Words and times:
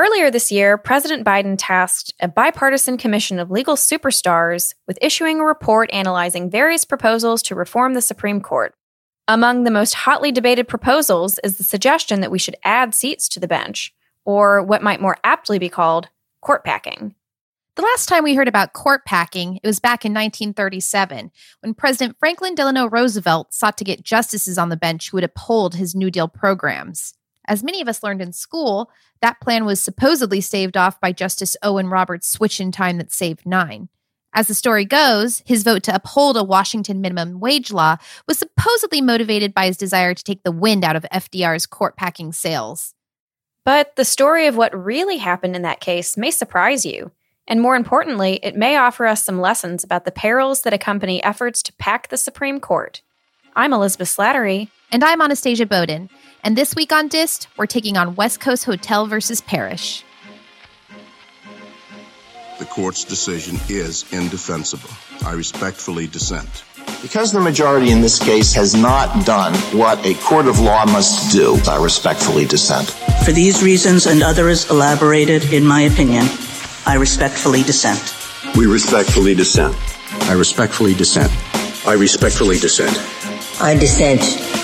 Earlier 0.00 0.30
this 0.30 0.50
year, 0.50 0.78
President 0.78 1.26
Biden 1.26 1.56
tasked 1.58 2.14
a 2.20 2.26
bipartisan 2.26 2.96
commission 2.96 3.38
of 3.38 3.50
legal 3.50 3.76
superstars 3.76 4.72
with 4.86 4.96
issuing 5.02 5.38
a 5.40 5.44
report 5.44 5.90
analyzing 5.92 6.48
various 6.48 6.86
proposals 6.86 7.42
to 7.42 7.54
reform 7.54 7.92
the 7.92 8.00
Supreme 8.00 8.40
Court. 8.40 8.74
Among 9.28 9.64
the 9.64 9.70
most 9.70 9.92
hotly 9.92 10.32
debated 10.32 10.68
proposals 10.68 11.38
is 11.44 11.58
the 11.58 11.64
suggestion 11.64 12.22
that 12.22 12.30
we 12.30 12.38
should 12.38 12.56
add 12.64 12.94
seats 12.94 13.28
to 13.28 13.40
the 13.40 13.46
bench, 13.46 13.92
or 14.24 14.62
what 14.62 14.82
might 14.82 15.02
more 15.02 15.18
aptly 15.22 15.58
be 15.58 15.68
called 15.68 16.08
court 16.40 16.64
packing. 16.64 17.14
The 17.76 17.82
last 17.82 18.08
time 18.08 18.24
we 18.24 18.34
heard 18.34 18.48
about 18.48 18.72
court 18.72 19.04
packing, 19.04 19.60
it 19.62 19.66
was 19.66 19.80
back 19.80 20.06
in 20.06 20.14
1937, 20.14 21.30
when 21.60 21.74
President 21.74 22.16
Franklin 22.18 22.54
Delano 22.54 22.88
Roosevelt 22.88 23.52
sought 23.52 23.76
to 23.76 23.84
get 23.84 24.02
justices 24.02 24.56
on 24.56 24.70
the 24.70 24.78
bench 24.78 25.10
who 25.10 25.18
would 25.18 25.24
uphold 25.24 25.74
his 25.74 25.94
New 25.94 26.10
Deal 26.10 26.26
programs. 26.26 27.12
As 27.46 27.62
many 27.62 27.80
of 27.80 27.88
us 27.88 28.02
learned 28.02 28.22
in 28.22 28.32
school, 28.32 28.90
that 29.22 29.40
plan 29.40 29.64
was 29.64 29.80
supposedly 29.80 30.40
staved 30.40 30.76
off 30.76 31.00
by 31.00 31.12
Justice 31.12 31.56
Owen 31.62 31.88
Roberts' 31.88 32.28
switch 32.28 32.60
in 32.60 32.72
time 32.72 32.98
that 32.98 33.12
saved 33.12 33.46
nine. 33.46 33.88
As 34.32 34.46
the 34.46 34.54
story 34.54 34.84
goes, 34.84 35.42
his 35.44 35.64
vote 35.64 35.82
to 35.84 35.94
uphold 35.94 36.36
a 36.36 36.44
Washington 36.44 37.00
minimum 37.00 37.40
wage 37.40 37.72
law 37.72 37.96
was 38.28 38.38
supposedly 38.38 39.00
motivated 39.00 39.52
by 39.52 39.66
his 39.66 39.76
desire 39.76 40.14
to 40.14 40.24
take 40.24 40.44
the 40.44 40.52
wind 40.52 40.84
out 40.84 40.94
of 40.94 41.04
FDR's 41.12 41.66
court 41.66 41.96
packing 41.96 42.32
sails. 42.32 42.94
But 43.64 43.96
the 43.96 44.04
story 44.04 44.46
of 44.46 44.56
what 44.56 44.84
really 44.84 45.16
happened 45.18 45.56
in 45.56 45.62
that 45.62 45.80
case 45.80 46.16
may 46.16 46.30
surprise 46.30 46.86
you. 46.86 47.10
And 47.48 47.60
more 47.60 47.74
importantly, 47.74 48.38
it 48.42 48.54
may 48.54 48.76
offer 48.76 49.06
us 49.06 49.24
some 49.24 49.40
lessons 49.40 49.82
about 49.82 50.04
the 50.04 50.12
perils 50.12 50.62
that 50.62 50.72
accompany 50.72 51.22
efforts 51.24 51.62
to 51.64 51.72
pack 51.74 52.08
the 52.08 52.16
Supreme 52.16 52.60
Court. 52.60 53.02
I'm 53.56 53.72
Elizabeth 53.72 54.16
Slattery. 54.16 54.68
And 54.92 55.02
I'm 55.02 55.20
Anastasia 55.20 55.66
Boden. 55.66 56.08
And 56.42 56.56
this 56.56 56.74
week 56.74 56.92
on 56.92 57.08
Dissed, 57.08 57.48
we're 57.58 57.66
taking 57.66 57.96
on 57.98 58.14
West 58.14 58.40
Coast 58.40 58.64
Hotel 58.64 59.06
versus 59.06 59.40
Parrish. 59.42 60.04
The 62.58 62.64
court's 62.64 63.04
decision 63.04 63.58
is 63.68 64.10
indefensible. 64.12 64.90
I 65.24 65.32
respectfully 65.32 66.06
dissent. 66.06 66.64
Because 67.02 67.32
the 67.32 67.40
majority 67.40 67.90
in 67.90 68.00
this 68.00 68.18
case 68.18 68.52
has 68.54 68.74
not 68.74 69.24
done 69.24 69.54
what 69.76 70.04
a 70.04 70.14
court 70.14 70.46
of 70.46 70.60
law 70.60 70.84
must 70.86 71.32
do, 71.32 71.58
I 71.66 71.82
respectfully 71.82 72.46
dissent. 72.46 72.90
For 73.24 73.32
these 73.32 73.62
reasons 73.62 74.06
and 74.06 74.22
others 74.22 74.70
elaborated 74.70 75.52
in 75.52 75.66
my 75.66 75.82
opinion, 75.82 76.24
I 76.86 76.96
respectfully 76.98 77.62
dissent. 77.62 78.14
We 78.56 78.66
respectfully 78.66 79.34
dissent. 79.34 79.76
I 80.28 80.32
respectfully 80.32 80.94
dissent. 80.94 81.32
I 81.86 81.94
respectfully 81.94 82.58
dissent. 82.58 82.96
I 83.60 83.74
dissent. 83.78 84.59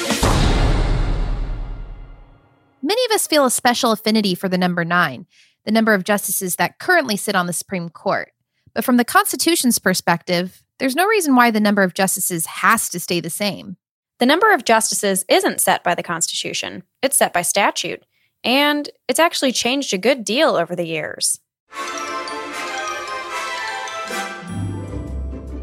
Many 2.86 3.04
of 3.06 3.10
us 3.10 3.26
feel 3.26 3.44
a 3.44 3.50
special 3.50 3.90
affinity 3.90 4.36
for 4.36 4.48
the 4.48 4.56
number 4.56 4.84
nine, 4.84 5.26
the 5.64 5.72
number 5.72 5.92
of 5.92 6.04
justices 6.04 6.54
that 6.54 6.78
currently 6.78 7.16
sit 7.16 7.34
on 7.34 7.48
the 7.48 7.52
Supreme 7.52 7.88
Court. 7.88 8.30
But 8.74 8.84
from 8.84 8.96
the 8.96 9.04
Constitution's 9.04 9.80
perspective, 9.80 10.62
there's 10.78 10.94
no 10.94 11.04
reason 11.04 11.34
why 11.34 11.50
the 11.50 11.58
number 11.58 11.82
of 11.82 11.94
justices 11.94 12.46
has 12.46 12.88
to 12.90 13.00
stay 13.00 13.18
the 13.18 13.28
same. 13.28 13.76
The 14.20 14.26
number 14.26 14.54
of 14.54 14.64
justices 14.64 15.24
isn't 15.28 15.60
set 15.60 15.82
by 15.82 15.96
the 15.96 16.04
Constitution, 16.04 16.84
it's 17.02 17.16
set 17.16 17.32
by 17.32 17.42
statute. 17.42 18.04
And 18.44 18.88
it's 19.08 19.18
actually 19.18 19.50
changed 19.50 19.92
a 19.92 19.98
good 19.98 20.24
deal 20.24 20.50
over 20.54 20.76
the 20.76 20.86
years. 20.86 21.40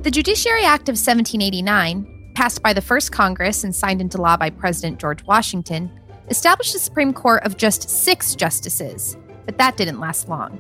The 0.02 0.12
Judiciary 0.12 0.66
Act 0.66 0.90
of 0.90 1.00
1789, 1.00 2.34
passed 2.36 2.62
by 2.62 2.74
the 2.74 2.82
first 2.82 3.14
Congress 3.14 3.64
and 3.64 3.74
signed 3.74 4.02
into 4.02 4.22
law 4.22 4.36
by 4.36 4.50
President 4.50 5.00
George 5.00 5.24
Washington, 5.24 5.90
established 6.30 6.76
a 6.76 6.80
Supreme 6.80 7.14
Court 7.14 7.44
of 7.44 7.58
just 7.58 7.90
six 7.90 8.36
justices, 8.36 9.18
but 9.46 9.58
that 9.58 9.78
didn't 9.78 10.00
last 10.00 10.30
long. 10.30 10.60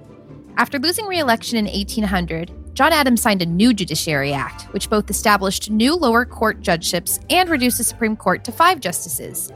After 0.57 0.77
losing 0.79 1.05
re 1.07 1.19
election 1.19 1.57
in 1.57 1.65
1800, 1.65 2.51
John 2.73 2.91
Adams 2.91 3.21
signed 3.21 3.41
a 3.41 3.45
new 3.45 3.73
Judiciary 3.73 4.33
Act, 4.33 4.63
which 4.73 4.89
both 4.89 5.09
established 5.09 5.69
new 5.69 5.95
lower 5.95 6.25
court 6.25 6.61
judgeships 6.61 7.19
and 7.29 7.49
reduced 7.49 7.77
the 7.77 7.83
Supreme 7.83 8.15
Court 8.15 8.43
to 8.45 8.51
five 8.51 8.79
justices. 8.79 9.51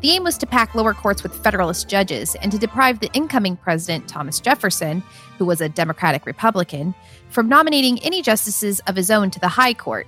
The 0.00 0.10
aim 0.10 0.24
was 0.24 0.36
to 0.38 0.46
pack 0.46 0.74
lower 0.74 0.94
courts 0.94 1.22
with 1.22 1.34
Federalist 1.44 1.88
judges 1.88 2.34
and 2.36 2.50
to 2.50 2.58
deprive 2.58 2.98
the 2.98 3.10
incoming 3.12 3.56
president, 3.56 4.08
Thomas 4.08 4.40
Jefferson, 4.40 5.02
who 5.38 5.44
was 5.44 5.60
a 5.60 5.68
Democratic 5.68 6.26
Republican, 6.26 6.94
from 7.28 7.48
nominating 7.48 7.98
any 8.00 8.20
justices 8.20 8.80
of 8.88 8.96
his 8.96 9.10
own 9.10 9.30
to 9.30 9.38
the 9.38 9.48
High 9.48 9.74
Court. 9.74 10.06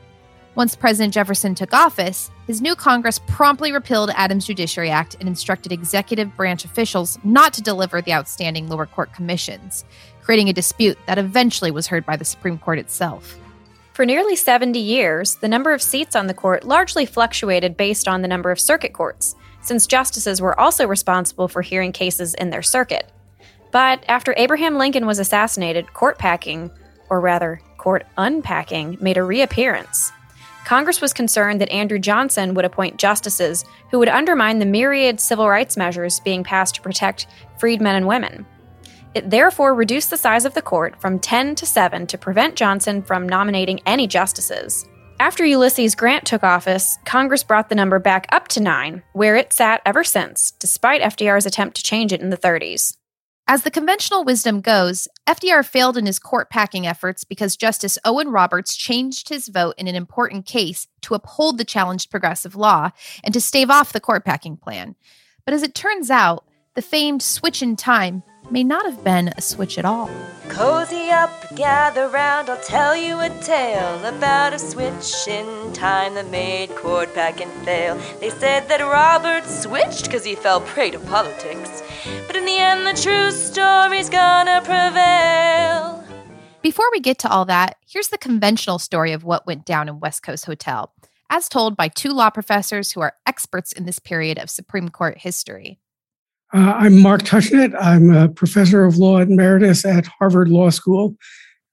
Once 0.57 0.77
President 0.77 1.13
Jefferson 1.13 1.53
took 1.53 1.75
office, 1.75 2.31
his 2.47 2.63
new 2.63 2.77
Congress 2.77 3.19
promptly 3.27 3.73
repealed 3.73 4.11
Adams' 4.15 4.47
Judiciary 4.47 4.89
Act 4.89 5.17
and 5.19 5.29
instructed 5.29 5.73
executive 5.73 6.37
branch 6.37 6.65
officials 6.65 7.19
not 7.25 7.53
to 7.55 7.63
deliver 7.63 8.01
the 8.01 8.13
outstanding 8.13 8.69
lower 8.69 8.87
court 8.87 9.13
commissions, 9.13 9.85
creating 10.23 10.49
a 10.49 10.53
dispute 10.53 10.97
that 11.07 11.19
eventually 11.19 11.73
was 11.73 11.89
heard 11.89 12.07
by 12.07 12.15
the 12.15 12.25
Supreme 12.25 12.57
Court 12.57 12.79
itself. 12.79 13.37
For 13.95 14.07
nearly 14.07 14.37
70 14.37 14.79
years, 14.79 15.35
the 15.37 15.49
number 15.49 15.73
of 15.73 15.83
seats 15.83 16.15
on 16.15 16.29
the 16.29 16.35
court 16.35 16.63
largely 16.63 17.05
fluctuated 17.05 17.77
based 17.77 18.07
on 18.07 18.23
the 18.23 18.29
number 18.29 18.53
of 18.53 18.61
circuit 18.61 18.93
courts 18.93 19.35
since 19.61 19.89
justices 19.89 20.41
were 20.41 20.59
also 20.61 20.87
responsible 20.87 21.49
for 21.49 21.63
hearing 21.63 21.91
cases 21.91 22.33
in 22.35 22.51
their 22.51 22.63
circuit. 22.63 23.11
But 23.73 24.05
after 24.07 24.35
Abraham 24.37 24.77
Lincoln 24.77 25.07
was 25.07 25.19
assassinated, 25.19 25.95
court 25.95 26.17
packing, 26.19 26.71
or 27.11 27.19
rather, 27.21 27.61
court 27.77 28.07
unpacking, 28.17 28.99
made 29.01 29.17
a 29.17 29.25
reappearance. 29.25 30.13
Congress 30.65 31.01
was 31.01 31.13
concerned 31.13 31.61
that 31.61 31.71
Andrew 31.71 31.99
Johnson 31.99 32.55
would 32.55 32.65
appoint 32.65 32.97
justices 32.97 33.65
who 33.91 33.99
would 33.99 34.09
undermine 34.09 34.59
the 34.59 34.67
myriad 34.67 35.21
civil 35.21 35.49
rights 35.49 35.77
measures 35.77 36.21
being 36.21 36.43
passed 36.43 36.77
to 36.77 36.83
protect 36.83 37.27
freedmen 37.59 37.97
and 37.97 38.07
women. 38.07 38.47
It 39.15 39.31
therefore 39.31 39.75
reduced 39.75 40.11
the 40.11 40.17
size 40.17 40.45
of 40.45 40.55
the 40.55 40.63
court 40.63 41.01
from 41.01 41.21
10 41.21 41.55
to 41.57 41.67
7 41.67 42.07
to 42.07 42.19
prevent 42.19 42.57
Johnson 42.57 43.03
from 43.03 43.29
nominating 43.29 43.81
any 43.87 44.07
justices. 44.07 44.87
After 45.21 45.45
Ulysses 45.45 45.95
Grant 45.95 46.25
took 46.25 46.43
office, 46.43 46.99
Congress 47.05 47.45
brought 47.45 47.69
the 47.69 47.77
number 47.77 48.01
back 48.01 48.27
up 48.33 48.49
to 48.49 48.61
nine, 48.61 49.05
where 49.13 49.37
it 49.37 49.53
sat 49.53 49.81
ever 49.87 50.03
since, 50.03 50.51
despite 50.59 51.03
FDR's 51.03 51.47
attempt 51.47 51.77
to 51.77 51.85
change 51.85 52.13
it 52.13 52.21
in 52.21 52.31
the 52.31 52.37
30s. 52.37 52.97
As 53.47 53.63
the 53.63 53.71
conventional 53.71 54.25
wisdom 54.25 54.61
goes, 54.61 55.07
FDR 55.27 55.65
failed 55.65 55.97
in 55.97 56.05
his 56.05 56.19
court 56.19 56.51
packing 56.51 56.87
efforts 56.87 57.25
because 57.25 57.57
Justice 57.57 57.99
Owen 58.05 58.29
Roberts 58.29 58.77
changed 58.77 59.31
his 59.31 59.49
vote 59.49 59.75
in 59.79 59.89
an 59.89 59.95
important 59.95 60.45
case 60.45 60.87
to 61.01 61.15
uphold 61.15 61.57
the 61.57 61.65
challenged 61.65 62.11
progressive 62.11 62.55
law 62.55 62.91
and 63.23 63.33
to 63.33 63.41
stave 63.41 63.71
off 63.71 63.93
the 63.93 64.01
court 64.01 64.25
packing 64.25 64.57
plan. 64.57 64.97
But 65.47 65.55
as 65.55 65.63
it 65.63 65.75
turns 65.75 66.11
out, 66.11 66.45
the 66.75 66.83
famed 66.83 67.23
switch 67.23 67.63
in 67.63 67.77
time 67.77 68.23
may 68.51 68.63
not 68.65 68.85
have 68.85 69.03
been 69.03 69.29
a 69.29 69.41
switch 69.41 69.79
at 69.79 69.85
all. 69.85 70.11
Cozy 70.49 71.11
up, 71.11 71.31
gather 71.57 72.09
round, 72.09 72.49
I'll 72.51 72.61
tell 72.61 72.95
you 72.95 73.21
a 73.21 73.29
tale 73.41 74.05
about 74.05 74.53
a 74.53 74.59
switch 74.59 75.27
in 75.27 75.73
time 75.73 76.15
that 76.15 76.31
made 76.31 76.71
court 76.77 77.15
packing 77.15 77.49
fail. 77.65 77.97
They 78.21 78.31
said 78.31 78.69
that 78.69 78.81
Robert 78.81 79.45
switched 79.45 80.05
because 80.05 80.25
he 80.25 80.35
fell 80.35 80.61
prey 80.61 80.91
to 80.91 80.99
politics. 80.99 81.83
But 82.27 82.37
in 82.37 82.45
the 82.45 82.59
end, 82.59 82.87
the 82.87 83.01
true 83.01 83.31
story's 83.31 84.11
gonna 84.11 84.61
prevail. 84.63 86.05
Before 86.63 86.87
we 86.93 87.01
get 87.01 87.19
to 87.21 87.31
all 87.31 87.45
that, 87.47 87.77
here's 87.87 88.09
the 88.09 88.19
conventional 88.19 88.79
story 88.79 89.13
of 89.13 89.25
what 89.25 89.47
went 89.47 89.65
down 89.65 89.89
in 89.89 90.01
West 90.01 90.23
Coast 90.23 90.47
Hotel, 90.47 90.93
as 91.29 91.49
told 91.49 91.77
by 91.77 91.89
two 91.89 92.13
law 92.13 92.31
professors 92.31 92.93
who 92.93 93.01
are 93.01 93.17
experts 93.27 93.73
in 93.73 93.85
this 93.85 93.99
period 93.99 94.39
of 94.39 94.49
Supreme 94.49 94.89
Court 94.89 95.19
history. 95.19 95.79
Uh, 96.55 96.73
I'm 96.77 97.01
Mark 97.01 97.23
Tushnet. 97.23 97.75
I'm 97.81 98.15
a 98.15 98.29
professor 98.29 98.85
of 98.85 98.97
law 98.97 99.19
emeritus 99.19 99.85
at 99.85 100.07
Harvard 100.07 100.49
Law 100.49 100.71
School 100.71 101.17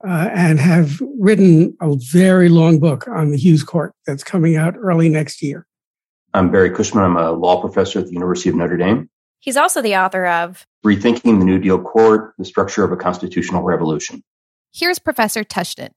uh, 0.04 0.30
and 0.34 0.60
have 0.60 1.00
written 1.20 1.78
a 1.80 1.96
very 2.12 2.50
long 2.50 2.80
book 2.80 3.08
on 3.08 3.30
the 3.30 3.38
Hughes 3.38 3.62
Court 3.62 3.94
that's 4.08 4.24
coming 4.24 4.56
out 4.56 4.74
early 4.76 5.08
next 5.08 5.44
year. 5.44 5.68
I'm 6.34 6.50
Barry 6.50 6.72
Cushman. 6.72 7.04
I'm 7.04 7.16
a 7.16 7.32
law 7.32 7.62
professor 7.62 8.00
at 8.00 8.08
the 8.08 8.14
University 8.14 8.50
of 8.50 8.56
Notre 8.56 8.76
Dame. 8.76 9.08
He's 9.40 9.56
also 9.56 9.84
the 9.84 9.96
author 9.96 10.26
of 10.26 10.66
Rethinking 10.84 11.38
the 11.38 11.46
New 11.46 11.60
Deal 11.60 11.80
Court, 11.80 12.34
the 12.40 12.46
Structure 12.46 12.84
of 12.84 12.92
a 12.92 12.98
Constitutional 12.98 13.62
Revolution. 13.62 14.24
Here's 14.74 14.98
Professor 14.98 15.44
Tushnet. 15.44 15.92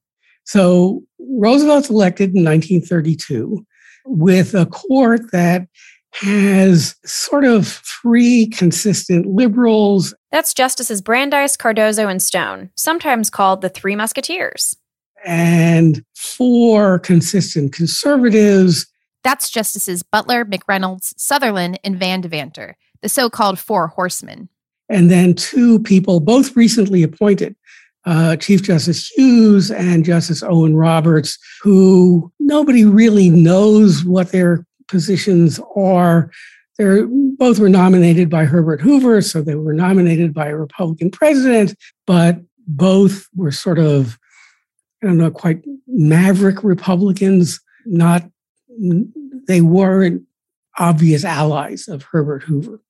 So 0.45 1.03
Roosevelt's 1.19 1.89
elected 1.89 2.35
in 2.35 2.45
1932 2.45 3.65
with 4.05 4.55
a 4.55 4.67
court 4.67 5.33
that 5.33 5.69
has 6.15 6.95
sort 7.05 7.45
of 7.45 7.67
three 7.67 8.47
consistent 8.47 9.27
liberals. 9.27 10.15
That's 10.31 10.55
Justices 10.55 11.03
Brandeis, 11.03 11.57
Cardozo, 11.57 12.09
and 12.09 12.23
Stone, 12.23 12.71
sometimes 12.77 13.31
called 13.31 13.63
the 13.63 13.69
Three 13.69 13.97
Musketeers. 13.97 14.77
And 15.25 16.05
four 16.15 16.99
consistent 17.01 17.73
conservatives. 17.73 18.87
That's 19.25 19.51
Justices 19.51 20.03
Butler, 20.03 20.45
McReynolds, 20.45 21.15
Sutherland, 21.17 21.81
and 21.83 21.99
Van 21.99 22.23
Devanter, 22.23 22.75
the 23.03 23.09
so 23.09 23.29
called 23.29 23.59
Four 23.59 23.89
Horsemen. 23.89 24.49
And 24.89 25.11
then 25.11 25.35
two 25.35 25.81
people, 25.81 26.21
both 26.21 26.55
recently 26.57 27.03
appointed, 27.03 27.57
uh, 28.05 28.37
Chief 28.37 28.63
Justice 28.63 29.09
Hughes 29.09 29.71
and 29.71 30.05
Justice 30.05 30.43
Owen 30.43 30.77
Roberts, 30.77 31.39
who 31.63 32.31
nobody 32.39 32.85
really 32.85 33.31
knows 33.31 34.05
what 34.05 34.31
their 34.31 34.67
positions 34.89 35.61
are. 35.77 36.31
They're 36.79 37.07
both 37.07 37.61
were 37.61 37.69
nominated 37.69 38.29
by 38.29 38.47
Herbert 38.47 38.81
Hoover, 38.81 39.23
so 39.23 39.43
they 39.43 39.55
were 39.55 39.75
nominated 39.75 40.35
by 40.35 40.49
a 40.49 40.57
Republican 40.57 41.11
president, 41.11 41.75
but 42.07 42.39
both 42.67 43.29
were 43.35 43.53
sort 43.53 43.79
of, 43.79 44.19
I 45.03 45.07
don't 45.07 45.19
know, 45.19 45.31
quite 45.31 45.63
maverick 45.87 46.65
Republicans. 46.65 47.61
Not, 47.87 48.25
they 49.47 49.61
weren't 49.61 50.23
obvious 50.79 51.25
allies 51.25 51.87
of 51.87 52.03
Herbert 52.03 52.43
Hoover. 52.43 52.81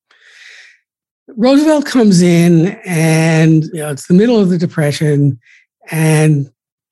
Roosevelt 1.28 1.86
comes 1.86 2.22
in, 2.22 2.78
and 2.84 3.64
you 3.64 3.80
know, 3.80 3.90
it's 3.90 4.06
the 4.06 4.14
middle 4.14 4.38
of 4.38 4.50
the 4.50 4.58
Depression, 4.58 5.38
and 5.90 6.50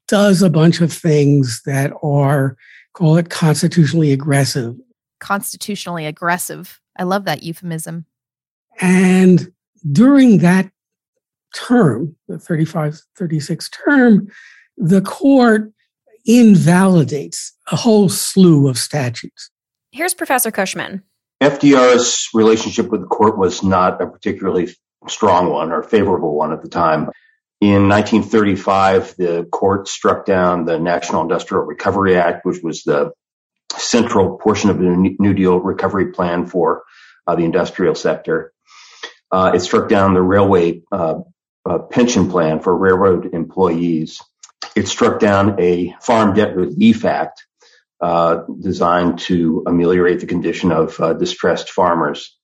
does 0.09 0.43
a 0.43 0.51
bunch 0.51 0.81
of 0.81 0.93
things 0.93 1.63
that 1.65 1.93
are 2.03 2.57
call 2.93 3.17
it 3.17 3.31
constitutionally 3.31 4.13
aggressive. 4.13 4.75
Constitutionally 5.23 6.05
aggressive. 6.05 6.81
I 6.99 7.05
love 7.05 7.27
that 7.27 7.45
euphemism. 7.45 8.07
And 8.81 9.53
during 9.91 10.39
that 10.39 10.71
term, 11.55 12.17
the 12.27 12.41
35 12.41 13.01
36 13.17 13.71
term, 13.71 14.29
the 14.77 15.01
court 15.01 15.73
invalidates 16.27 17.53
a 17.71 17.77
whole 17.77 18.09
slew 18.09 18.69
of 18.69 18.77
statutes. 18.77 19.51
Here's 19.93 20.13
Professor 20.13 20.51
Cushman. 20.51 21.05
FDR's 21.41 22.29
relationship 22.35 22.91
with 22.91 23.03
the 23.03 23.07
court 23.07 23.39
was 23.39 23.63
not 23.63 24.03
a 24.03 24.09
particularly 24.09 24.75
strong 25.07 25.51
one 25.51 25.71
or 25.71 25.85
favorable 25.85 26.35
one 26.35 26.53
at 26.53 26.63
the 26.63 26.69
time. 26.69 27.11
In 27.61 27.89
1935, 27.89 29.15
the 29.19 29.49
court 29.53 29.87
struck 29.87 30.27
down 30.27 30.65
the 30.65 30.81
National 30.81 31.23
Industrial 31.23 31.63
Recovery 31.63 32.17
Act, 32.17 32.45
which 32.45 32.61
was 32.61 32.83
the 32.83 33.13
central 33.79 34.39
portion 34.39 34.71
of 34.71 34.79
the 34.79 35.17
New 35.19 35.35
Deal 35.35 35.59
recovery 35.59 36.13
plan 36.13 36.47
for 36.47 36.85
uh, 37.27 37.37
the 37.37 37.45
industrial 37.45 37.95
sector. 37.95 38.53
Uh, 39.31 39.53
it 39.55 39.61
struck 39.61 39.89
down 39.89 40.15
the 40.15 40.23
railway 40.23 40.83
uh, 40.93 41.21
uh, 41.65 41.79
pension 41.79 42.31
plan 42.31 42.61
for 42.61 42.77
railroad 42.77 43.35
employees. 43.35 44.21
It 44.77 44.89
struck 44.89 45.21
down 45.21 45.61
a 45.61 45.95
Farm 46.01 46.35
Debt 46.35 46.55
Relief 46.55 47.05
Act 47.05 47.45
uh, 48.01 48.43
designed 48.61 49.21
to 49.21 49.65
ameliorate 49.67 50.21
the 50.21 50.27
condition 50.27 50.73
of 50.73 51.01
uh, 51.01 51.15
distressed 51.15 51.71
farmers. 51.71 52.37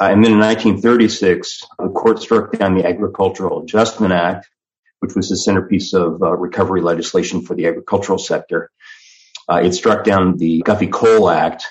and 0.00 0.24
then 0.24 0.32
in 0.32 0.38
1936, 0.38 1.64
the 1.78 1.88
court 1.88 2.20
struck 2.20 2.52
down 2.52 2.74
the 2.74 2.86
Agricultural 2.86 3.62
Adjustment 3.62 4.12
Act, 4.12 4.48
which 5.00 5.14
was 5.14 5.28
the 5.28 5.36
centerpiece 5.36 5.92
of 5.92 6.20
recovery 6.20 6.80
legislation 6.80 7.42
for 7.42 7.54
the 7.54 7.66
agricultural 7.66 8.18
sector. 8.18 8.70
Uh, 9.48 9.60
it 9.64 9.72
struck 9.72 10.04
down 10.04 10.36
the 10.36 10.62
Guffey 10.62 10.88
Coal 10.90 11.28
Act, 11.28 11.66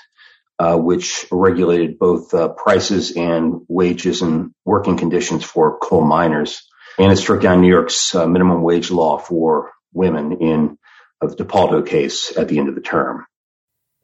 uh, 0.58 0.76
which 0.76 1.26
regulated 1.30 1.98
both 1.98 2.32
uh, 2.32 2.48
prices 2.48 3.16
and 3.16 3.62
wages 3.68 4.22
and 4.22 4.52
working 4.64 4.96
conditions 4.96 5.44
for 5.44 5.78
coal 5.78 6.04
miners. 6.04 6.62
And 6.98 7.10
it 7.10 7.16
struck 7.16 7.40
down 7.40 7.60
New 7.60 7.68
York's 7.68 8.14
uh, 8.14 8.26
minimum 8.26 8.62
wage 8.62 8.90
law 8.90 9.18
for 9.18 9.72
women 9.92 10.32
in 10.40 10.78
uh, 11.20 11.26
the 11.26 11.36
Tipaldo 11.36 11.86
case 11.86 12.36
at 12.36 12.48
the 12.48 12.58
end 12.58 12.68
of 12.68 12.74
the 12.74 12.80
term. 12.80 13.26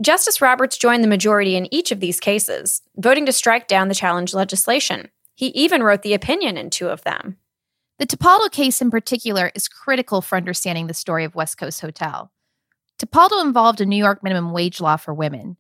Justice 0.03 0.41
Roberts 0.41 0.79
joined 0.79 1.05
the 1.05 1.09
majority 1.09 1.57
in 1.57 1.73
each 1.73 1.93
of 1.93 2.01
these 2.01 2.21
cases, 2.21 2.81
voting 2.97 3.27
to 3.27 3.33
strike 3.33 3.69
down 3.69 3.89
the 3.89 3.95
challenge 3.95 4.33
legislation. 4.33 5.11
He 5.35 5.49
even 5.49 5.83
wrote 5.83 6.03
the 6.03 6.15
opinion 6.15 6.57
in 6.57 6.71
two 6.71 6.89
of 6.89 7.03
them. 7.03 7.37
The 7.99 8.07
Tipaldo 8.07 8.51
case 8.51 8.81
in 8.81 8.91
particular 8.91 9.53
is 9.55 9.69
critical 9.69 10.23
for 10.23 10.37
understanding 10.37 10.87
the 10.87 10.95
story 10.95 11.25
of 11.25 11.35
West 11.35 11.59
Coast 11.59 11.83
Hotel. 11.83 12.33
Tipaldo 13.01 13.41
involved 13.41 13.81
a 13.81 13.87
New 13.87 13.97
York 13.97 14.23
minimum 14.23 14.53
wage 14.53 14.79
law 14.79 14.97
for 14.97 15.15
women. 15.15 15.57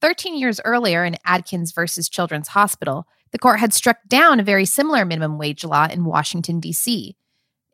13 0.00 0.36
years 0.36 0.60
earlier, 0.64 1.04
in 1.04 1.16
Adkins 1.24 1.70
versus 1.70 2.08
Children's 2.08 2.48
Hospital, 2.48 3.06
the 3.30 3.38
court 3.38 3.60
had 3.60 3.72
struck 3.72 3.98
down 4.08 4.40
a 4.40 4.44
very 4.44 4.64
similar 4.64 5.04
minimum 5.04 5.38
wage 5.38 5.62
law 5.62 5.86
in 5.86 6.04
Washington, 6.04 6.58
D.C. 6.58 7.16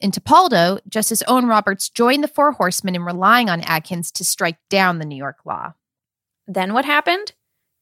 In 0.00 0.10
Tipaldo, 0.10 0.80
Justice 0.86 1.22
Owen 1.26 1.46
Roberts 1.46 1.88
joined 1.88 2.22
the 2.22 2.28
Four 2.28 2.52
Horsemen 2.52 2.94
in 2.94 3.04
relying 3.04 3.48
on 3.48 3.62
Adkins 3.62 4.10
to 4.12 4.24
strike 4.24 4.58
down 4.68 4.98
the 4.98 5.06
New 5.06 5.16
York 5.16 5.38
law. 5.46 5.72
Then 6.46 6.74
what 6.74 6.84
happened? 6.84 7.32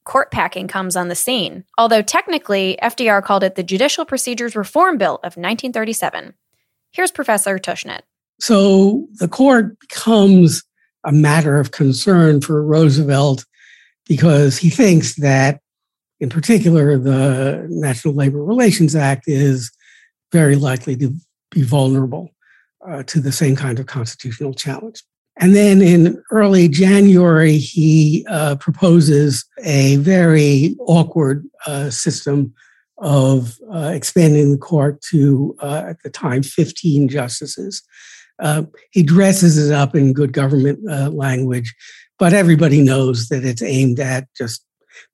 Court 0.04 0.30
packing 0.30 0.68
comes 0.68 0.94
on 0.94 1.08
the 1.08 1.16
scene, 1.16 1.64
although 1.76 2.02
technically, 2.02 2.78
FDR 2.80 3.24
called 3.24 3.42
it 3.42 3.56
the 3.56 3.64
Judicial 3.64 4.04
Procedures 4.04 4.54
Reform 4.54 4.98
Bill 4.98 5.16
of 5.16 5.36
1937. 5.36 6.34
Here's 6.92 7.10
Professor 7.10 7.58
Tushnet. 7.58 8.02
So 8.38 9.08
the 9.14 9.28
court 9.28 9.80
becomes 9.80 10.62
a 11.04 11.12
matter 11.12 11.58
of 11.58 11.70
concern 11.70 12.40
for 12.40 12.64
Roosevelt 12.64 13.44
because 14.06 14.58
he 14.58 14.70
thinks 14.70 15.16
that, 15.16 15.60
in 16.20 16.28
particular, 16.28 16.98
the 16.98 17.66
National 17.68 18.14
Labor 18.14 18.42
Relations 18.42 18.94
Act 18.94 19.24
is 19.26 19.70
very 20.32 20.56
likely 20.56 20.96
to 20.96 21.14
be 21.50 21.62
vulnerable 21.62 22.30
uh, 22.86 23.02
to 23.04 23.20
the 23.20 23.32
same 23.32 23.56
kind 23.56 23.78
of 23.78 23.86
constitutional 23.86 24.54
challenge. 24.54 25.02
And 25.38 25.54
then 25.54 25.82
in 25.82 26.22
early 26.30 26.68
January, 26.68 27.58
he 27.58 28.24
uh, 28.28 28.56
proposes 28.56 29.44
a 29.64 29.96
very 29.96 30.76
awkward 30.80 31.44
uh, 31.66 31.90
system 31.90 32.54
of 32.98 33.58
uh, 33.72 33.90
expanding 33.92 34.52
the 34.52 34.58
court 34.58 35.00
to, 35.02 35.56
uh, 35.60 35.84
at 35.88 36.02
the 36.02 36.10
time, 36.10 36.42
15 36.42 37.08
justices. 37.08 37.82
Uh, 38.38 38.64
he 38.90 39.02
dresses 39.02 39.58
it 39.58 39.72
up 39.72 39.94
in 39.94 40.12
good 40.12 40.32
government 40.32 40.78
uh, 40.90 41.10
language, 41.10 41.74
but 42.18 42.32
everybody 42.32 42.82
knows 42.82 43.28
that 43.28 43.44
it's 43.44 43.62
aimed 43.62 44.00
at 44.00 44.26
just 44.36 44.64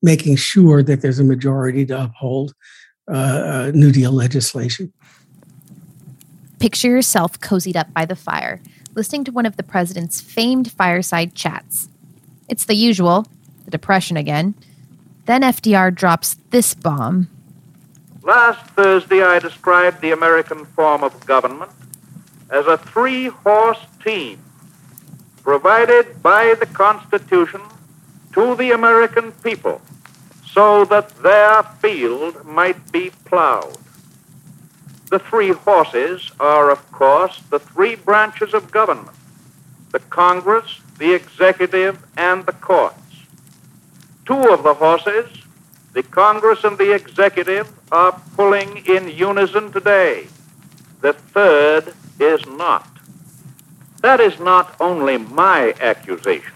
making 0.03 0.37
sure 0.37 0.83
that 0.83 1.03
there's 1.03 1.19
a 1.19 1.25
majority 1.25 1.85
to 1.87 2.05
uphold 2.05 2.55
uh, 3.11 3.15
uh, 3.15 3.73
New 3.75 3.93
Deal 3.93 4.13
legislation. 4.13 4.93
Picture 6.59 6.89
yourself 6.89 7.41
cozied 7.41 7.77
up 7.77 7.93
by 7.93 8.05
the 8.05 8.17
fire, 8.17 8.61
listening 8.95 9.25
to 9.25 9.33
one 9.33 9.47
of 9.47 9.57
the 9.57 9.63
president's 9.63 10.21
famed 10.21 10.71
fireside 10.71 11.35
chats. 11.35 11.89
It's 12.49 12.65
the 12.65 12.75
usual, 12.75 13.27
the 13.65 13.71
depression 13.71 14.17
again. 14.17 14.55
Then 15.27 15.43
FDR 15.43 15.95
drops 15.95 16.37
this 16.51 16.75
bomb. 16.75 17.29
Last 18.23 18.65
Thursday, 18.73 19.23
I 19.23 19.39
described 19.39 20.01
the 20.01 20.13
American 20.13 20.67
form 20.67 21.03
of 21.03 21.25
government 21.27 21.71
as 22.50 22.67
a 22.67 22.76
three 22.76 23.29
horse 23.29 23.79
team 24.05 24.38
provided 25.43 26.23
by 26.23 26.55
the 26.58 26.67
Constitution 26.67 27.61
to 28.32 28.55
the 28.56 28.73
American 28.73 29.32
people 29.32 29.81
so 30.52 30.85
that 30.85 31.17
their 31.23 31.62
field 31.62 32.44
might 32.44 32.93
be 32.93 33.11
plowed. 33.25 33.76
The 35.11 35.19
three 35.19 35.50
horses 35.50 36.31
are, 36.38 36.70
of 36.70 36.91
course, 36.93 37.41
the 37.50 37.58
three 37.58 37.95
branches 37.95 38.54
of 38.54 38.71
government 38.71 39.16
the 39.92 39.99
Congress, 39.99 40.80
the 40.99 41.12
executive, 41.12 41.99
and 42.16 42.47
the 42.47 42.52
courts. 42.52 42.97
Two 44.25 44.50
of 44.50 44.62
the 44.62 44.75
horses, 44.75 45.28
the 45.95 46.04
Congress 46.04 46.62
and 46.62 46.78
the 46.78 46.95
executive, 46.95 47.73
are 47.90 48.21
pulling 48.37 48.87
in 48.87 49.09
unison 49.09 49.73
today. 49.73 50.28
The 51.00 51.12
third 51.12 51.92
is 52.23 52.47
not. 52.47 52.87
That 54.03 54.21
is 54.21 54.39
not 54.39 54.75
only 54.81 55.19
my 55.19 55.75
accusation. 55.81 56.53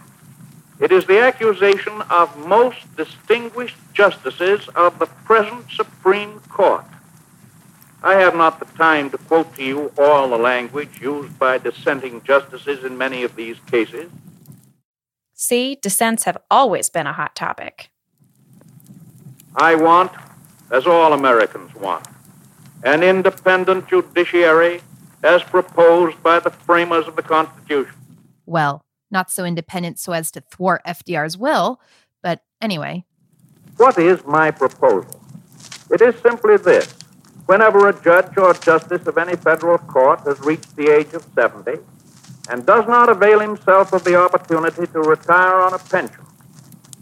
It 0.80 0.90
is 0.90 1.06
the 1.06 1.20
accusation 1.20 2.02
of 2.10 2.36
most 2.46 2.78
distinguished 2.96 3.76
justices 3.92 4.68
of 4.74 4.98
the 4.98 5.06
present 5.06 5.70
Supreme 5.70 6.40
Court. 6.48 6.84
I 8.02 8.14
have 8.14 8.34
not 8.34 8.58
the 8.58 8.66
time 8.76 9.10
to 9.10 9.18
quote 9.18 9.54
to 9.56 9.64
you 9.64 9.92
all 9.96 10.28
the 10.28 10.36
language 10.36 11.00
used 11.00 11.38
by 11.38 11.58
dissenting 11.58 12.22
justices 12.22 12.84
in 12.84 12.98
many 12.98 13.22
of 13.22 13.34
these 13.36 13.56
cases. 13.70 14.10
See, 15.32 15.76
dissents 15.80 16.24
have 16.24 16.38
always 16.50 16.90
been 16.90 17.06
a 17.06 17.12
hot 17.12 17.34
topic. 17.34 17.90
I 19.56 19.74
want, 19.74 20.12
as 20.70 20.86
all 20.86 21.12
Americans 21.12 21.74
want, 21.74 22.06
an 22.82 23.02
independent 23.02 23.88
judiciary 23.88 24.82
as 25.24 25.42
proposed 25.42 26.22
by 26.22 26.38
the 26.38 26.50
framers 26.50 27.08
of 27.08 27.16
the 27.16 27.22
Constitution. 27.22 27.94
Well, 28.46 28.84
not 29.10 29.30
so 29.30 29.44
independent 29.44 29.98
so 29.98 30.12
as 30.12 30.30
to 30.32 30.42
thwart 30.42 30.82
FDR's 30.86 31.38
will, 31.38 31.80
but 32.22 32.42
anyway. 32.60 33.04
What 33.78 33.98
is 33.98 34.24
my 34.26 34.50
proposal? 34.50 35.20
It 35.90 36.02
is 36.02 36.14
simply 36.20 36.58
this. 36.58 36.94
Whenever 37.46 37.88
a 37.88 38.02
judge 38.02 38.36
or 38.36 38.52
justice 38.54 39.06
of 39.06 39.18
any 39.18 39.36
federal 39.36 39.78
court 39.78 40.20
has 40.20 40.40
reached 40.40 40.76
the 40.76 40.88
age 40.90 41.12
of 41.14 41.26
70 41.34 41.78
and 42.50 42.66
does 42.66 42.86
not 42.86 43.08
avail 43.08 43.40
himself 43.40 43.92
of 43.92 44.04
the 44.04 44.16
opportunity 44.16 44.86
to 44.86 45.00
retire 45.00 45.60
on 45.60 45.74
a 45.74 45.78
pension, 45.78 46.24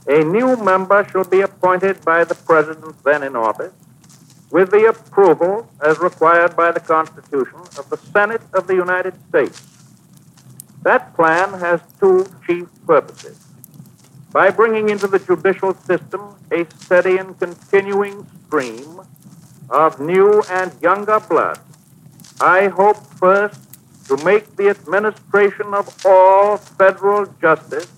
a 0.06 0.24
new 0.24 0.56
member 0.56 1.06
shall 1.10 1.24
be 1.24 1.40
appointed 1.40 2.04
by 2.04 2.24
the 2.24 2.34
president 2.34 3.02
then 3.04 3.22
in 3.22 3.36
office 3.36 3.72
with 4.52 4.70
the 4.70 4.84
approval, 4.84 5.66
as 5.82 5.98
required 5.98 6.54
by 6.54 6.70
the 6.70 6.80
Constitution, 6.80 7.58
of 7.78 7.88
the 7.90 7.96
Senate 8.12 8.42
of 8.52 8.66
the 8.68 8.74
United 8.74 9.14
States. 9.28 9.60
That 10.82 11.14
plan 11.16 11.54
has 11.54 11.80
two 11.98 12.26
chief 12.46 12.68
purposes. 12.86 13.38
by 14.32 14.50
bringing 14.50 14.88
into 14.88 15.06
the 15.06 15.18
judicial 15.18 15.74
system 15.74 16.34
a 16.50 16.64
steady 16.78 17.18
and 17.18 17.38
continuing 17.38 18.26
stream 18.46 19.00
of 19.68 20.00
new 20.00 20.42
and 20.50 20.72
younger 20.80 21.20
blood, 21.20 21.58
I 22.40 22.68
hope 22.68 22.96
first 22.96 23.60
to 24.08 24.16
make 24.24 24.56
the 24.56 24.68
administration 24.70 25.74
of 25.74 25.94
all 26.06 26.56
federal 26.56 27.26
justice 27.40 27.88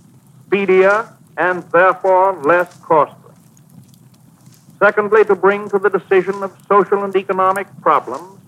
speedier 0.46 1.08
and 1.37 1.62
therefore 1.70 2.34
less 2.42 2.76
costly. 2.80 3.24
Secondly, 4.84 5.24
to 5.24 5.34
bring 5.34 5.66
to 5.70 5.78
the 5.78 5.88
decision 5.88 6.42
of 6.42 6.54
social 6.68 7.04
and 7.04 7.16
economic 7.16 7.66
problems 7.80 8.38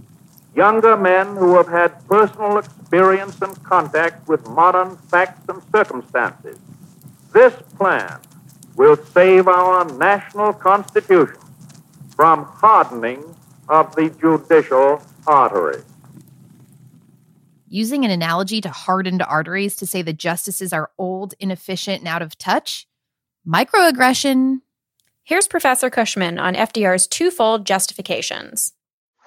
younger 0.54 0.94
men 0.94 1.34
who 1.34 1.56
have 1.56 1.66
had 1.66 2.06
personal 2.08 2.58
experience 2.58 3.40
and 3.40 3.62
contact 3.64 4.28
with 4.28 4.46
modern 4.50 4.98
facts 4.98 5.48
and 5.48 5.62
circumstances. 5.74 6.58
This 7.32 7.54
plan 7.78 8.20
will 8.76 8.96
save 8.96 9.48
our 9.48 9.86
national 9.94 10.52
constitution 10.52 11.40
from 12.14 12.44
hardening 12.44 13.24
of 13.70 13.96
the 13.96 14.10
judicial 14.20 15.00
artery. 15.26 15.82
Using 17.66 18.04
an 18.04 18.10
analogy 18.10 18.60
to 18.60 18.68
hardened 18.68 19.22
arteries 19.22 19.74
to 19.76 19.86
say 19.86 20.02
the 20.02 20.12
justices 20.12 20.74
are 20.74 20.90
old, 20.98 21.32
inefficient, 21.40 22.00
and 22.00 22.08
out 22.08 22.20
of 22.20 22.36
touch? 22.36 22.86
Microaggression. 23.48 24.60
Here's 25.26 25.48
Professor 25.48 25.90
Cushman 25.90 26.38
on 26.38 26.54
FDR's 26.54 27.08
twofold 27.08 27.66
justifications. 27.66 28.72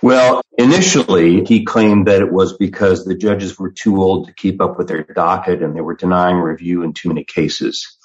Well, 0.01 0.41
initially, 0.57 1.43
he 1.43 1.65
claimed 1.65 2.07
that 2.07 2.21
it 2.21 2.31
was 2.31 2.55
because 2.55 3.03
the 3.03 3.15
judges 3.15 3.59
were 3.59 3.71
too 3.71 4.01
old 4.01 4.27
to 4.27 4.33
keep 4.33 4.61
up 4.61 4.77
with 4.77 4.87
their 4.87 5.03
docket 5.03 5.61
and 5.61 5.75
they 5.75 5.81
were 5.81 5.97
denying 5.97 6.37
review 6.37 6.83
in 6.83 6.93
too 6.93 7.09
many 7.09 7.25
cases. 7.25 7.97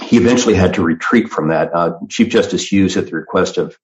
He 0.00 0.18
eventually 0.18 0.54
had 0.54 0.74
to 0.74 0.84
retreat 0.84 1.30
from 1.30 1.48
that. 1.48 1.74
Uh, 1.74 1.94
Chief 2.08 2.28
Justice 2.28 2.70
Hughes, 2.70 2.96
at 2.96 3.06
the 3.06 3.16
request 3.16 3.58
of 3.58 3.76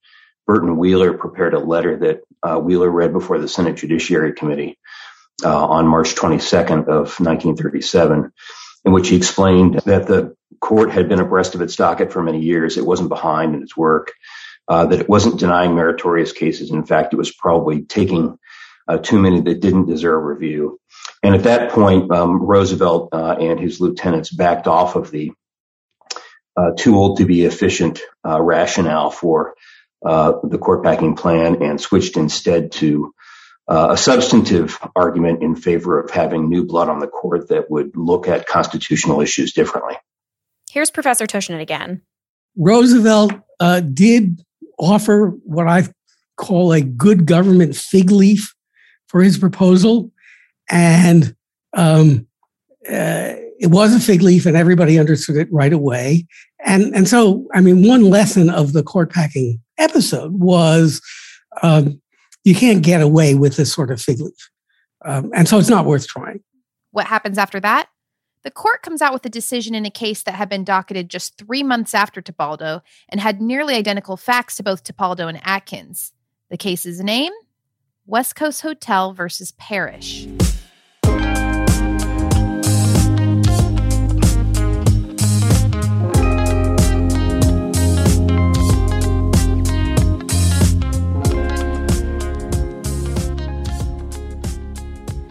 Burton 0.46 0.76
Wheeler, 0.76 1.14
prepared 1.14 1.54
a 1.54 1.58
letter 1.58 1.96
that 1.96 2.20
uh, 2.44 2.60
Wheeler 2.60 2.88
read 2.88 3.12
before 3.12 3.40
the 3.40 3.48
Senate 3.48 3.74
Judiciary 3.74 4.34
Committee 4.34 4.78
uh, 5.44 5.66
on 5.66 5.88
March 5.88 6.14
22nd 6.14 6.86
of 6.86 7.18
1937, 7.18 8.30
in 8.84 8.92
which 8.92 9.08
he 9.08 9.16
explained 9.16 9.80
that 9.84 10.06
the 10.06 10.36
court 10.60 10.90
had 10.90 11.08
been 11.08 11.20
abreast 11.20 11.54
of 11.54 11.60
its 11.60 11.76
docket 11.76 12.12
for 12.12 12.22
many 12.22 12.40
years. 12.40 12.76
It 12.76 12.86
wasn't 12.86 13.08
behind 13.08 13.54
in 13.54 13.62
its 13.62 13.76
work 13.76 14.12
uh, 14.68 14.86
that 14.86 15.00
it 15.00 15.08
wasn't 15.08 15.40
denying 15.40 15.74
meritorious 15.74 16.32
cases. 16.32 16.70
In 16.70 16.84
fact, 16.84 17.12
it 17.12 17.16
was 17.16 17.32
probably 17.32 17.82
taking 17.82 18.38
uh, 18.86 18.98
too 18.98 19.18
many 19.18 19.40
that 19.40 19.60
didn't 19.60 19.86
deserve 19.86 20.22
review. 20.22 20.80
And 21.22 21.34
at 21.34 21.44
that 21.44 21.72
point, 21.72 22.10
um, 22.12 22.42
Roosevelt 22.42 23.10
uh, 23.12 23.36
and 23.40 23.58
his 23.58 23.80
lieutenants 23.80 24.30
backed 24.30 24.66
off 24.66 24.94
of 24.96 25.10
the 25.10 25.32
uh, 26.56 26.72
too 26.76 26.96
old 26.96 27.18
to 27.18 27.24
be 27.24 27.44
efficient 27.44 28.00
uh, 28.26 28.40
rationale 28.40 29.10
for 29.10 29.54
uh, 30.04 30.32
the 30.42 30.58
court 30.58 30.82
packing 30.82 31.14
plan 31.16 31.62
and 31.62 31.80
switched 31.80 32.16
instead 32.16 32.72
to 32.72 33.12
a 33.70 33.98
substantive 33.98 34.78
argument 34.96 35.42
in 35.42 35.54
favor 35.54 36.00
of 36.00 36.10
having 36.10 36.48
new 36.48 36.64
blood 36.64 36.88
on 36.88 37.00
the 37.00 37.06
court 37.06 37.50
that 37.50 37.70
would 37.70 37.94
look 37.98 38.26
at 38.26 38.46
constitutional 38.46 39.20
issues 39.20 39.52
differently. 39.52 39.94
Here's 40.70 40.90
Professor 40.90 41.26
Tushnet 41.26 41.60
again. 41.60 42.02
Roosevelt 42.56 43.32
uh, 43.60 43.80
did 43.80 44.40
offer 44.78 45.28
what 45.44 45.68
I 45.68 45.88
call 46.36 46.72
a 46.72 46.80
good 46.80 47.26
government 47.26 47.76
fig 47.76 48.10
leaf 48.10 48.54
for 49.08 49.22
his 49.22 49.38
proposal. 49.38 50.10
And 50.70 51.34
um, 51.74 52.26
uh, 52.88 53.34
it 53.58 53.70
was 53.70 53.94
a 53.94 54.00
fig 54.00 54.22
leaf, 54.22 54.46
and 54.46 54.56
everybody 54.56 54.98
understood 54.98 55.36
it 55.36 55.48
right 55.50 55.72
away. 55.72 56.26
And, 56.64 56.94
and 56.94 57.08
so, 57.08 57.46
I 57.54 57.60
mean, 57.60 57.86
one 57.86 58.04
lesson 58.04 58.50
of 58.50 58.72
the 58.72 58.82
court 58.82 59.12
packing 59.12 59.60
episode 59.78 60.32
was 60.32 61.00
um, 61.62 62.00
you 62.44 62.54
can't 62.54 62.82
get 62.82 63.00
away 63.00 63.34
with 63.34 63.56
this 63.56 63.72
sort 63.72 63.90
of 63.90 64.00
fig 64.00 64.20
leaf. 64.20 64.50
Um, 65.04 65.30
and 65.34 65.48
so 65.48 65.58
it's 65.58 65.68
not 65.68 65.86
worth 65.86 66.06
trying. 66.06 66.40
What 66.92 67.06
happens 67.06 67.38
after 67.38 67.60
that? 67.60 67.88
The 68.44 68.50
court 68.50 68.82
comes 68.82 69.02
out 69.02 69.12
with 69.12 69.26
a 69.26 69.30
decision 69.30 69.74
in 69.74 69.84
a 69.84 69.90
case 69.90 70.22
that 70.22 70.34
had 70.34 70.48
been 70.48 70.64
docketed 70.64 71.10
just 71.10 71.36
three 71.36 71.62
months 71.62 71.94
after 71.94 72.22
Tipaldo 72.22 72.82
and 73.08 73.20
had 73.20 73.40
nearly 73.40 73.74
identical 73.74 74.16
facts 74.16 74.56
to 74.56 74.62
both 74.62 74.84
Tipaldo 74.84 75.28
and 75.28 75.40
Adkins. 75.42 76.12
The 76.48 76.56
case's 76.56 77.00
name? 77.00 77.32
West 78.06 78.36
Coast 78.36 78.62
Hotel 78.62 79.12
versus 79.12 79.52
Parrish. 79.52 80.26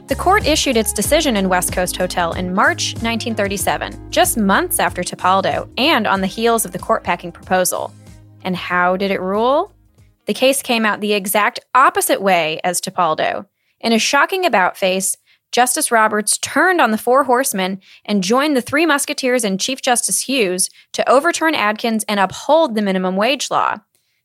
The 0.08 0.16
court 0.16 0.48
issued 0.48 0.78
its 0.78 0.94
decision 0.94 1.36
in 1.36 1.50
West 1.50 1.74
Coast 1.74 1.98
Hotel 1.98 2.32
in 2.32 2.56
March 2.56 2.94
1937, 2.94 4.10
just 4.10 4.38
months 4.38 4.80
after 4.80 5.04
Tipaldo 5.04 5.70
and 5.78 6.08
on 6.08 6.22
the 6.22 6.28
heels 6.28 6.64
of 6.64 6.72
the 6.72 6.80
court 6.80 7.04
packing 7.04 7.34
proposal. 7.34 7.94
And 8.42 8.56
how 8.56 8.96
did 8.96 9.12
it 9.12 9.20
rule? 9.20 9.74
The 10.26 10.34
case 10.34 10.62
came 10.62 10.86
out 10.86 11.02
the 11.02 11.12
exact 11.12 11.60
opposite 11.76 12.22
way 12.22 12.62
as 12.64 12.80
Tipaldo. 12.80 13.48
In 13.82 13.92
a 13.92 14.00
shocking 14.00 14.46
about 14.46 14.78
face, 14.78 15.18
Justice 15.52 15.92
Roberts 15.92 16.38
turned 16.38 16.80
on 16.80 16.92
the 16.92 16.98
four 16.98 17.26
horsemen 17.26 17.82
and 18.06 18.24
joined 18.24 18.56
the 18.56 18.62
three 18.62 18.86
musketeers 18.86 19.44
and 19.44 19.60
Chief 19.60 19.82
Justice 19.82 20.22
Hughes 20.22 20.70
to 20.94 21.10
overturn 21.10 21.54
Adkins 21.54 22.06
and 22.08 22.18
uphold 22.18 22.76
the 22.76 22.82
minimum 22.82 23.18
wage 23.18 23.52
law. 23.52 23.76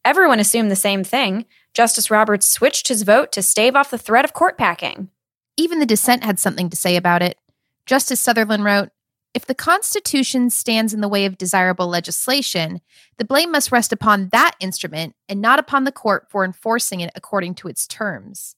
Everyone 0.05 0.39
assumed 0.39 0.71
the 0.71 0.77
same 0.77 1.03
thing. 1.03 1.45
Justice 1.75 2.09
Roberts 2.09 2.47
switched 2.47 2.87
his 2.87 3.03
vote 3.03 3.33
to 3.33 3.43
stave 3.43 3.75
off 3.75 3.91
the 3.91 3.99
threat 3.99 4.25
of 4.25 4.33
court 4.33 4.57
packing. 4.57 5.09
Even 5.57 5.79
the 5.79 5.87
dissent 5.87 6.25
had 6.25 6.39
something 6.39 6.71
to 6.71 6.77
say 6.77 6.97
about 6.97 7.23
it. 7.23 7.39
Justice 7.87 8.21
Sutherland 8.21 8.65
wrote 8.65 8.91
If 9.35 9.47
the 9.47 9.55
Constitution 9.55 10.51
stands 10.51 10.95
in 10.95 11.01
the 11.01 11.09
way 11.09 11.25
of 11.25 11.39
desirable 11.39 11.89
legislation, 11.89 12.81
the 13.19 13.25
blame 13.25 13.53
must 13.53 13.73
rest 13.73 13.93
upon 13.93 14.29
that 14.33 14.55
instrument 14.61 15.15
and 15.29 15.41
not 15.41 15.59
upon 15.59 15.85
the 15.85 15.93
court 15.93 16.29
for 16.31 16.45
enforcing 16.45 17.01
it 17.01 17.11
according 17.15 17.55
to 17.57 17.69
its 17.69 17.87
terms. 17.87 18.57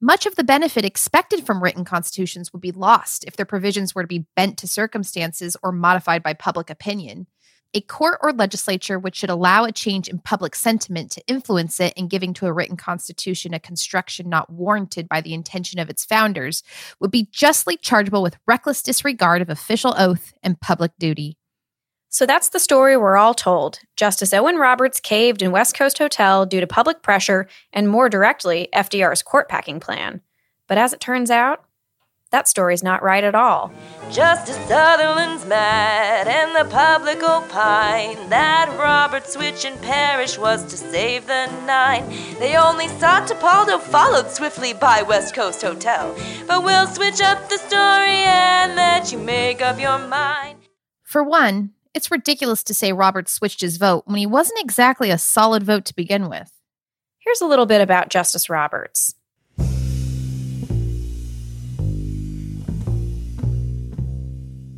Much 0.00 0.26
of 0.26 0.36
the 0.36 0.44
benefit 0.44 0.84
expected 0.84 1.46
from 1.46 1.62
written 1.62 1.84
constitutions 1.84 2.52
would 2.52 2.60
be 2.60 2.70
lost 2.70 3.24
if 3.24 3.34
their 3.34 3.46
provisions 3.46 3.94
were 3.94 4.02
to 4.02 4.08
be 4.08 4.26
bent 4.36 4.58
to 4.58 4.68
circumstances 4.68 5.56
or 5.62 5.72
modified 5.72 6.22
by 6.22 6.34
public 6.34 6.68
opinion 6.68 7.26
a 7.76 7.80
court 7.82 8.18
or 8.22 8.32
legislature 8.32 8.98
which 8.98 9.16
should 9.16 9.28
allow 9.28 9.64
a 9.64 9.70
change 9.70 10.08
in 10.08 10.18
public 10.18 10.54
sentiment 10.54 11.10
to 11.10 11.26
influence 11.26 11.78
it 11.78 11.92
in 11.94 12.08
giving 12.08 12.32
to 12.32 12.46
a 12.46 12.52
written 12.52 12.74
constitution 12.74 13.52
a 13.52 13.60
construction 13.60 14.30
not 14.30 14.48
warranted 14.48 15.06
by 15.10 15.20
the 15.20 15.34
intention 15.34 15.78
of 15.78 15.90
its 15.90 16.02
founders 16.02 16.62
would 17.00 17.10
be 17.10 17.28
justly 17.30 17.76
chargeable 17.76 18.22
with 18.22 18.38
reckless 18.46 18.80
disregard 18.80 19.42
of 19.42 19.50
official 19.50 19.94
oath 19.98 20.32
and 20.42 20.58
public 20.58 20.90
duty. 20.98 21.36
So 22.08 22.24
that's 22.24 22.48
the 22.48 22.58
story 22.58 22.96
we're 22.96 23.18
all 23.18 23.34
told. 23.34 23.80
Justice 23.94 24.32
Owen 24.32 24.56
Roberts 24.56 24.98
caved 24.98 25.42
in 25.42 25.52
West 25.52 25.76
Coast 25.76 25.98
Hotel 25.98 26.46
due 26.46 26.60
to 26.60 26.66
public 26.66 27.02
pressure 27.02 27.46
and, 27.74 27.90
more 27.90 28.08
directly, 28.08 28.70
FDR's 28.74 29.22
court 29.22 29.50
packing 29.50 29.80
plan. 29.80 30.22
But 30.66 30.78
as 30.78 30.94
it 30.94 31.00
turns 31.00 31.30
out, 31.30 31.65
that 32.30 32.48
story's 32.48 32.82
not 32.82 33.02
right 33.02 33.24
at 33.24 33.34
all. 33.34 33.72
Justice 34.10 34.56
Sutherland's 34.68 35.44
mad, 35.46 36.28
and 36.28 36.54
the 36.54 36.70
public 36.70 37.22
opine 37.22 38.28
that 38.28 38.68
Robert 38.78 39.26
Switch 39.26 39.64
and 39.64 39.80
Parrish 39.82 40.38
was 40.38 40.64
to 40.64 40.76
save 40.76 41.26
the 41.26 41.46
nine. 41.66 42.08
They 42.38 42.56
only 42.56 42.88
saw 42.88 43.24
Tipaldo 43.24 43.80
followed 43.80 44.30
swiftly 44.30 44.74
by 44.74 45.02
West 45.02 45.34
Coast 45.34 45.62
Hotel. 45.62 46.14
But 46.46 46.64
we'll 46.64 46.86
switch 46.86 47.20
up 47.20 47.48
the 47.48 47.58
story 47.58 48.22
and 48.24 48.76
let 48.76 49.12
you 49.12 49.18
make 49.18 49.62
up 49.62 49.80
your 49.80 49.98
mind. 49.98 50.58
For 51.02 51.22
one, 51.22 51.70
it's 51.94 52.10
ridiculous 52.10 52.62
to 52.64 52.74
say 52.74 52.92
Robert 52.92 53.28
switched 53.28 53.60
his 53.60 53.76
vote 53.78 54.02
when 54.06 54.18
he 54.18 54.26
wasn't 54.26 54.60
exactly 54.60 55.10
a 55.10 55.18
solid 55.18 55.62
vote 55.62 55.84
to 55.86 55.96
begin 55.96 56.28
with. 56.28 56.52
Here's 57.18 57.40
a 57.40 57.46
little 57.46 57.66
bit 57.66 57.80
about 57.80 58.10
Justice 58.10 58.50
Roberts. 58.50 59.14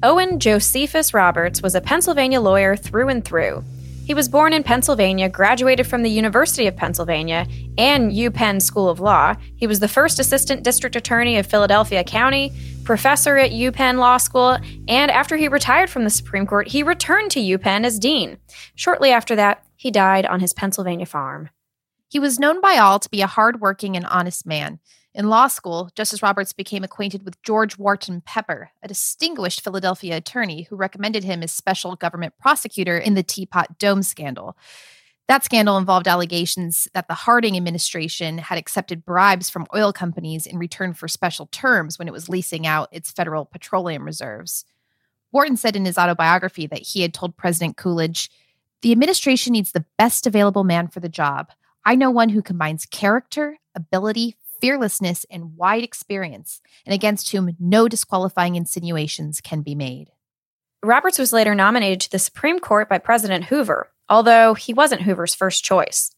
Owen 0.00 0.38
Josephus 0.38 1.12
Roberts 1.12 1.61
was 1.61 1.75
a 1.75 1.81
Pennsylvania 1.81 2.40
lawyer 2.40 2.76
through 2.76 3.09
and 3.09 3.25
through. 3.25 3.64
He 4.05 4.14
was 4.14 4.28
born 4.28 4.52
in 4.52 4.62
Pennsylvania, 4.62 5.28
graduated 5.28 5.88
from 5.88 6.05
the 6.05 6.11
University 6.11 6.69
of 6.69 6.76
Pennsylvania 6.76 7.49
and 7.76 8.12
UPenn 8.12 8.62
School 8.62 8.88
of 8.88 9.00
Law. 9.00 9.35
He 9.57 9.67
was 9.67 9.81
the 9.81 9.88
first 9.88 10.21
assistant 10.21 10.62
district 10.62 10.95
attorney 10.95 11.37
of 11.37 11.47
Philadelphia 11.47 12.05
County, 12.05 12.52
professor 12.85 13.38
at 13.38 13.50
UPenn 13.50 13.99
Law 13.99 14.19
School, 14.19 14.57
and 14.87 15.11
after 15.11 15.37
he 15.37 15.49
retired 15.49 15.90
from 15.90 16.05
the 16.05 16.11
Supreme 16.11 16.47
Court, 16.47 16.69
he 16.69 16.85
returned 16.85 17.33
to 17.33 17.40
UPenn 17.40 17.85
as 17.85 17.99
dean. 17.99 18.38
Shortly 18.76 19.11
after 19.11 19.35
that, 19.35 19.64
he 19.75 19.90
died 19.90 20.26
on 20.26 20.38
his 20.38 20.55
Pennsylvania 20.55 21.07
farm. 21.07 21.50
He 22.09 22.21
was 22.21 22.38
known 22.38 22.61
by 22.61 22.76
all 22.78 23.00
to 23.00 23.11
be 23.11 23.21
a 23.21 23.26
hardworking 23.26 23.97
and 23.97 24.07
honest 24.07 24.47
man. 24.47 24.78
In 25.15 25.31
law 25.31 25.49
school, 25.49 25.91
Justice 25.95 26.23
Roberts 26.23 26.53
became 26.53 26.85
acquainted 26.85 27.25
with 27.25 27.43
George 27.43 27.79
Wharton 27.79 28.21
Pepper, 28.21 28.71
a 28.83 28.88
distinguished 28.88 29.62
Philadelphia 29.62 30.17
attorney 30.17 30.62
who 30.62 30.77
recommended 30.77 31.25
him 31.25 31.43
as 31.43 31.50
special 31.50 31.97
government 31.97 32.35
prosecutor 32.38 32.99
in 32.99 33.15
the 33.15 33.23
Teapot 33.23 33.79
Dome 33.79 34.03
scandal. 34.03 34.57
That 35.27 35.45
scandal 35.45 35.77
involved 35.77 36.09
allegations 36.09 36.88
that 36.95 37.09
the 37.09 37.15
Harding 37.15 37.57
administration 37.57 38.38
had 38.38 38.59
accepted 38.59 39.05
bribes 39.05 39.50
from 39.50 39.67
oil 39.75 39.93
companies 39.93 40.47
in 40.47 40.59
return 40.59 40.95
for 40.95 41.09
special 41.09 41.47
terms 41.47 41.99
when 41.99 42.09
it 42.09 42.12
was 42.12 42.29
leasing 42.29 42.67
out 42.67 42.88
its 42.93 43.11
federal 43.11 43.45
petroleum 43.45 44.05
reserves. 44.05 44.65
Wharton 45.33 45.57
said 45.57 45.77
in 45.77 45.85
his 45.85 45.99
autobiography 45.99 46.67
that 46.67 46.81
he 46.81 47.03
had 47.03 47.12
told 47.12 47.37
President 47.37 47.77
Coolidge, 47.77 48.31
The 48.81 48.93
administration 48.93 49.53
needs 49.53 49.73
the 49.73 49.85
best 49.99 50.27
available 50.27 50.65
man 50.65 50.88
for 50.88 51.00
the 51.00 51.11
job. 51.11 51.50
I 51.85 51.95
know 51.95 52.11
one 52.11 52.31
who 52.31 52.41
combines 52.41 52.87
character, 52.87 53.59
ability, 53.75 54.37
fearlessness, 54.61 55.25
and 55.31 55.57
wide 55.57 55.85
experience, 55.85 56.61
and 56.85 56.95
against 56.95 57.31
whom 57.31 57.57
no 57.59 57.88
disqualifying 57.88 58.57
insinuations 58.57 59.41
can 59.41 59.62
be 59.62 59.75
made. 59.75 60.11
Roberts 60.83 61.19
was 61.19 61.33
later 61.33 61.55
nominated 61.55 62.00
to 62.03 62.11
the 62.11 62.19
Supreme 62.19 62.61
Court 62.61 62.88
by 62.88 62.99
President 62.99 63.47
Hoover, 63.47 63.91
although 64.09 64.55
he 64.55 64.73
wasn't 64.73 65.03
Hoover's 65.03 65.35
first 65.35 65.65
choice. 65.65 66.12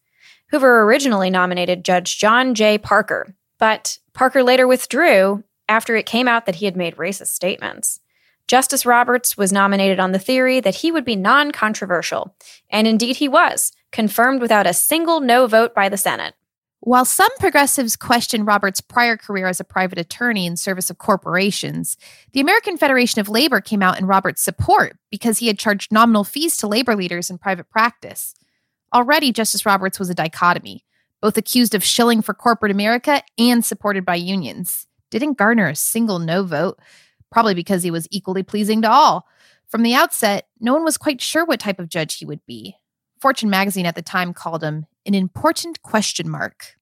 Hoover 0.50 0.82
originally 0.82 1.30
nominated 1.30 1.84
Judge 1.84 2.18
John 2.18 2.54
J. 2.54 2.76
Parker, 2.76 3.34
but 3.58 3.98
Parker 4.12 4.42
later 4.42 4.66
withdrew 4.66 5.44
after 5.68 5.96
it 5.96 6.06
came 6.06 6.28
out 6.28 6.46
that 6.46 6.56
he 6.56 6.64
had 6.64 6.76
made 6.76 6.96
racist 6.96 7.28
statements. 7.28 8.00
Justice 8.48 8.84
Roberts 8.84 9.36
was 9.36 9.52
nominated 9.52 10.00
on 10.00 10.10
the 10.10 10.18
theory 10.18 10.58
that 10.58 10.74
he 10.76 10.90
would 10.90 11.04
be 11.04 11.14
non 11.14 11.52
controversial, 11.52 12.34
and 12.68 12.88
indeed 12.88 13.16
he 13.16 13.28
was, 13.28 13.70
confirmed 13.92 14.40
without 14.40 14.66
a 14.66 14.74
single 14.74 15.20
no 15.20 15.46
vote 15.46 15.72
by 15.72 15.88
the 15.88 15.96
Senate. 15.96 16.34
While 16.82 17.04
some 17.04 17.28
progressives 17.38 17.94
question 17.94 18.46
Roberts' 18.46 18.80
prior 18.80 19.18
career 19.18 19.46
as 19.46 19.60
a 19.60 19.64
private 19.64 19.98
attorney 19.98 20.46
in 20.46 20.56
service 20.56 20.88
of 20.88 20.96
corporations, 20.96 21.98
the 22.32 22.40
American 22.40 22.78
Federation 22.78 23.20
of 23.20 23.28
Labor 23.28 23.60
came 23.60 23.82
out 23.82 23.98
in 23.98 24.06
Roberts' 24.06 24.42
support 24.42 24.96
because 25.10 25.38
he 25.38 25.46
had 25.46 25.58
charged 25.58 25.92
nominal 25.92 26.24
fees 26.24 26.56
to 26.56 26.66
labor 26.66 26.96
leaders 26.96 27.28
in 27.28 27.36
private 27.36 27.68
practice. 27.68 28.34
Already, 28.94 29.30
Justice 29.30 29.66
Roberts 29.66 29.98
was 29.98 30.08
a 30.08 30.14
dichotomy, 30.14 30.86
both 31.20 31.36
accused 31.36 31.74
of 31.74 31.84
shilling 31.84 32.22
for 32.22 32.32
corporate 32.32 32.72
America 32.72 33.22
and 33.36 33.62
supported 33.62 34.06
by 34.06 34.14
unions. 34.14 34.86
Didn't 35.10 35.36
garner 35.36 35.68
a 35.68 35.76
single 35.76 36.18
no 36.18 36.44
vote, 36.44 36.78
probably 37.30 37.54
because 37.54 37.82
he 37.82 37.90
was 37.90 38.08
equally 38.10 38.42
pleasing 38.42 38.80
to 38.82 38.90
all. 38.90 39.26
From 39.68 39.82
the 39.82 39.94
outset, 39.94 40.48
no 40.60 40.72
one 40.72 40.84
was 40.84 40.96
quite 40.96 41.20
sure 41.20 41.44
what 41.44 41.60
type 41.60 41.78
of 41.78 41.90
judge 41.90 42.16
he 42.16 42.24
would 42.24 42.44
be. 42.46 42.76
Fortune 43.20 43.50
magazine 43.50 43.84
at 43.84 43.96
the 43.96 44.02
time 44.02 44.32
called 44.32 44.64
him 44.64 44.86
an 45.10 45.14
important 45.16 45.82
question 45.82 46.30
mark. 46.30 46.76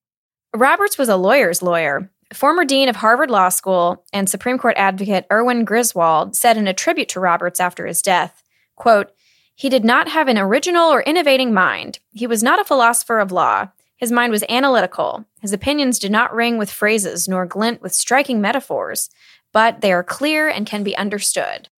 Roberts 0.55 0.99
was 0.99 1.09
a 1.09 1.17
lawyer's 1.17 1.63
lawyer. 1.63 2.11
Former 2.35 2.67
dean 2.67 2.91
of 2.91 2.97
Harvard 2.97 3.31
Law 3.31 3.49
School 3.49 4.05
and 4.13 4.29
Supreme 4.29 4.59
Court 4.59 4.77
advocate 4.77 5.25
Erwin 5.33 5.65
Griswold 5.65 6.37
said 6.37 6.59
in 6.59 6.69
a 6.69 6.75
tribute 6.75 7.09
to 7.11 7.21
Roberts 7.21 7.59
after 7.59 7.87
his 7.87 8.03
death, 8.03 8.43
quote, 8.77 9.13
he 9.55 9.71
did 9.71 9.83
not 9.83 10.09
have 10.09 10.29
an 10.29 10.37
original 10.37 10.93
or 10.93 11.01
innovating 11.01 11.55
mind. 11.55 12.01
He 12.13 12.27
was 12.27 12.43
not 12.43 12.61
a 12.61 12.65
philosopher 12.65 13.19
of 13.19 13.33
law. 13.33 13.69
His 13.97 14.13
mind 14.13 14.31
was 14.31 14.45
analytical. 14.51 15.25
His 15.41 15.55
opinions 15.55 15.99
did 15.99 16.13
not 16.13 16.35
ring 16.35 16.59
with 16.59 16.71
phrases 16.71 17.29
nor 17.29 17.47
glint 17.47 17.81
with 17.81 17.95
striking 17.95 18.43
metaphors, 18.43 19.09
but 19.55 19.81
they 19.81 19.91
are 19.91 20.05
clear 20.05 20.49
and 20.49 20.67
can 20.67 20.85
be 20.85 20.95
understood. 20.99 21.71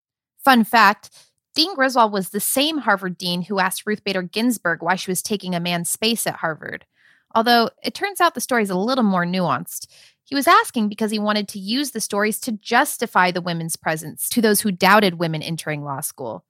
Fun 0.44 0.64
fact 0.64 1.10
Dean 1.54 1.74
Griswold 1.74 2.12
was 2.12 2.30
the 2.30 2.40
same 2.40 2.78
Harvard 2.78 3.18
dean 3.18 3.42
who 3.42 3.58
asked 3.58 3.84
Ruth 3.84 4.04
Bader 4.04 4.22
Ginsburg 4.22 4.82
why 4.82 4.94
she 4.94 5.10
was 5.10 5.22
taking 5.22 5.54
a 5.54 5.60
man's 5.60 5.90
space 5.90 6.26
at 6.26 6.36
Harvard. 6.36 6.86
Although 7.34 7.70
it 7.82 7.94
turns 7.94 8.20
out 8.20 8.34
the 8.34 8.40
story 8.40 8.62
is 8.62 8.70
a 8.70 8.76
little 8.76 9.04
more 9.04 9.24
nuanced. 9.24 9.86
He 10.24 10.34
was 10.34 10.46
asking 10.46 10.88
because 10.88 11.10
he 11.10 11.18
wanted 11.18 11.48
to 11.48 11.58
use 11.58 11.90
the 11.90 12.00
stories 12.00 12.38
to 12.40 12.52
justify 12.52 13.30
the 13.30 13.40
women's 13.40 13.76
presence 13.76 14.28
to 14.30 14.40
those 14.40 14.60
who 14.60 14.70
doubted 14.70 15.18
women 15.18 15.42
entering 15.42 15.82
law 15.82 16.00
school. 16.00 16.44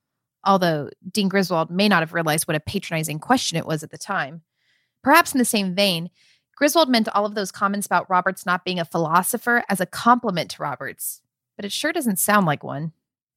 Although 0.45 0.91
Dean 1.11 1.29
Griswold 1.29 1.71
may 1.71 1.89
not 1.89 2.01
have 2.01 2.13
realized 2.13 2.47
what 2.47 2.57
a 2.57 2.61
patronizing 2.61 3.19
question 3.19 3.57
it 3.57 3.67
was 3.67 3.83
at 3.83 3.91
the 3.91 3.99
time. 3.99 4.43
Perhaps 5.03 5.33
in 5.33 5.39
the 5.39 5.45
same 5.45 5.75
vein, 5.75 6.11
Griswold 6.57 6.91
meant 6.91 7.09
all 7.09 7.25
of 7.25 7.35
those 7.35 7.51
comments 7.51 7.87
about 7.87 8.09
Roberts 8.11 8.45
not 8.45 8.65
being 8.65 8.79
a 8.79 8.85
philosopher 8.85 9.65
as 9.69 9.81
a 9.81 9.87
compliment 9.87 10.51
to 10.51 10.63
Roberts, 10.63 11.23
but 11.57 11.65
it 11.65 11.73
sure 11.73 11.93
doesn't 11.93 12.19
sound 12.19 12.47
like 12.47 12.63
one. 12.63 12.93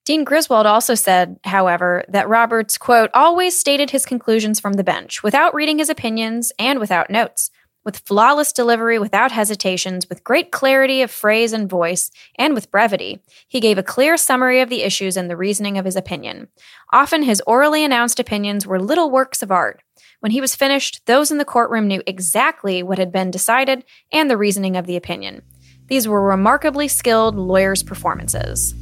Dean 0.05 0.25
Griswold 0.25 0.65
also 0.65 0.95
said, 0.95 1.39
however, 1.45 2.03
that 2.09 2.27
Roberts, 2.27 2.77
quote, 2.77 3.09
always 3.13 3.57
stated 3.57 3.91
his 3.91 4.05
conclusions 4.05 4.59
from 4.59 4.73
the 4.73 4.83
bench 4.83 5.23
without 5.23 5.55
reading 5.55 5.79
his 5.79 5.89
opinions 5.89 6.51
and 6.59 6.77
without 6.77 7.09
notes, 7.09 7.49
with 7.85 7.99
flawless 7.99 8.51
delivery 8.51 8.99
without 8.99 9.31
hesitations, 9.31 10.09
with 10.09 10.23
great 10.23 10.51
clarity 10.51 11.01
of 11.01 11.09
phrase 11.09 11.53
and 11.53 11.69
voice, 11.69 12.11
and 12.37 12.53
with 12.53 12.69
brevity. 12.69 13.21
He 13.47 13.61
gave 13.61 13.77
a 13.77 13.83
clear 13.83 14.17
summary 14.17 14.59
of 14.59 14.69
the 14.69 14.83
issues 14.83 15.15
and 15.15 15.29
the 15.29 15.37
reasoning 15.37 15.77
of 15.77 15.85
his 15.85 15.95
opinion. 15.95 16.49
Often 16.91 17.23
his 17.23 17.41
orally 17.47 17.85
announced 17.85 18.19
opinions 18.19 18.67
were 18.67 18.81
little 18.81 19.09
works 19.09 19.41
of 19.41 19.51
art. 19.51 19.81
When 20.19 20.33
he 20.33 20.41
was 20.41 20.55
finished, 20.55 21.01
those 21.05 21.31
in 21.31 21.37
the 21.37 21.45
courtroom 21.45 21.87
knew 21.87 22.01
exactly 22.05 22.83
what 22.83 22.97
had 22.97 23.11
been 23.11 23.31
decided 23.31 23.85
and 24.11 24.29
the 24.29 24.37
reasoning 24.37 24.75
of 24.75 24.85
the 24.85 24.97
opinion. 24.97 25.43
These 25.87 26.09
were 26.09 26.25
remarkably 26.25 26.89
skilled 26.89 27.35
lawyers' 27.35 27.83
performances. 27.83 28.73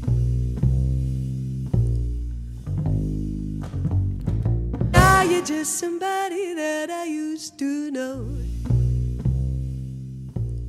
You're 5.42 5.60
just 5.60 5.80
somebody 5.80 6.54
that 6.54 6.92
I 6.92 7.06
used 7.06 7.58
to 7.58 7.90
know. 7.90 8.26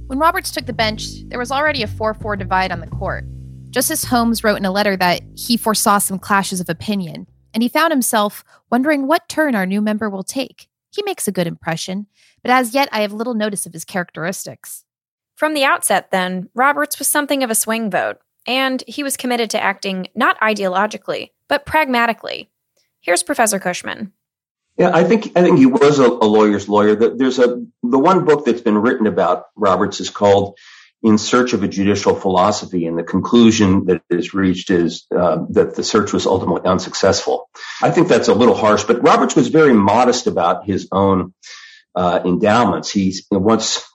When 0.07 0.19
Roberts 0.19 0.51
took 0.51 0.65
the 0.65 0.73
bench, 0.73 1.29
there 1.29 1.39
was 1.39 1.51
already 1.51 1.83
a 1.83 1.87
4 1.87 2.15
4 2.15 2.37
divide 2.37 2.73
on 2.73 2.81
the 2.81 2.87
court. 2.87 3.25
Justice 3.69 4.05
Holmes 4.05 4.43
wrote 4.43 4.57
in 4.57 4.65
a 4.65 4.71
letter 4.71 4.97
that 4.97 5.21
he 5.37 5.59
foresaw 5.59 5.99
some 5.99 6.19
clashes 6.19 6.59
of 6.59 6.71
opinion, 6.71 7.27
and 7.53 7.63
he 7.63 7.69
found 7.69 7.93
himself 7.93 8.45
wondering 8.71 9.07
what 9.07 9.29
turn 9.29 9.55
our 9.55 9.67
new 9.67 9.83
member 9.83 10.09
will 10.09 10.23
take. 10.23 10.69
He 10.91 11.03
makes 11.03 11.29
a 11.29 11.33
good 11.33 11.47
impression, 11.47 12.07
but 12.43 12.51
as 12.51 12.73
yet 12.73 12.89
I 12.93 13.03
have 13.03 13.13
little 13.13 13.35
notice 13.35 13.67
of 13.67 13.75
his 13.75 13.85
characteristics. 13.85 14.85
From 15.37 15.53
the 15.53 15.65
outset, 15.65 16.11
then, 16.11 16.49
Roberts 16.55 16.99
was 16.99 17.09
something 17.09 17.43
of 17.43 17.51
a 17.51 17.55
swing 17.55 17.91
vote, 17.91 18.19
and 18.47 18.83
he 18.87 19.03
was 19.03 19.19
committed 19.19 19.51
to 19.51 19.63
acting 19.63 20.09
not 20.15 20.41
ideologically, 20.41 21.31
but 21.49 21.67
pragmatically. 21.67 22.49
Here's 23.01 23.23
Professor 23.23 23.59
Cushman. 23.59 24.13
Yeah, 24.83 24.90
I 24.92 25.05
think 25.05 25.31
I 25.37 25.42
think 25.42 25.59
he 25.59 25.66
was 25.66 26.01
a, 26.01 26.09
a 26.09 26.27
lawyer's 26.27 26.68
lawyer. 26.68 26.97
There's 26.97 27.38
a 27.38 27.64
the 27.85 28.01
one 28.01 28.25
book 28.25 28.45
that's 28.45 28.62
been 28.62 28.77
written 28.77 29.07
about 29.07 29.45
Roberts 29.55 30.01
is 30.01 30.11
called 30.11 30.59
"In 31.05 31.18
Search 31.18 31.53
of 31.53 31.62
a 31.62 31.68
Judicial 31.68 32.16
Philosophy," 32.16 32.87
and 32.87 32.99
the 32.99 33.05
conclusion 33.05 33.85
that 33.85 34.03
is 34.11 34.35
reached 34.35 34.71
is 34.71 35.07
uh, 35.16 35.45
that 35.51 35.77
the 35.77 35.85
search 35.85 36.12
was 36.12 36.27
ultimately 36.27 36.68
unsuccessful. 36.68 37.49
I 37.81 37.92
think 37.92 38.09
that's 38.09 38.27
a 38.27 38.35
little 38.35 38.57
harsh, 38.57 38.83
but 38.83 39.05
Roberts 39.05 39.37
was 39.37 39.47
very 39.47 39.73
modest 39.73 40.27
about 40.27 40.66
his 40.66 40.88
own 40.90 41.33
uh, 41.95 42.18
endowments. 42.25 42.90
He 42.90 43.14
once 43.31 43.88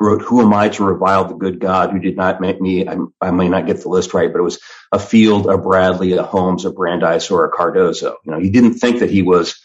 wrote, 0.00 0.22
"Who 0.22 0.40
am 0.40 0.54
I 0.54 0.70
to 0.70 0.84
revile 0.84 1.26
the 1.26 1.34
good 1.34 1.60
God 1.60 1.90
who 1.90 1.98
did 1.98 2.16
not 2.16 2.40
make 2.40 2.58
me?" 2.58 2.88
I, 2.88 2.96
I, 3.20 3.32
may 3.32 3.50
not 3.50 3.66
get 3.66 3.82
the 3.82 3.90
list 3.90 4.14
right, 4.14 4.32
but 4.32 4.38
it 4.38 4.44
was 4.44 4.60
a 4.92 4.98
Field, 4.98 5.46
a 5.46 5.58
Bradley, 5.58 6.12
a 6.14 6.22
Holmes, 6.22 6.64
a 6.64 6.70
Brandeis, 6.70 7.30
or 7.30 7.44
a 7.44 7.50
Cardozo. 7.50 8.16
You 8.24 8.32
know, 8.32 8.40
he 8.40 8.48
didn't 8.48 8.78
think 8.78 9.00
that 9.00 9.10
he 9.10 9.20
was 9.20 9.60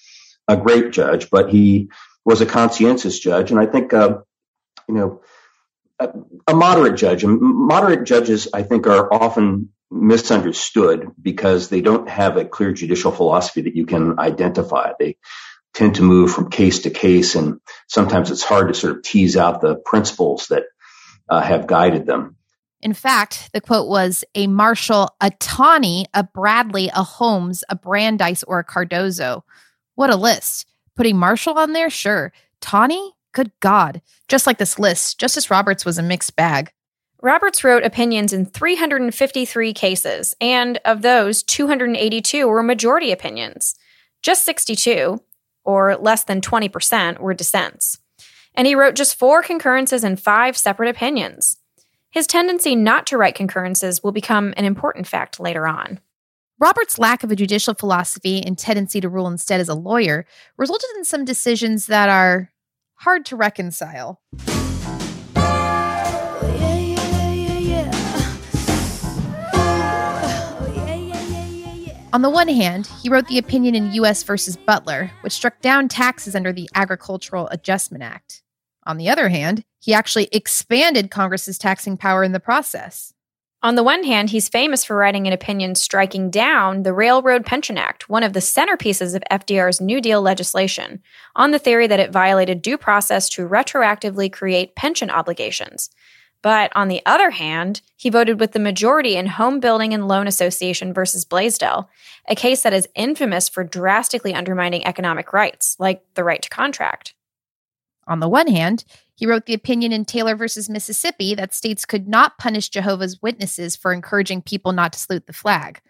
a 0.48 0.58
great 0.58 0.92
judge, 0.92 1.30
but 1.30 1.50
he 1.50 1.90
was 2.26 2.42
a 2.42 2.46
conscientious 2.46 3.20
judge. 3.20 3.52
And 3.52 3.60
I 3.60 3.66
think, 3.66 3.94
uh, 3.94 4.20
you 4.88 4.96
know, 4.96 5.22
a, 6.00 6.10
a 6.48 6.54
moderate 6.54 6.98
judge, 6.98 7.24
and 7.24 7.40
moderate 7.42 8.06
judges, 8.06 8.48
I 8.54 8.64
think, 8.64 8.88
are 8.88 9.12
often 9.12 9.70
misunderstood 9.90 11.10
because 11.22 11.70
they 11.70 11.82
don't 11.82 12.10
have 12.10 12.38
a 12.38 12.46
clear 12.46 12.74
judicial 12.74 13.12
philosophy 13.12 13.62
that 13.62 13.76
you 13.76 13.86
can 13.86 14.20
identify. 14.20 14.92
They 15.00 15.18
tend 15.74 15.96
to 15.96 16.04
move 16.04 16.32
from 16.32 16.50
case 16.50 16.80
to 16.82 16.90
case, 16.90 17.36
and 17.36 17.60
sometimes 17.88 18.32
it's 18.32 18.44
hard 18.44 18.68
to 18.68 18.74
sort 18.74 18.98
of 18.98 19.04
tease 19.04 19.38
out 19.38 19.62
the 19.62 19.76
principles 19.76 20.48
that 20.48 20.64
uh, 21.30 21.42
have 21.42 21.68
guided 21.68 22.06
them. 22.06 22.36
In 22.82 22.94
fact, 22.94 23.50
the 23.54 23.62
quote 23.62 23.88
was 23.88 24.24
a 24.36 24.48
Marshall, 24.48 25.16
a 25.20 25.32
Taney, 25.40 26.06
a 26.14 26.24
Bradley, 26.24 26.90
a 26.90 27.04
Holmes, 27.04 27.64
a 27.70 27.76
Brandeis, 27.76 28.44
or 28.44 28.60
a 28.60 28.64
Cardozo. 28.64 29.44
What 29.98 30.12
a 30.12 30.16
list. 30.16 30.68
Putting 30.96 31.18
Marshall 31.18 31.58
on 31.58 31.74
there? 31.74 31.90
Sure. 31.90 32.32
Taney? 32.62 33.14
Good 33.34 33.52
God. 33.62 34.00
Just 34.28 34.46
like 34.46 34.60
this 34.60 34.78
list, 34.78 35.20
Justice 35.20 35.50
Roberts 35.50 35.86
was 35.86 35.98
a 35.98 36.04
mixed 36.04 36.36
bag. 36.36 36.72
Roberts 37.20 37.64
wrote 37.64 37.84
opinions 37.84 38.32
in 38.32 38.46
353 38.46 39.74
cases, 39.74 40.36
and 40.40 40.80
of 40.86 41.02
those, 41.02 41.42
282 41.42 42.48
were 42.48 42.62
majority 42.62 43.12
opinions. 43.12 43.74
Just 44.22 44.46
62, 44.46 45.20
or 45.66 45.96
less 45.96 46.24
than 46.24 46.42
20%, 46.42 47.18
were 47.18 47.34
dissents. 47.34 47.98
And 48.54 48.68
he 48.68 48.76
wrote 48.76 48.94
just 48.94 49.18
four 49.18 49.42
concurrences 49.42 50.04
and 50.04 50.22
five 50.22 50.56
separate 50.56 50.90
opinions. 50.90 51.58
His 52.12 52.28
tendency 52.28 52.76
not 52.76 53.08
to 53.08 53.18
write 53.18 53.34
concurrences 53.34 54.04
will 54.04 54.12
become 54.12 54.54
an 54.58 54.66
important 54.66 55.08
fact 55.08 55.40
later 55.40 55.68
on. 55.68 56.02
Robert's 56.60 56.98
lack 56.98 57.24
of 57.24 57.32
a 57.32 57.36
judicial 57.36 57.76
philosophy 57.76 58.42
and 58.44 58.58
tendency 58.58 59.00
to 59.00 59.10
rule 59.10 59.28
instead 59.28 59.62
as 59.62 59.70
a 59.70 59.76
lawyer 59.76 60.26
resulted 60.58 60.90
in 60.98 61.06
some 61.06 61.24
decisions 61.24 61.86
that 61.86 62.10
are 62.10 62.52
hard 62.96 63.26
to 63.28 63.36
reconcile. 63.36 64.20
On 72.14 72.22
the 72.24 72.30
one 72.32 72.48
hand, 72.48 72.88
he 73.04 73.10
wrote 73.10 73.28
the 73.28 73.38
opinion 73.38 73.76
in 73.76 73.92
U.S. 73.92 74.24
versus 74.24 74.58
Butler, 74.58 75.12
which 75.22 75.34
struck 75.34 75.62
down 75.62 75.88
taxes 75.88 76.36
under 76.36 76.52
the 76.52 76.68
Agricultural 76.74 77.48
Adjustment 77.50 78.04
Act. 78.04 78.42
On 78.88 78.98
the 78.98 79.10
other 79.10 79.30
hand, 79.30 79.64
he 79.80 79.94
actually 79.94 80.28
expanded 80.32 81.12
Congress's 81.12 81.60
taxing 81.60 81.98
power 81.98 82.24
in 82.24 82.32
the 82.32 82.40
process. 82.40 83.14
On 83.64 83.74
the 83.74 83.84
one 83.84 84.04
hand, 84.04 84.30
he's 84.30 84.50
famous 84.50 84.86
for 84.86 84.96
writing 84.96 85.26
an 85.26 85.34
opinion 85.34 85.74
striking 85.74 86.30
down 86.30 86.84
the 86.84 86.94
Railroad 86.94 87.44
Pension 87.44 87.76
Act, 87.76 88.08
one 88.08 88.22
of 88.22 88.34
the 88.34 88.40
centerpieces 88.40 89.16
of 89.16 89.24
FDR's 89.32 89.82
New 89.82 90.00
Deal 90.00 90.22
legislation, 90.22 91.02
on 91.36 91.50
the 91.50 91.58
theory 91.58 91.88
that 91.88 92.00
it 92.00 92.12
violated 92.12 92.62
due 92.62 92.78
process 92.78 93.28
to 93.30 93.50
retroactively 93.50 94.32
create 94.32 94.76
pension 94.76 95.10
obligations. 95.10 95.90
But 96.44 96.72
on 96.76 96.88
the 96.88 97.02
other 97.04 97.32
hand, 97.32 97.82
he 97.96 98.12
voted 98.12 98.40
with 98.40 98.52
the 98.52 98.60
majority 98.60 99.16
in 99.16 99.26
Home 99.26 99.60
Building 99.60 99.92
and 99.92 100.08
Loan 100.08 100.28
Association 100.28 100.94
versus 100.94 101.26
Blaisdell, 101.26 101.90
a 102.30 102.36
case 102.36 102.62
that 102.62 102.74
is 102.74 102.88
infamous 102.94 103.50
for 103.50 103.64
drastically 103.64 104.36
undermining 104.36 104.86
economic 104.86 105.34
rights, 105.34 105.76
like 105.80 106.04
the 106.14 106.24
right 106.24 106.44
to 106.44 106.50
contract. 106.50 107.16
On 108.08 108.20
the 108.20 108.30
one 108.30 108.48
hand, 108.48 108.84
he 109.16 109.26
wrote 109.26 109.46
the 109.46 109.54
opinion 109.54 109.92
in 109.92 110.06
Taylor 110.06 110.36
versus 110.36 110.70
Mississippi 110.70 111.36
that 111.36 111.54
states 111.54 111.86
could 111.86 112.08
not 112.08 112.38
punish 112.38 112.70
Jehovah's 112.70 113.22
Witnesses 113.22 113.76
for 113.76 113.94
encouraging 113.94 114.42
people 114.42 114.72
not 114.72 114.94
to 114.94 115.00
salute 115.00 115.28
the 115.28 115.34
flag. 115.34 115.82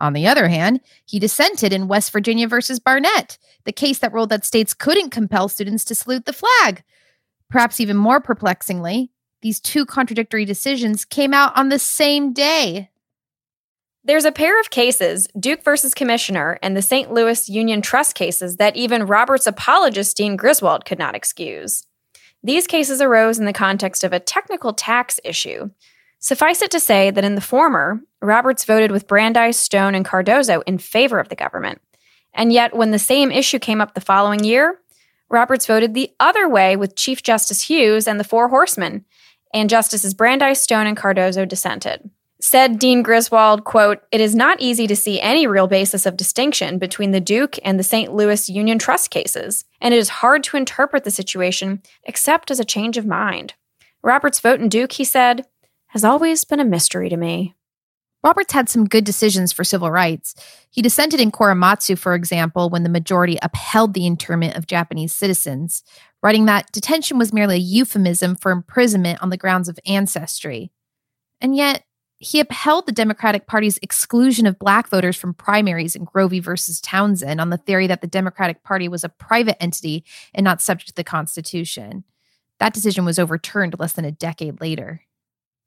On 0.00 0.12
the 0.12 0.26
other 0.26 0.48
hand, 0.48 0.80
he 1.04 1.18
dissented 1.18 1.72
in 1.72 1.88
West 1.88 2.12
Virginia 2.12 2.46
versus 2.46 2.78
Barnette, 2.78 3.36
the 3.64 3.72
case 3.72 3.98
that 3.98 4.12
ruled 4.12 4.28
that 4.28 4.44
states 4.44 4.74
couldn't 4.74 5.10
compel 5.10 5.48
students 5.48 5.84
to 5.86 5.94
salute 5.94 6.24
the 6.24 6.32
flag. 6.32 6.84
Perhaps 7.50 7.80
even 7.80 7.96
more 7.96 8.20
perplexingly, 8.20 9.10
these 9.42 9.60
two 9.60 9.84
contradictory 9.86 10.44
decisions 10.44 11.04
came 11.04 11.34
out 11.34 11.56
on 11.56 11.68
the 11.68 11.78
same 11.78 12.32
day. 12.32 12.90
There's 14.08 14.24
a 14.24 14.32
pair 14.32 14.58
of 14.58 14.70
cases, 14.70 15.28
Duke 15.38 15.62
versus 15.62 15.92
Commissioner 15.92 16.58
and 16.62 16.74
the 16.74 16.80
St. 16.80 17.12
Louis 17.12 17.46
Union 17.46 17.82
Trust 17.82 18.14
cases, 18.14 18.56
that 18.56 18.74
even 18.74 19.04
Roberts 19.04 19.46
apologist 19.46 20.16
Dean 20.16 20.34
Griswold 20.34 20.86
could 20.86 20.98
not 20.98 21.14
excuse. 21.14 21.84
These 22.42 22.66
cases 22.66 23.02
arose 23.02 23.38
in 23.38 23.44
the 23.44 23.52
context 23.52 24.02
of 24.04 24.14
a 24.14 24.18
technical 24.18 24.72
tax 24.72 25.20
issue. 25.24 25.68
Suffice 26.20 26.62
it 26.62 26.70
to 26.70 26.80
say 26.80 27.10
that 27.10 27.22
in 27.22 27.34
the 27.34 27.42
former, 27.42 28.00
Roberts 28.22 28.64
voted 28.64 28.92
with 28.92 29.06
Brandeis, 29.06 29.58
Stone, 29.58 29.94
and 29.94 30.06
Cardozo 30.06 30.62
in 30.66 30.78
favor 30.78 31.18
of 31.18 31.28
the 31.28 31.36
government. 31.36 31.78
And 32.32 32.50
yet, 32.50 32.74
when 32.74 32.92
the 32.92 32.98
same 32.98 33.30
issue 33.30 33.58
came 33.58 33.82
up 33.82 33.92
the 33.92 34.00
following 34.00 34.42
year, 34.42 34.80
Roberts 35.28 35.66
voted 35.66 35.92
the 35.92 36.14
other 36.18 36.48
way 36.48 36.76
with 36.76 36.96
Chief 36.96 37.22
Justice 37.22 37.68
Hughes 37.68 38.08
and 38.08 38.18
the 38.18 38.24
Four 38.24 38.48
Horsemen, 38.48 39.04
and 39.52 39.68
Justices 39.68 40.14
Brandeis, 40.14 40.62
Stone, 40.62 40.86
and 40.86 40.96
Cardozo 40.96 41.44
dissented. 41.44 42.08
Said 42.40 42.78
Dean 42.78 43.02
Griswold, 43.02 43.64
quote, 43.64 44.00
It 44.12 44.20
is 44.20 44.34
not 44.34 44.60
easy 44.60 44.86
to 44.86 44.94
see 44.94 45.20
any 45.20 45.46
real 45.46 45.66
basis 45.66 46.06
of 46.06 46.16
distinction 46.16 46.78
between 46.78 47.10
the 47.10 47.20
Duke 47.20 47.56
and 47.64 47.78
the 47.78 47.84
St. 47.84 48.14
Louis 48.14 48.48
Union 48.48 48.78
Trust 48.78 49.10
cases, 49.10 49.64
and 49.80 49.92
it 49.92 49.98
is 49.98 50.08
hard 50.08 50.44
to 50.44 50.56
interpret 50.56 51.02
the 51.02 51.10
situation 51.10 51.82
except 52.04 52.50
as 52.50 52.60
a 52.60 52.64
change 52.64 52.96
of 52.96 53.06
mind. 53.06 53.54
Roberts' 54.02 54.38
vote 54.38 54.60
in 54.60 54.68
Duke, 54.68 54.92
he 54.92 55.04
said, 55.04 55.46
has 55.88 56.04
always 56.04 56.44
been 56.44 56.60
a 56.60 56.64
mystery 56.64 57.08
to 57.08 57.16
me. 57.16 57.54
Roberts 58.22 58.52
had 58.52 58.68
some 58.68 58.84
good 58.84 59.04
decisions 59.04 59.52
for 59.52 59.64
civil 59.64 59.90
rights. 59.90 60.34
He 60.70 60.82
dissented 60.82 61.20
in 61.20 61.32
Korematsu, 61.32 61.98
for 61.98 62.14
example, 62.14 62.68
when 62.68 62.82
the 62.82 62.88
majority 62.88 63.38
upheld 63.42 63.94
the 63.94 64.06
internment 64.06 64.56
of 64.56 64.66
Japanese 64.66 65.14
citizens, 65.14 65.82
writing 66.22 66.46
that 66.46 66.70
detention 66.72 67.18
was 67.18 67.32
merely 67.32 67.56
a 67.56 67.58
euphemism 67.58 68.36
for 68.36 68.52
imprisonment 68.52 69.22
on 69.22 69.30
the 69.30 69.36
grounds 69.36 69.68
of 69.68 69.78
ancestry. 69.86 70.70
And 71.40 71.56
yet, 71.56 71.84
he 72.18 72.40
upheld 72.40 72.86
the 72.86 72.92
Democratic 72.92 73.46
Party's 73.46 73.78
exclusion 73.78 74.46
of 74.46 74.58
black 74.58 74.88
voters 74.88 75.16
from 75.16 75.34
primaries 75.34 75.94
in 75.94 76.04
Grovey 76.04 76.42
versus 76.42 76.80
Townsend 76.80 77.40
on 77.40 77.50
the 77.50 77.56
theory 77.56 77.86
that 77.86 78.00
the 78.00 78.06
Democratic 78.06 78.64
Party 78.64 78.88
was 78.88 79.04
a 79.04 79.08
private 79.08 79.62
entity 79.62 80.04
and 80.34 80.42
not 80.42 80.60
subject 80.60 80.88
to 80.88 80.94
the 80.94 81.04
Constitution. 81.04 82.04
That 82.58 82.74
decision 82.74 83.04
was 83.04 83.20
overturned 83.20 83.76
less 83.78 83.92
than 83.92 84.04
a 84.04 84.10
decade 84.10 84.60
later. 84.60 85.02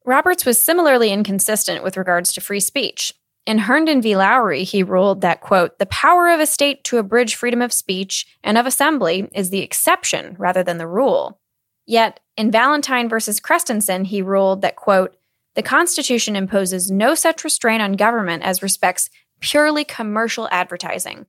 Roberts 0.06 0.46
was 0.46 0.62
similarly 0.62 1.12
inconsistent 1.12 1.84
with 1.84 1.96
regards 1.96 2.34
to 2.34 2.42
free 2.42 2.60
speech. 2.60 3.14
In 3.46 3.60
Herndon 3.60 4.02
v. 4.02 4.16
Lowry, 4.16 4.64
he 4.64 4.84
ruled 4.84 5.22
that, 5.22 5.42
quote, 5.42 5.80
the 5.80 5.86
power 5.86 6.30
of 6.30 6.40
a 6.40 6.46
state 6.46 6.84
to 6.86 6.98
abridge 6.98 7.36
freedom 7.36 7.62
of 7.62 7.72
speech 7.74 8.28
and 8.44 8.58
of 8.58 8.66
assembly 8.66 9.30
is 9.34 9.50
the 9.50 9.62
exception 9.62 10.36
rather 10.38 10.64
than 10.64 10.78
the 10.78 10.88
rule. 10.88 11.40
Yet, 11.88 12.20
in 12.38 12.52
Valentine 12.52 13.10
versus 13.10 13.40
Chrestensen, 13.40 14.06
he 14.06 14.22
ruled 14.22 14.62
that, 14.62 14.76
quote, 14.76 15.16
the 15.56 15.64
Constitution 15.64 16.36
imposes 16.36 16.90
no 16.90 17.14
such 17.16 17.44
restraint 17.44 17.82
on 17.82 17.94
government 17.94 18.44
as 18.44 18.64
respects 18.64 19.10
purely 19.40 19.84
commercial 19.84 20.48
advertising. 20.52 21.26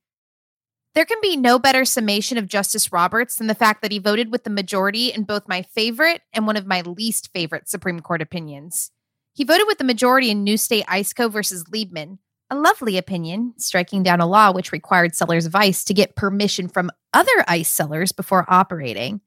There 0.94 1.06
can 1.06 1.18
be 1.22 1.36
no 1.36 1.58
better 1.58 1.84
summation 1.84 2.36
of 2.36 2.46
Justice 2.46 2.92
Roberts 2.92 3.36
than 3.36 3.46
the 3.46 3.54
fact 3.54 3.80
that 3.80 3.92
he 3.92 3.98
voted 3.98 4.30
with 4.30 4.44
the 4.44 4.50
majority 4.50 5.08
in 5.08 5.24
both 5.24 5.48
my 5.48 5.62
favorite 5.62 6.20
and 6.34 6.46
one 6.46 6.56
of 6.56 6.66
my 6.66 6.82
least 6.82 7.30
favorite 7.32 7.68
Supreme 7.68 8.00
Court 8.00 8.20
opinions. 8.20 8.90
He 9.32 9.44
voted 9.44 9.66
with 9.66 9.78
the 9.78 9.84
majority 9.84 10.30
in 10.30 10.44
New 10.44 10.58
State 10.58 10.86
IceCo 10.86 11.32
versus 11.32 11.64
Liebman, 11.64 12.18
a 12.50 12.56
lovely 12.56 12.98
opinion, 12.98 13.54
striking 13.56 14.02
down 14.02 14.20
a 14.20 14.26
law 14.26 14.52
which 14.52 14.72
required 14.72 15.14
sellers 15.14 15.46
of 15.46 15.54
ice 15.54 15.82
to 15.84 15.94
get 15.94 16.14
permission 16.14 16.68
from 16.68 16.90
other 17.14 17.44
ice 17.48 17.70
sellers 17.70 18.12
before 18.12 18.44
operating. 18.46 19.22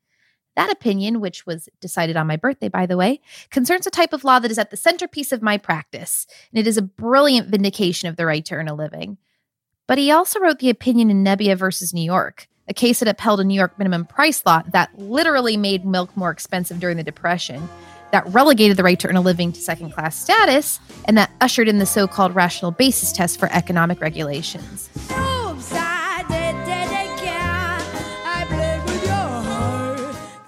That 0.55 0.71
opinion, 0.71 1.19
which 1.19 1.45
was 1.45 1.67
decided 1.81 2.15
on 2.15 2.27
my 2.27 2.37
birthday, 2.37 2.69
by 2.69 2.85
the 2.85 2.97
way, 2.97 3.19
concerns 3.49 3.85
a 3.85 3.91
type 3.91 4.13
of 4.13 4.23
law 4.23 4.39
that 4.39 4.51
is 4.51 4.57
at 4.57 4.71
the 4.71 4.77
centerpiece 4.77 5.31
of 5.31 5.41
my 5.41 5.57
practice, 5.57 6.25
and 6.51 6.59
it 6.59 6.67
is 6.67 6.77
a 6.77 6.81
brilliant 6.81 7.49
vindication 7.49 8.07
of 8.07 8.15
the 8.15 8.25
right 8.25 8.45
to 8.45 8.55
earn 8.55 8.69
a 8.69 8.73
living. 8.73 9.17
But 9.87 9.97
he 9.97 10.11
also 10.11 10.39
wrote 10.39 10.59
the 10.59 10.69
opinion 10.69 11.11
in 11.11 11.23
Nebbia 11.23 11.57
versus 11.57 11.93
New 11.93 12.01
York, 12.03 12.47
a 12.67 12.73
case 12.73 12.99
that 12.99 13.09
upheld 13.09 13.41
a 13.41 13.43
New 13.43 13.53
York 13.53 13.77
minimum 13.77 14.05
price 14.05 14.45
law 14.45 14.63
that 14.71 14.97
literally 14.97 15.57
made 15.57 15.85
milk 15.85 16.15
more 16.15 16.31
expensive 16.31 16.79
during 16.79 16.97
the 16.97 17.03
Depression, 17.03 17.67
that 18.11 18.25
relegated 18.27 18.77
the 18.77 18.83
right 18.83 18.99
to 18.99 19.09
earn 19.09 19.17
a 19.17 19.21
living 19.21 19.51
to 19.51 19.59
second 19.59 19.91
class 19.91 20.15
status, 20.15 20.79
and 21.03 21.17
that 21.17 21.31
ushered 21.41 21.67
in 21.67 21.79
the 21.79 21.85
so 21.85 22.07
called 22.07 22.33
rational 22.33 22.71
basis 22.71 23.11
test 23.11 23.37
for 23.39 23.49
economic 23.51 23.99
regulations. 23.99 24.89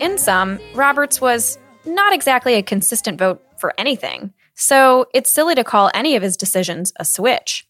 In 0.08 0.18
sum, 0.18 0.58
Roberts 0.74 1.20
was 1.20 1.60
not 1.84 2.14
exactly 2.14 2.54
a 2.54 2.64
consistent 2.64 3.20
vote 3.20 3.44
for 3.58 3.74
anything, 3.78 4.32
so 4.56 5.08
it's 5.14 5.30
silly 5.30 5.54
to 5.54 5.66
call 5.66 5.92
any 5.94 6.16
of 6.16 6.24
his 6.24 6.38
decisions 6.38 6.94
a 6.98 7.04
switch. 7.04 7.68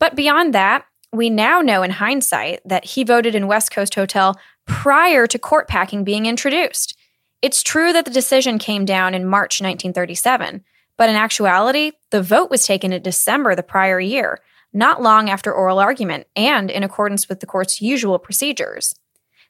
But 0.00 0.16
beyond 0.16 0.52
that, 0.52 0.84
we 1.12 1.30
now 1.30 1.60
know 1.60 1.84
in 1.84 1.92
hindsight 1.92 2.60
that 2.64 2.84
he 2.84 3.04
voted 3.04 3.36
in 3.36 3.46
West 3.46 3.70
Coast 3.70 3.94
Hotel 3.94 4.36
prior 4.66 5.28
to 5.28 5.38
court 5.38 5.68
packing 5.68 6.02
being 6.02 6.26
introduced. 6.26 6.98
It's 7.40 7.62
true 7.62 7.92
that 7.92 8.04
the 8.04 8.10
decision 8.10 8.58
came 8.58 8.84
down 8.84 9.14
in 9.14 9.24
March 9.24 9.60
1937, 9.60 10.64
but 10.96 11.08
in 11.08 11.14
actuality, 11.14 11.92
the 12.10 12.20
vote 12.20 12.50
was 12.50 12.66
taken 12.66 12.92
in 12.92 13.00
December 13.00 13.54
the 13.54 13.62
prior 13.62 14.00
year, 14.00 14.40
not 14.72 15.02
long 15.02 15.30
after 15.30 15.54
oral 15.54 15.78
argument 15.78 16.26
and 16.34 16.68
in 16.68 16.82
accordance 16.82 17.28
with 17.28 17.38
the 17.38 17.46
court's 17.46 17.80
usual 17.80 18.18
procedures. 18.18 18.92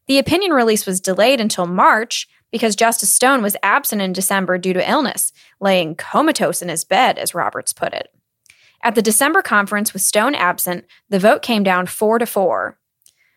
The 0.06 0.18
opinion 0.18 0.52
release 0.52 0.86
was 0.86 1.00
delayed 1.00 1.40
until 1.40 1.66
March 1.66 2.28
because 2.52 2.76
Justice 2.76 3.12
Stone 3.12 3.42
was 3.42 3.56
absent 3.62 4.02
in 4.02 4.12
December 4.12 4.56
due 4.56 4.72
to 4.72 4.90
illness, 4.90 5.32
laying 5.60 5.96
comatose 5.96 6.62
in 6.62 6.68
his 6.68 6.84
bed, 6.84 7.18
as 7.18 7.34
Roberts 7.34 7.72
put 7.72 7.92
it. 7.92 8.08
At 8.82 8.94
the 8.94 9.02
December 9.02 9.42
conference 9.42 9.92
with 9.92 10.02
Stone 10.02 10.34
absent, 10.34 10.84
the 11.08 11.18
vote 11.18 11.42
came 11.42 11.64
down 11.64 11.86
4 11.86 12.20
to 12.20 12.26
4. 12.26 12.78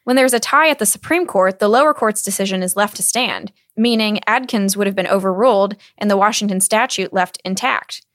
When 0.03 0.15
there's 0.15 0.33
a 0.33 0.39
tie 0.39 0.69
at 0.69 0.79
the 0.79 0.85
Supreme 0.85 1.25
Court, 1.25 1.59
the 1.59 1.67
lower 1.67 1.93
court's 1.93 2.21
decision 2.21 2.61
is 2.61 2.75
left 2.75 2.95
to 2.97 3.03
stand, 3.03 3.51
meaning 3.75 4.19
Adkins 4.27 4.77
would 4.77 4.87
have 4.87 4.95
been 4.95 5.07
overruled 5.07 5.75
and 5.97 6.09
the 6.09 6.17
Washington 6.17 6.61
statute 6.61 7.13
left 7.13 7.41
intact. 7.43 8.05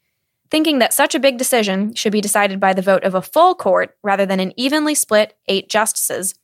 Thinking 0.51 0.79
that 0.79 0.93
such 0.93 1.15
a 1.15 1.21
big 1.21 1.39
decision 1.39 1.95
should 1.95 2.13
be 2.13 2.21
decided 2.21 2.61
by 2.61 2.73
the 2.73 2.83
vote 2.83 3.03
of 3.03 3.15
a 3.15 3.23
full 3.23 3.55
court 3.55 3.97
rather 4.03 4.27
than 4.27 4.39
an 4.41 4.53
evenly 4.57 4.95
split 4.95 5.37
eight 5.49 5.69
justices, 5.69 6.35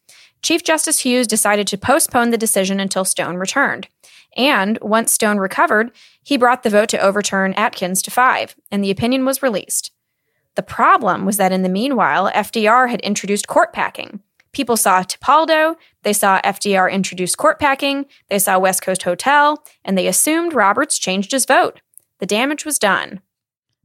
Chief 0.42 0.62
Justice 0.62 1.00
Hughes 1.00 1.26
decided 1.26 1.66
to 1.68 1.78
postpone 1.78 2.30
the 2.30 2.38
decision 2.38 2.80
until 2.80 3.04
Stone 3.04 3.36
returned. 3.36 3.88
And 4.36 4.78
once 4.80 5.12
Stone 5.12 5.38
recovered, 5.38 5.92
he 6.22 6.36
brought 6.36 6.62
the 6.62 6.70
vote 6.70 6.88
to 6.90 7.00
overturn 7.00 7.52
Adkins 7.54 8.02
to 8.02 8.10
five, 8.10 8.54
and 8.70 8.82
the 8.82 8.90
opinion 8.90 9.24
was 9.24 9.42
released. 9.42 9.90
The 10.54 10.62
problem 10.62 11.24
was 11.24 11.36
that 11.36 11.52
in 11.52 11.62
the 11.62 11.68
meanwhile, 11.68 12.30
FDR 12.32 12.90
had 12.90 13.00
introduced 13.00 13.48
court 13.48 13.72
packing. 13.72 14.20
People 14.52 14.76
saw 14.76 15.02
Tipaldo, 15.02 15.76
they 16.02 16.12
saw 16.12 16.40
FDR 16.40 16.90
introduce 16.90 17.36
court 17.36 17.60
packing, 17.60 18.06
they 18.28 18.38
saw 18.38 18.58
West 18.58 18.82
Coast 18.82 19.04
Hotel, 19.04 19.62
and 19.84 19.96
they 19.96 20.08
assumed 20.08 20.54
Roberts 20.54 20.98
changed 20.98 21.30
his 21.30 21.44
vote. 21.44 21.80
The 22.18 22.26
damage 22.26 22.64
was 22.64 22.78
done. 22.78 23.20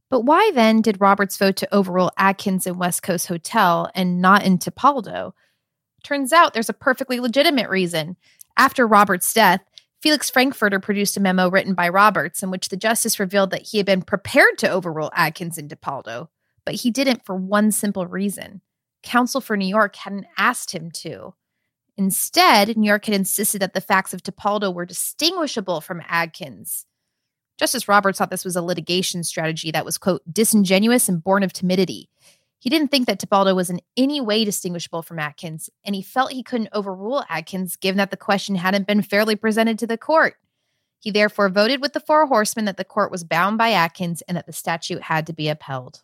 But 0.09 0.21
why 0.21 0.51
then 0.53 0.81
did 0.81 1.01
Roberts 1.01 1.37
vote 1.37 1.55
to 1.57 1.73
overrule 1.73 2.11
Adkins 2.17 2.65
and 2.65 2.77
West 2.77 3.03
Coast 3.03 3.27
Hotel 3.27 3.89
and 3.93 4.21
not 4.21 4.43
in 4.43 4.57
Tipaldo? 4.57 5.33
Turns 6.05 6.31
out 6.31 6.53
there's 6.53 6.69
a 6.69 6.73
perfectly 6.73 7.19
legitimate 7.19 7.67
reason. 7.67 8.15
After 8.55 8.85
Roberts' 8.85 9.33
death, 9.33 9.61
Felix 10.03 10.29
Frankfurter 10.29 10.79
produced 10.79 11.17
a 11.17 11.19
memo 11.19 11.49
written 11.49 11.73
by 11.73 11.89
Roberts 11.89 12.43
in 12.43 12.51
which 12.51 12.69
the 12.69 12.77
justice 12.77 13.19
revealed 13.19 13.49
that 13.49 13.63
he 13.63 13.77
had 13.77 13.87
been 13.87 14.03
prepared 14.03 14.59
to 14.59 14.69
overrule 14.69 15.09
Adkins 15.15 15.57
and 15.57 15.67
Tipaldo, 15.67 16.27
but 16.63 16.75
he 16.75 16.91
didn't 16.91 17.25
for 17.25 17.35
one 17.35 17.71
simple 17.71 18.05
reason 18.05 18.61
counsel 19.01 19.41
for 19.41 19.57
New 19.57 19.67
York 19.67 19.95
hadn't 19.95 20.27
asked 20.37 20.73
him 20.73 20.91
to. 20.91 21.33
Instead, 21.97 22.77
New 22.77 22.87
York 22.87 23.05
had 23.05 23.15
insisted 23.15 23.59
that 23.61 23.73
the 23.73 23.81
facts 23.81 24.13
of 24.13 24.21
Tipaldo 24.21 24.71
were 24.71 24.85
distinguishable 24.85 25.81
from 25.81 26.03
Adkins. 26.07 26.85
Justice 27.57 27.87
Roberts 27.87 28.19
thought 28.19 28.29
this 28.29 28.45
was 28.45 28.55
a 28.55 28.61
litigation 28.61 29.23
strategy 29.23 29.71
that 29.71 29.85
was, 29.85 29.97
quote, 29.97 30.21
disingenuous 30.31 31.09
and 31.09 31.23
born 31.23 31.41
of 31.41 31.53
timidity. 31.53 32.09
He 32.65 32.71
didn't 32.71 32.89
think 32.89 33.05
that 33.05 33.19
Tipaldo 33.19 33.55
was 33.55 33.69
in 33.69 33.79
any 33.95 34.19
way 34.19 34.43
distinguishable 34.43 35.03
from 35.03 35.19
Adkins, 35.19 35.69
and 35.85 35.93
he 35.93 36.01
felt 36.01 36.31
he 36.31 36.41
couldn't 36.41 36.69
overrule 36.73 37.23
Adkins 37.29 37.75
given 37.75 37.97
that 37.97 38.09
the 38.09 38.17
question 38.17 38.55
hadn't 38.55 38.87
been 38.87 39.03
fairly 39.03 39.35
presented 39.35 39.77
to 39.77 39.85
the 39.85 39.99
court. 39.99 40.33
He 40.99 41.11
therefore 41.11 41.49
voted 41.49 41.79
with 41.79 41.93
the 41.93 41.99
four 41.99 42.25
horsemen 42.25 42.65
that 42.65 42.77
the 42.77 42.83
court 42.83 43.11
was 43.11 43.23
bound 43.23 43.59
by 43.59 43.69
Adkins 43.69 44.23
and 44.23 44.35
that 44.35 44.47
the 44.47 44.51
statute 44.51 45.03
had 45.03 45.27
to 45.27 45.33
be 45.33 45.47
upheld. 45.47 46.01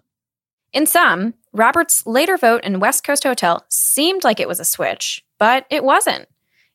In 0.72 0.86
sum, 0.86 1.34
Roberts' 1.52 2.06
later 2.06 2.38
vote 2.38 2.64
in 2.64 2.80
West 2.80 3.04
Coast 3.04 3.24
Hotel 3.24 3.66
seemed 3.68 4.24
like 4.24 4.40
it 4.40 4.48
was 4.48 4.60
a 4.60 4.64
switch, 4.64 5.26
but 5.40 5.66
it 5.72 5.84
wasn't. 5.84 6.28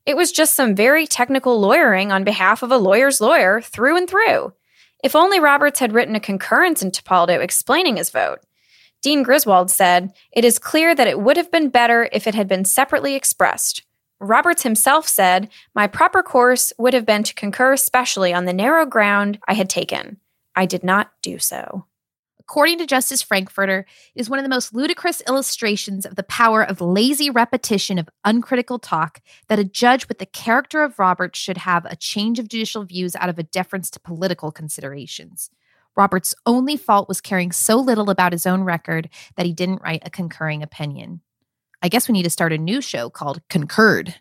It 0.04 0.16
was 0.16 0.32
just 0.32 0.54
some 0.54 0.74
very 0.74 1.06
technical 1.06 1.60
lawyering 1.60 2.10
on 2.10 2.24
behalf 2.24 2.64
of 2.64 2.72
a 2.72 2.76
lawyer's 2.76 3.20
lawyer 3.20 3.60
through 3.60 3.96
and 3.96 4.10
through. 4.10 4.52
If 5.04 5.14
only 5.14 5.38
Roberts 5.38 5.78
had 5.78 5.92
written 5.92 6.16
a 6.16 6.20
concurrence 6.20 6.82
in 6.82 6.90
Tipaldo 6.90 7.40
explaining 7.40 7.98
his 7.98 8.10
vote. 8.10 8.40
Dean 9.06 9.22
Griswold 9.22 9.70
said, 9.70 10.12
It 10.32 10.44
is 10.44 10.58
clear 10.58 10.92
that 10.92 11.06
it 11.06 11.20
would 11.20 11.36
have 11.36 11.52
been 11.52 11.68
better 11.68 12.08
if 12.10 12.26
it 12.26 12.34
had 12.34 12.48
been 12.48 12.64
separately 12.64 13.14
expressed. 13.14 13.84
Roberts 14.18 14.64
himself 14.64 15.06
said, 15.06 15.48
My 15.76 15.86
proper 15.86 16.24
course 16.24 16.72
would 16.76 16.92
have 16.92 17.06
been 17.06 17.22
to 17.22 17.34
concur 17.34 17.76
specially 17.76 18.34
on 18.34 18.46
the 18.46 18.52
narrow 18.52 18.84
ground 18.84 19.38
I 19.46 19.54
had 19.54 19.70
taken. 19.70 20.16
I 20.56 20.66
did 20.66 20.82
not 20.82 21.12
do 21.22 21.38
so. 21.38 21.86
According 22.40 22.78
to 22.78 22.86
Justice 22.86 23.22
Frankfurter, 23.22 23.86
it 24.16 24.20
is 24.20 24.28
one 24.28 24.40
of 24.40 24.44
the 24.44 24.48
most 24.48 24.74
ludicrous 24.74 25.22
illustrations 25.28 26.04
of 26.04 26.16
the 26.16 26.24
power 26.24 26.64
of 26.64 26.80
lazy 26.80 27.30
repetition 27.30 28.00
of 28.00 28.08
uncritical 28.24 28.80
talk 28.80 29.20
that 29.46 29.60
a 29.60 29.64
judge 29.64 30.08
with 30.08 30.18
the 30.18 30.26
character 30.26 30.82
of 30.82 30.98
Roberts 30.98 31.38
should 31.38 31.58
have 31.58 31.84
a 31.84 31.94
change 31.94 32.40
of 32.40 32.48
judicial 32.48 32.82
views 32.82 33.14
out 33.14 33.28
of 33.28 33.38
a 33.38 33.44
deference 33.44 33.88
to 33.90 34.00
political 34.00 34.50
considerations. 34.50 35.48
Roberts' 35.96 36.34
only 36.44 36.76
fault 36.76 37.08
was 37.08 37.20
caring 37.20 37.52
so 37.52 37.76
little 37.76 38.10
about 38.10 38.32
his 38.32 38.46
own 38.46 38.62
record 38.62 39.08
that 39.36 39.46
he 39.46 39.52
didn't 39.52 39.82
write 39.82 40.02
a 40.04 40.10
concurring 40.10 40.62
opinion. 40.62 41.22
I 41.82 41.88
guess 41.88 42.08
we 42.08 42.12
need 42.12 42.24
to 42.24 42.30
start 42.30 42.52
a 42.52 42.58
new 42.58 42.80
show 42.80 43.08
called 43.08 43.40
Concurred. 43.48 44.16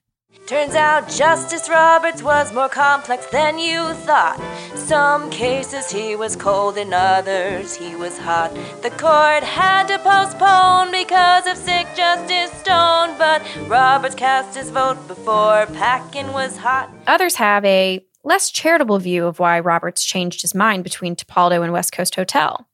Turns 0.47 0.75
out 0.75 1.09
Justice 1.09 1.67
Roberts 1.69 2.21
was 2.21 2.53
more 2.53 2.69
complex 2.69 3.25
than 3.27 3.57
you 3.57 3.93
thought. 3.93 4.39
Some 4.75 5.29
cases 5.31 5.89
he 5.89 6.15
was 6.15 6.35
cold, 6.35 6.77
in 6.77 6.93
others 6.93 7.75
he 7.75 7.95
was 7.95 8.19
hot. 8.19 8.53
The 8.83 8.91
court 8.91 9.43
had 9.43 9.87
to 9.87 9.97
postpone 9.97 10.91
because 10.91 11.47
of 11.47 11.57
sick 11.57 11.87
Justice 11.95 12.51
Stone, 12.59 13.17
but 13.17 13.41
Roberts 13.67 14.13
cast 14.13 14.55
his 14.55 14.69
vote 14.69 15.07
before 15.07 15.65
packing 15.73 16.31
was 16.31 16.57
hot. 16.57 16.91
Others 17.07 17.35
have 17.35 17.65
a 17.65 18.05
less 18.25 18.51
charitable 18.51 18.99
view 18.99 19.25
of 19.25 19.39
why 19.39 19.59
Roberts 19.59 20.03
changed 20.03 20.41
his 20.41 20.53
mind 20.53 20.83
between 20.83 21.15
Tipaldo 21.15 21.63
and 21.63 21.71
West 21.71 21.93
Coast 21.93 22.15
Hotel. 22.15 22.67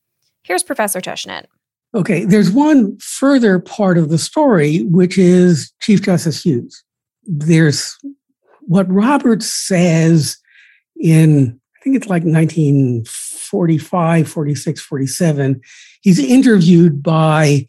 Here's 0.44 0.64
Professor 0.64 1.02
Tushnet. 1.02 1.46
Okay, 1.94 2.26
there's 2.26 2.50
one 2.50 2.98
further 3.00 3.60
part 3.60 3.98
of 3.98 4.10
the 4.10 4.18
story, 4.18 4.84
which 4.84 5.18
is 5.18 5.72
Chief 5.82 6.02
Justice 6.02 6.44
Hughes 6.44 6.84
there's 7.24 7.98
what 8.62 8.92
Roberts 8.92 9.48
says 9.48 10.38
in, 10.98 11.60
I 11.76 11.80
think 11.84 11.96
it's 11.96 12.08
like 12.08 12.24
1945, 12.24 14.30
46, 14.30 14.82
47. 14.82 15.62
He's 16.02 16.20
interviewed 16.20 17.02
by 17.02 17.68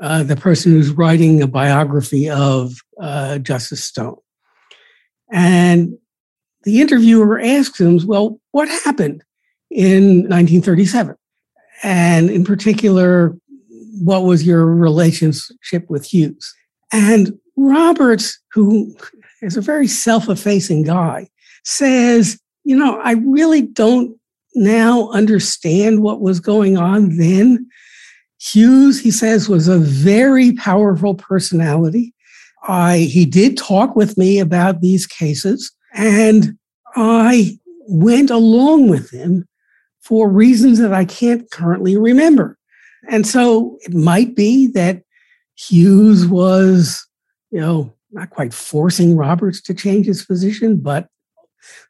uh, 0.00 0.22
the 0.24 0.36
person 0.36 0.72
who's 0.72 0.90
writing 0.90 1.42
a 1.42 1.46
biography 1.46 2.28
of 2.28 2.72
uh, 3.00 3.38
Justice 3.38 3.84
Stone. 3.84 4.16
And 5.30 5.96
the 6.64 6.80
interviewer 6.80 7.40
asks 7.40 7.80
him, 7.80 8.00
Well, 8.06 8.38
what 8.52 8.68
happened 8.68 9.22
in 9.70 10.28
1937? 10.28 11.16
And 11.82 12.30
in 12.30 12.44
particular, 12.44 13.36
what 14.00 14.24
was 14.24 14.46
your 14.46 14.66
relationship 14.66 15.88
with 15.88 16.04
Hughes? 16.04 16.54
And 16.92 17.38
Roberts, 17.56 18.38
who 18.52 18.96
is 19.40 19.56
a 19.56 19.60
very 19.60 19.86
self 19.88 20.28
effacing 20.28 20.84
guy, 20.84 21.28
says, 21.64 22.38
You 22.64 22.76
know, 22.76 23.00
I 23.00 23.12
really 23.12 23.62
don't 23.62 24.16
now 24.54 25.10
understand 25.10 26.02
what 26.02 26.20
was 26.20 26.40
going 26.40 26.76
on 26.76 27.16
then. 27.16 27.66
Hughes, 28.38 29.00
he 29.00 29.10
says, 29.10 29.48
was 29.48 29.68
a 29.68 29.78
very 29.78 30.52
powerful 30.52 31.14
personality. 31.14 32.12
I, 32.64 32.98
he 32.98 33.24
did 33.24 33.56
talk 33.56 33.96
with 33.96 34.18
me 34.18 34.40
about 34.40 34.80
these 34.80 35.06
cases, 35.06 35.70
and 35.94 36.56
I 36.94 37.58
went 37.88 38.30
along 38.30 38.88
with 38.88 39.10
him 39.10 39.46
for 40.00 40.28
reasons 40.28 40.78
that 40.78 40.92
I 40.92 41.04
can't 41.04 41.50
currently 41.50 41.96
remember. 41.96 42.58
And 43.08 43.26
so 43.26 43.78
it 43.82 43.94
might 43.94 44.34
be 44.34 44.68
that 44.68 45.02
Hughes 45.54 46.26
was 46.26 47.06
you 47.52 47.60
know, 47.60 47.92
not 48.10 48.30
quite 48.30 48.52
forcing 48.52 49.16
Roberts 49.16 49.60
to 49.62 49.74
change 49.74 50.06
his 50.06 50.24
position, 50.24 50.78
but 50.78 51.06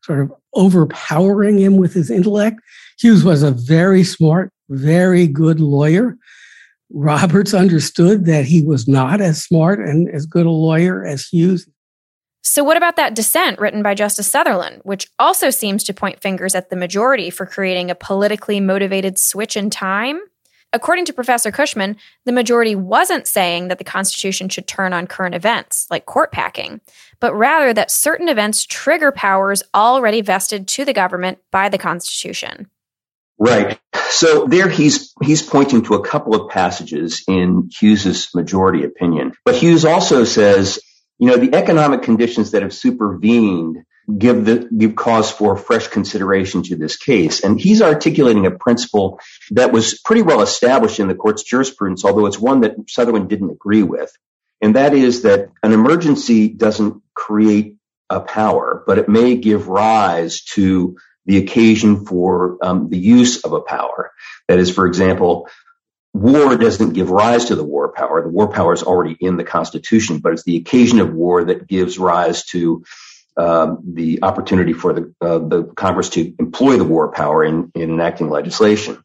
sort 0.02 0.20
of 0.20 0.32
overpowering 0.54 1.58
him 1.58 1.76
with 1.76 1.94
his 1.94 2.10
intellect. 2.10 2.60
Hughes 2.98 3.24
was 3.24 3.42
a 3.42 3.52
very 3.52 4.04
smart, 4.04 4.52
very 4.68 5.26
good 5.26 5.60
lawyer. 5.60 6.16
Roberts 6.90 7.54
understood 7.54 8.26
that 8.26 8.44
he 8.44 8.62
was 8.62 8.86
not 8.86 9.22
as 9.22 9.42
smart 9.42 9.80
and 9.80 10.10
as 10.10 10.26
good 10.26 10.44
a 10.44 10.50
lawyer 10.50 11.06
as 11.06 11.26
Hughes. 11.26 11.66
So, 12.42 12.64
what 12.64 12.76
about 12.76 12.96
that 12.96 13.14
dissent 13.14 13.60
written 13.60 13.82
by 13.82 13.94
Justice 13.94 14.28
Sutherland, 14.28 14.80
which 14.82 15.08
also 15.18 15.50
seems 15.50 15.84
to 15.84 15.94
point 15.94 16.20
fingers 16.20 16.56
at 16.56 16.70
the 16.70 16.76
majority 16.76 17.30
for 17.30 17.46
creating 17.46 17.90
a 17.90 17.94
politically 17.94 18.58
motivated 18.58 19.18
switch 19.18 19.56
in 19.56 19.70
time? 19.70 20.20
According 20.72 21.04
to 21.04 21.12
Professor 21.12 21.52
Cushman, 21.52 21.96
the 22.24 22.32
majority 22.32 22.74
wasn't 22.74 23.26
saying 23.26 23.68
that 23.68 23.78
the 23.78 23.84
Constitution 23.84 24.48
should 24.48 24.66
turn 24.66 24.92
on 24.92 25.06
current 25.06 25.34
events, 25.34 25.86
like 25.90 26.06
court 26.06 26.32
packing, 26.32 26.80
but 27.20 27.34
rather 27.34 27.72
that 27.74 27.90
certain 27.90 28.28
events 28.28 28.64
trigger 28.64 29.12
powers 29.12 29.62
already 29.74 30.22
vested 30.22 30.66
to 30.68 30.84
the 30.84 30.94
government 30.94 31.38
by 31.50 31.68
the 31.68 31.78
Constitution. 31.78 32.68
Right. 33.38 33.78
So 34.08 34.46
there 34.46 34.68
he's 34.68 35.12
he's 35.22 35.42
pointing 35.42 35.82
to 35.84 35.94
a 35.94 36.04
couple 36.04 36.34
of 36.34 36.50
passages 36.50 37.22
in 37.28 37.68
Hughes's 37.72 38.30
majority 38.34 38.84
opinion. 38.84 39.32
But 39.44 39.56
Hughes 39.56 39.84
also 39.84 40.24
says, 40.24 40.78
you 41.22 41.28
know, 41.28 41.36
the 41.36 41.54
economic 41.54 42.02
conditions 42.02 42.50
that 42.50 42.62
have 42.62 42.74
supervened 42.74 43.84
give 44.18 44.44
the 44.44 44.68
give 44.76 44.96
cause 44.96 45.30
for 45.30 45.56
fresh 45.56 45.86
consideration 45.86 46.64
to 46.64 46.74
this 46.74 46.96
case. 46.96 47.44
And 47.44 47.60
he's 47.60 47.80
articulating 47.80 48.44
a 48.44 48.50
principle 48.50 49.20
that 49.52 49.70
was 49.70 50.00
pretty 50.00 50.22
well 50.22 50.42
established 50.42 50.98
in 50.98 51.06
the 51.06 51.14
court's 51.14 51.44
jurisprudence, 51.44 52.04
although 52.04 52.26
it's 52.26 52.40
one 52.40 52.62
that 52.62 52.74
Sutherland 52.88 53.28
didn't 53.28 53.50
agree 53.50 53.84
with. 53.84 54.10
And 54.60 54.74
that 54.74 54.94
is 54.94 55.22
that 55.22 55.50
an 55.62 55.72
emergency 55.72 56.48
doesn't 56.48 57.00
create 57.14 57.76
a 58.10 58.18
power, 58.18 58.82
but 58.84 58.98
it 58.98 59.08
may 59.08 59.36
give 59.36 59.68
rise 59.68 60.42
to 60.54 60.96
the 61.26 61.38
occasion 61.38 62.04
for 62.04 62.58
um, 62.62 62.90
the 62.90 62.98
use 62.98 63.44
of 63.44 63.52
a 63.52 63.60
power. 63.60 64.10
That 64.48 64.58
is, 64.58 64.74
for 64.74 64.86
example, 64.86 65.48
war 66.12 66.56
doesn't 66.56 66.92
give 66.92 67.10
rise 67.10 67.46
to 67.46 67.54
the 67.54 67.64
war 67.64 67.92
power. 67.92 68.22
The 68.22 68.28
war 68.28 68.48
power 68.48 68.72
is 68.72 68.82
already 68.82 69.16
in 69.18 69.36
the 69.36 69.44
Constitution, 69.44 70.18
but 70.18 70.32
it's 70.32 70.44
the 70.44 70.56
occasion 70.56 71.00
of 71.00 71.12
war 71.12 71.44
that 71.44 71.66
gives 71.66 71.98
rise 71.98 72.44
to 72.46 72.84
um, 73.36 73.78
the 73.94 74.22
opportunity 74.22 74.74
for 74.74 74.92
the, 74.92 75.14
uh, 75.20 75.38
the 75.38 75.64
Congress 75.74 76.10
to 76.10 76.34
employ 76.38 76.76
the 76.76 76.84
war 76.84 77.10
power 77.10 77.42
in, 77.44 77.72
in 77.74 77.90
enacting 77.90 78.28
legislation. 78.28 79.02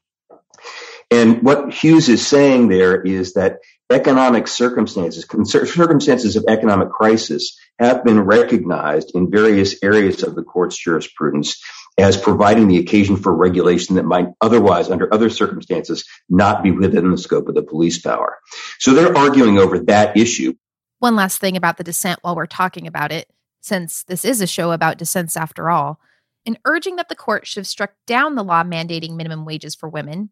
And 1.09 1.43
what 1.43 1.73
Hughes 1.73 2.09
is 2.09 2.27
saying 2.27 2.67
there 2.67 3.01
is 3.01 3.33
that 3.33 3.59
economic 3.89 4.49
circumstances, 4.49 5.25
circumstances 5.45 6.35
of 6.35 6.45
economic 6.49 6.89
crisis 6.89 7.57
have 7.79 8.03
been 8.03 8.19
recognized 8.19 9.11
in 9.15 9.31
various 9.31 9.81
areas 9.81 10.23
of 10.23 10.35
the 10.35 10.43
court's 10.43 10.77
jurisprudence 10.77 11.61
as 11.97 12.15
providing 12.15 12.67
the 12.67 12.77
occasion 12.77 13.17
for 13.17 13.33
regulation 13.33 13.95
that 13.95 14.05
might 14.05 14.27
otherwise, 14.41 14.89
under 14.89 15.11
other 15.13 15.29
circumstances, 15.29 16.05
not 16.29 16.63
be 16.63 16.71
within 16.71 17.09
the 17.09 17.17
scope 17.17 17.47
of 17.47 17.55
the 17.55 17.63
police 17.63 17.99
power. 17.99 18.37
So 18.79 18.93
they're 18.93 19.17
arguing 19.17 19.57
over 19.57 19.79
that 19.79 20.15
issue. 20.15 20.53
One 20.99 21.15
last 21.15 21.39
thing 21.39 21.57
about 21.57 21.77
the 21.77 21.83
dissent 21.83 22.19
while 22.21 22.35
we're 22.35 22.45
talking 22.45 22.87
about 22.87 23.11
it 23.11 23.29
since 23.61 24.03
this 24.03 24.23
is 24.23 24.41
a 24.41 24.47
show 24.47 24.71
about 24.71 24.97
dissents 24.97 25.35
after 25.35 25.69
all, 25.69 25.99
in 26.45 26.57
urging 26.65 26.95
that 26.95 27.09
the 27.09 27.15
court 27.15 27.45
should 27.45 27.59
have 27.59 27.67
struck 27.67 27.91
down 28.05 28.35
the 28.35 28.43
law 28.43 28.63
mandating 28.63 29.15
minimum 29.15 29.43
wages 29.43 29.75
for 29.75 29.89
women, 29.89 30.29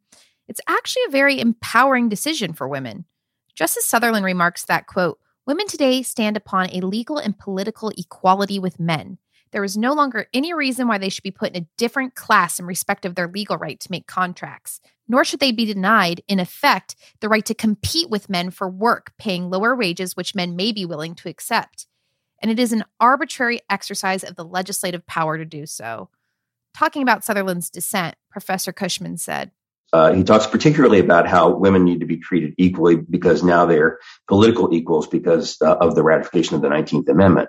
it's 0.47 0.61
actually 0.67 1.03
a 1.07 1.11
very 1.11 1.39
empowering 1.39 2.07
decision 2.07 2.53
for 2.53 2.67
women. 2.67 3.05
Justice 3.53 3.85
Sutherland 3.85 4.23
remarks 4.23 4.65
that, 4.65 4.87
quote, 4.87 5.19
women 5.45 5.67
today 5.67 6.03
stand 6.03 6.37
upon 6.37 6.69
a 6.69 6.81
legal 6.81 7.17
and 7.17 7.37
political 7.37 7.91
equality 7.97 8.59
with 8.59 8.79
men. 8.79 9.17
There 9.55 9.61
was 9.61 9.77
no 9.77 9.93
longer 9.93 10.27
any 10.33 10.53
reason 10.53 10.85
why 10.85 10.97
they 10.97 11.07
should 11.07 11.23
be 11.23 11.31
put 11.31 11.55
in 11.55 11.63
a 11.63 11.67
different 11.77 12.13
class 12.13 12.59
in 12.59 12.65
respect 12.65 13.05
of 13.05 13.15
their 13.15 13.29
legal 13.29 13.55
right 13.55 13.79
to 13.79 13.89
make 13.89 14.05
contracts, 14.05 14.81
nor 15.07 15.23
should 15.23 15.39
they 15.39 15.53
be 15.53 15.63
denied, 15.63 16.21
in 16.27 16.41
effect, 16.41 16.97
the 17.21 17.29
right 17.29 17.45
to 17.45 17.53
compete 17.53 18.09
with 18.09 18.29
men 18.29 18.51
for 18.51 18.67
work 18.67 19.13
paying 19.17 19.49
lower 19.49 19.73
wages 19.73 20.13
which 20.13 20.35
men 20.35 20.57
may 20.57 20.73
be 20.73 20.83
willing 20.83 21.15
to 21.15 21.29
accept. 21.29 21.87
And 22.41 22.51
it 22.51 22.59
is 22.59 22.73
an 22.73 22.83
arbitrary 22.99 23.61
exercise 23.69 24.25
of 24.25 24.35
the 24.35 24.43
legislative 24.43 25.07
power 25.07 25.37
to 25.37 25.45
do 25.45 25.65
so. 25.65 26.09
Talking 26.73 27.01
about 27.01 27.23
Sutherland's 27.23 27.69
dissent, 27.69 28.15
Professor 28.29 28.73
Cushman 28.73 29.15
said, 29.15 29.51
uh, 29.93 30.11
he 30.11 30.25
talks 30.25 30.47
particularly 30.47 30.99
about 30.99 31.29
how 31.29 31.49
women 31.49 31.85
need 31.85 32.01
to 32.01 32.05
be 32.05 32.17
treated 32.17 32.53
equally 32.57 32.97
because 32.97 33.41
now 33.41 33.65
they're 33.65 33.99
political 34.27 34.73
equals 34.75 35.07
because 35.07 35.55
uh, 35.61 35.77
of 35.77 35.95
the 35.95 36.03
ratification 36.03 36.57
of 36.57 36.61
the 36.61 36.67
19th 36.67 37.07
Amendment 37.07 37.47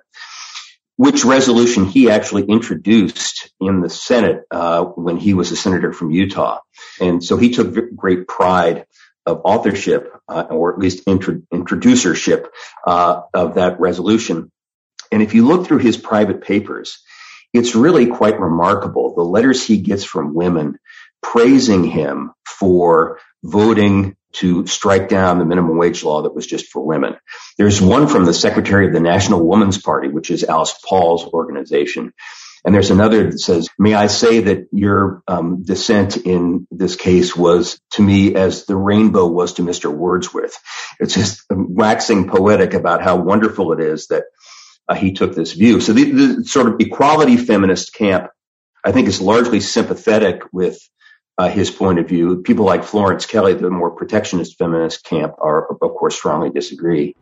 which 0.96 1.24
resolution 1.24 1.84
he 1.84 2.10
actually 2.10 2.44
introduced 2.44 3.50
in 3.60 3.80
the 3.80 3.90
Senate 3.90 4.44
uh, 4.50 4.84
when 4.84 5.16
he 5.16 5.34
was 5.34 5.52
a 5.52 5.56
senator 5.56 5.92
from 5.92 6.10
Utah. 6.10 6.60
And 7.00 7.22
so 7.22 7.36
he 7.36 7.50
took 7.50 7.94
great 7.94 8.26
pride 8.26 8.86
of 9.26 9.42
authorship, 9.44 10.12
uh, 10.28 10.46
or 10.50 10.72
at 10.72 10.78
least 10.78 11.02
intro- 11.06 11.42
introducership 11.52 12.46
uh, 12.86 13.22
of 13.34 13.54
that 13.56 13.80
resolution. 13.80 14.50
And 15.12 15.22
if 15.22 15.34
you 15.34 15.46
look 15.46 15.66
through 15.66 15.78
his 15.78 15.96
private 15.96 16.42
papers, 16.42 16.98
it's 17.52 17.74
really 17.74 18.06
quite 18.06 18.40
remarkable. 18.40 19.14
The 19.14 19.22
letters 19.22 19.64
he 19.64 19.78
gets 19.78 20.04
from 20.04 20.34
women 20.34 20.78
praising 21.22 21.84
him 21.84 22.32
for 22.46 23.18
voting 23.42 24.16
to 24.36 24.66
strike 24.66 25.08
down 25.08 25.38
the 25.38 25.44
minimum 25.44 25.78
wage 25.78 26.04
law 26.04 26.22
that 26.22 26.34
was 26.34 26.46
just 26.46 26.66
for 26.66 26.84
women. 26.84 27.16
There's 27.56 27.80
one 27.80 28.06
from 28.06 28.24
the 28.24 28.34
secretary 28.34 28.86
of 28.86 28.92
the 28.92 29.00
National 29.00 29.46
Woman's 29.46 29.78
Party, 29.78 30.08
which 30.08 30.30
is 30.30 30.44
Alice 30.44 30.74
Paul's 30.86 31.24
organization. 31.24 32.12
And 32.64 32.74
there's 32.74 32.90
another 32.90 33.30
that 33.30 33.38
says, 33.38 33.68
may 33.78 33.94
I 33.94 34.08
say 34.08 34.40
that 34.40 34.66
your 34.72 35.22
um, 35.28 35.62
dissent 35.62 36.16
in 36.16 36.66
this 36.70 36.96
case 36.96 37.36
was 37.36 37.80
to 37.92 38.02
me 38.02 38.34
as 38.34 38.66
the 38.66 38.76
rainbow 38.76 39.26
was 39.26 39.54
to 39.54 39.62
Mr. 39.62 39.90
Wordsworth. 39.94 40.58
It's 40.98 41.14
just 41.14 41.44
waxing 41.50 42.28
poetic 42.28 42.74
about 42.74 43.02
how 43.02 43.16
wonderful 43.16 43.72
it 43.72 43.80
is 43.80 44.08
that 44.08 44.24
uh, 44.88 44.96
he 44.96 45.12
took 45.12 45.34
this 45.34 45.52
view. 45.52 45.80
So 45.80 45.92
the, 45.92 46.10
the 46.10 46.44
sort 46.44 46.66
of 46.66 46.80
equality 46.80 47.36
feminist 47.36 47.94
camp, 47.94 48.30
I 48.84 48.92
think 48.92 49.08
is 49.08 49.20
largely 49.20 49.60
sympathetic 49.60 50.42
with 50.52 50.78
uh, 51.38 51.48
his 51.48 51.70
point 51.70 51.98
of 51.98 52.08
view. 52.08 52.42
People 52.42 52.64
like 52.64 52.82
Florence 52.82 53.26
Kelley, 53.26 53.54
the 53.54 53.70
more 53.70 53.90
protectionist 53.90 54.58
feminist 54.58 55.04
camp, 55.04 55.34
are, 55.38 55.70
of 55.70 55.78
course, 55.80 56.16
strongly 56.16 56.50
disagree. 56.50 57.14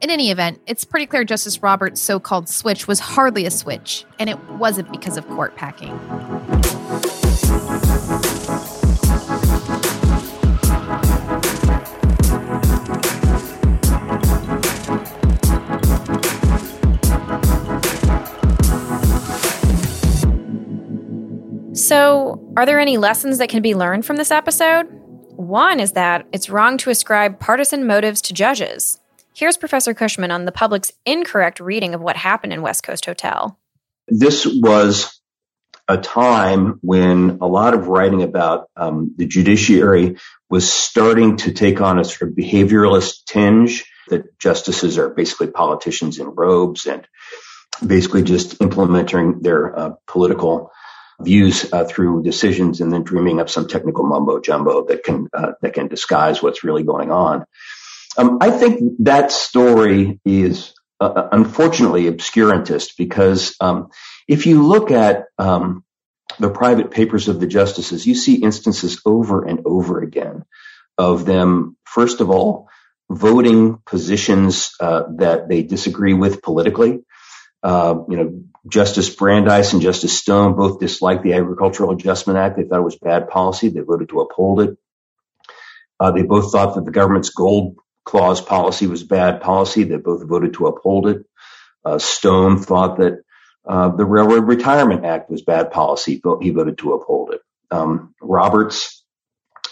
In 0.00 0.10
any 0.10 0.30
event, 0.30 0.60
it's 0.66 0.84
pretty 0.84 1.06
clear 1.06 1.24
Justice 1.24 1.62
Roberts' 1.62 2.00
so 2.00 2.20
called 2.20 2.48
switch 2.48 2.86
was 2.86 3.00
hardly 3.00 3.46
a 3.46 3.50
switch, 3.50 4.04
and 4.18 4.28
it 4.28 4.38
wasn't 4.50 4.90
because 4.90 5.16
of 5.16 5.26
court 5.28 5.56
packing. 5.56 5.98
So, 21.84 22.40
are 22.56 22.64
there 22.64 22.80
any 22.80 22.96
lessons 22.96 23.36
that 23.36 23.50
can 23.50 23.60
be 23.60 23.74
learned 23.74 24.06
from 24.06 24.16
this 24.16 24.30
episode? 24.30 24.86
One 25.36 25.80
is 25.80 25.92
that 25.92 26.26
it's 26.32 26.48
wrong 26.48 26.78
to 26.78 26.88
ascribe 26.88 27.38
partisan 27.38 27.86
motives 27.86 28.22
to 28.22 28.32
judges. 28.32 28.98
Here's 29.34 29.58
Professor 29.58 29.92
Cushman 29.92 30.30
on 30.30 30.46
the 30.46 30.52
public's 30.52 30.92
incorrect 31.04 31.60
reading 31.60 31.92
of 31.92 32.00
what 32.00 32.16
happened 32.16 32.54
in 32.54 32.62
West 32.62 32.84
Coast 32.84 33.04
Hotel. 33.04 33.58
This 34.08 34.46
was 34.46 35.20
a 35.86 35.98
time 35.98 36.78
when 36.80 37.36
a 37.42 37.46
lot 37.46 37.74
of 37.74 37.88
writing 37.88 38.22
about 38.22 38.70
um, 38.76 39.12
the 39.18 39.26
judiciary 39.26 40.16
was 40.48 40.72
starting 40.72 41.36
to 41.36 41.52
take 41.52 41.82
on 41.82 41.98
a 41.98 42.04
sort 42.04 42.30
of 42.30 42.34
behavioralist 42.34 43.26
tinge 43.26 43.84
that 44.08 44.38
justices 44.38 44.96
are 44.96 45.10
basically 45.10 45.48
politicians 45.48 46.18
in 46.18 46.28
robes 46.28 46.86
and 46.86 47.06
basically 47.86 48.22
just 48.22 48.62
implementing 48.62 49.40
their 49.40 49.78
uh, 49.78 49.90
political 50.06 50.70
views 51.20 51.72
uh, 51.72 51.84
through 51.84 52.22
decisions 52.22 52.80
and 52.80 52.92
then 52.92 53.02
dreaming 53.02 53.40
up 53.40 53.48
some 53.48 53.68
technical 53.68 54.04
mumbo 54.04 54.40
jumbo 54.40 54.86
that 54.86 55.04
can 55.04 55.28
uh, 55.32 55.52
that 55.62 55.74
can 55.74 55.88
disguise 55.88 56.42
what's 56.42 56.64
really 56.64 56.82
going 56.82 57.10
on. 57.10 57.44
Um, 58.16 58.38
I 58.40 58.50
think 58.50 58.80
that 59.00 59.32
story 59.32 60.20
is 60.24 60.74
uh, 61.00 61.04
uh 61.04 61.28
unfortunately 61.32 62.04
obscurantist 62.04 62.92
because 62.96 63.56
um, 63.60 63.88
if 64.28 64.46
you 64.46 64.62
look 64.66 64.90
at 64.90 65.26
um, 65.38 65.84
the 66.38 66.50
private 66.50 66.90
papers 66.90 67.28
of 67.28 67.40
the 67.40 67.46
justices, 67.46 68.06
you 68.06 68.14
see 68.14 68.42
instances 68.42 69.00
over 69.04 69.44
and 69.44 69.62
over 69.64 70.00
again 70.00 70.44
of 70.98 71.24
them, 71.24 71.76
first 71.84 72.20
of 72.20 72.30
all, 72.30 72.68
voting 73.10 73.78
positions 73.84 74.72
uh, 74.80 75.04
that 75.16 75.48
they 75.48 75.62
disagree 75.62 76.14
with 76.14 76.42
politically. 76.42 77.04
Uh, 77.64 78.04
you 78.10 78.16
know, 78.16 78.42
Justice 78.68 79.08
Brandeis 79.08 79.72
and 79.72 79.80
Justice 79.80 80.18
Stone 80.18 80.54
both 80.54 80.80
disliked 80.80 81.22
the 81.22 81.32
Agricultural 81.32 81.92
Adjustment 81.92 82.38
Act. 82.38 82.56
They 82.56 82.64
thought 82.64 82.78
it 82.78 82.84
was 82.84 82.98
bad 82.98 83.28
policy. 83.28 83.68
They 83.70 83.80
voted 83.80 84.10
to 84.10 84.20
uphold 84.20 84.60
it. 84.60 84.76
Uh, 85.98 86.10
they 86.10 86.22
both 86.22 86.52
thought 86.52 86.74
that 86.74 86.84
the 86.84 86.90
government's 86.90 87.30
gold 87.30 87.76
clause 88.04 88.40
policy 88.40 88.86
was 88.86 89.02
bad 89.02 89.40
policy. 89.40 89.84
They 89.84 89.96
both 89.96 90.26
voted 90.28 90.54
to 90.54 90.66
uphold 90.66 91.08
it. 91.08 91.24
Uh, 91.84 91.98
Stone 91.98 92.58
thought 92.58 92.98
that 92.98 93.22
uh, 93.66 93.88
the 93.90 94.04
Railroad 94.04 94.46
Retirement 94.46 95.04
Act 95.04 95.30
was 95.30 95.42
bad 95.42 95.70
policy. 95.70 96.20
He 96.42 96.50
voted 96.50 96.78
to 96.78 96.92
uphold 96.92 97.32
it. 97.32 97.40
Um, 97.70 98.14
Roberts 98.20 99.02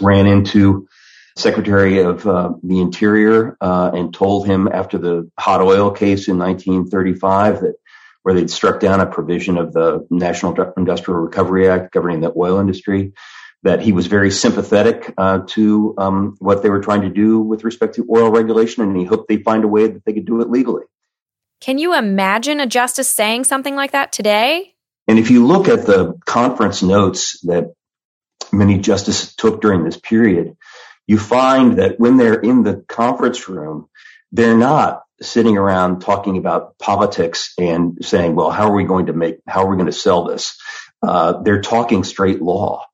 ran 0.01 0.27
into 0.27 0.89
Secretary 1.37 2.01
of 2.01 2.23
the 2.23 2.81
Interior 2.81 3.57
uh, 3.61 3.91
and 3.95 4.13
told 4.15 4.47
him 4.47 4.69
after 4.69 4.99
the 4.99 5.31
hot 5.39 5.61
oil 5.61 5.91
case 5.91 6.29
in 6.29 6.39
1935 6.39 7.61
that 7.61 7.75
where 8.23 8.35
they'd 8.35 8.51
struck 8.51 8.81
down 8.81 9.01
a 9.01 9.07
provision 9.07 9.59
of 9.59 9.73
the 9.73 10.07
National 10.11 10.55
Industrial 10.77 11.21
Recovery 11.21 11.69
Act 11.69 11.93
governing 11.93 12.21
the 12.21 12.33
oil 12.37 12.59
industry, 12.59 13.13
that 13.63 13.81
he 13.81 13.93
was 13.93 14.07
very 14.07 14.31
sympathetic 14.31 15.13
uh, 15.17 15.41
to 15.49 15.95
um, 15.99 16.37
what 16.39 16.63
they 16.63 16.71
were 16.71 16.81
trying 16.81 17.03
to 17.03 17.09
do 17.09 17.41
with 17.41 17.65
respect 17.65 17.95
to 17.97 18.07
oil 18.11 18.31
regulation, 18.31 18.83
and 18.83 18.97
he 18.97 19.05
hoped 19.05 19.29
they'd 19.29 19.45
find 19.45 19.65
a 19.65 19.69
way 19.69 19.87
that 19.87 20.05
they 20.05 20.13
could 20.13 20.27
do 20.27 20.41
it 20.41 20.51
legally. 20.51 20.85
Can 21.61 21.79
you 21.79 21.97
imagine 21.97 22.59
a 22.59 22.67
justice 22.67 23.09
saying 23.09 23.45
something 23.45 23.77
like 23.77 23.93
that 23.93 24.13
today? 24.13 24.75
And 25.07 25.19
if 25.19 25.31
you 25.31 25.47
look 25.47 25.69
at 25.69 25.87
the 25.87 26.15
conference 26.25 26.83
notes 26.83 27.41
that 27.43 27.73
many 28.53 28.79
justices 28.79 29.35
took 29.35 29.61
during 29.61 29.85
this 29.85 29.97
period, 29.97 30.57
you 31.07 31.19
find 31.19 31.79
that 31.79 31.99
when 31.99 32.17
they're 32.17 32.41
in 32.41 32.63
the 32.63 32.85
conference 32.89 33.49
room, 33.49 33.89
they're 34.33 34.57
not 34.57 35.03
sitting 35.23 35.57
around 35.57 36.01
talking 36.01 36.37
about 36.37 36.79
politics 36.79 37.55
and 37.59 37.99
saying, 38.03 38.35
well, 38.35 38.51
how 38.51 38.71
are 38.71 38.75
we 38.75 38.85
going 38.85 39.07
to 39.07 39.13
make, 39.13 39.39
how 39.47 39.65
are 39.65 39.71
we 39.71 39.77
going 39.77 39.87
to 39.87 39.93
sell 39.93 40.25
this? 40.25 40.61
Uh, 41.03 41.43
they're 41.43 41.63
talking 41.63 42.05
straight 42.05 42.43
law. 42.43 42.85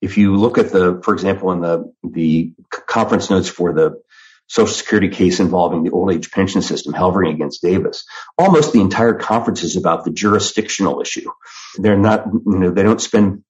If 0.00 0.18
you 0.18 0.36
look 0.36 0.58
at 0.58 0.70
the, 0.70 1.00
for 1.04 1.14
example, 1.14 1.52
in 1.52 1.60
the, 1.60 1.92
the 2.02 2.54
conference 2.70 3.30
notes 3.30 3.48
for 3.48 3.72
the 3.72 4.02
Social 4.48 4.74
Security 4.74 5.08
case 5.08 5.40
involving 5.40 5.82
the 5.82 5.90
old 5.90 6.12
age 6.12 6.30
pension 6.30 6.60
system, 6.60 6.92
Helvering 6.92 7.32
against 7.32 7.62
Davis, 7.62 8.04
almost 8.36 8.72
the 8.72 8.80
entire 8.80 9.14
conference 9.14 9.62
is 9.62 9.76
about 9.76 10.04
the 10.04 10.10
jurisdictional 10.10 11.00
issue. 11.00 11.30
They're 11.78 11.96
not, 11.96 12.26
you 12.26 12.58
know, 12.58 12.70
they 12.70 12.82
don't 12.82 13.00
spend 13.00 13.44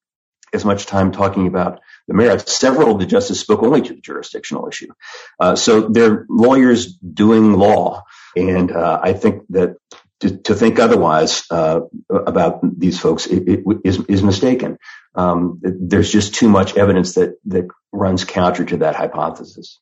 as 0.52 0.64
much 0.64 0.86
time 0.86 1.12
talking 1.12 1.46
about 1.46 1.80
the 2.06 2.14
merits. 2.14 2.54
Several 2.54 2.92
of 2.92 2.98
the 3.00 3.06
justices 3.06 3.40
spoke 3.40 3.62
only 3.62 3.80
to 3.82 3.94
the 3.94 4.00
jurisdictional 4.00 4.68
issue. 4.68 4.92
Uh, 5.40 5.56
so 5.56 5.88
they're 5.88 6.26
lawyers 6.28 6.94
doing 6.96 7.54
law. 7.54 8.04
And 8.36 8.72
uh, 8.72 9.00
I 9.02 9.12
think 9.12 9.44
that 9.50 9.76
to, 10.20 10.36
to 10.38 10.54
think 10.54 10.78
otherwise 10.78 11.44
uh, 11.50 11.80
about 12.10 12.60
these 12.78 12.98
folks 12.98 13.26
it, 13.26 13.48
it 13.48 13.64
is, 13.84 13.98
is 14.08 14.22
mistaken. 14.22 14.78
Um, 15.14 15.60
there's 15.62 16.10
just 16.10 16.34
too 16.34 16.48
much 16.48 16.76
evidence 16.76 17.14
that, 17.14 17.34
that 17.46 17.66
runs 17.90 18.24
counter 18.24 18.64
to 18.64 18.76
that 18.78 18.94
hypothesis. 18.94 19.80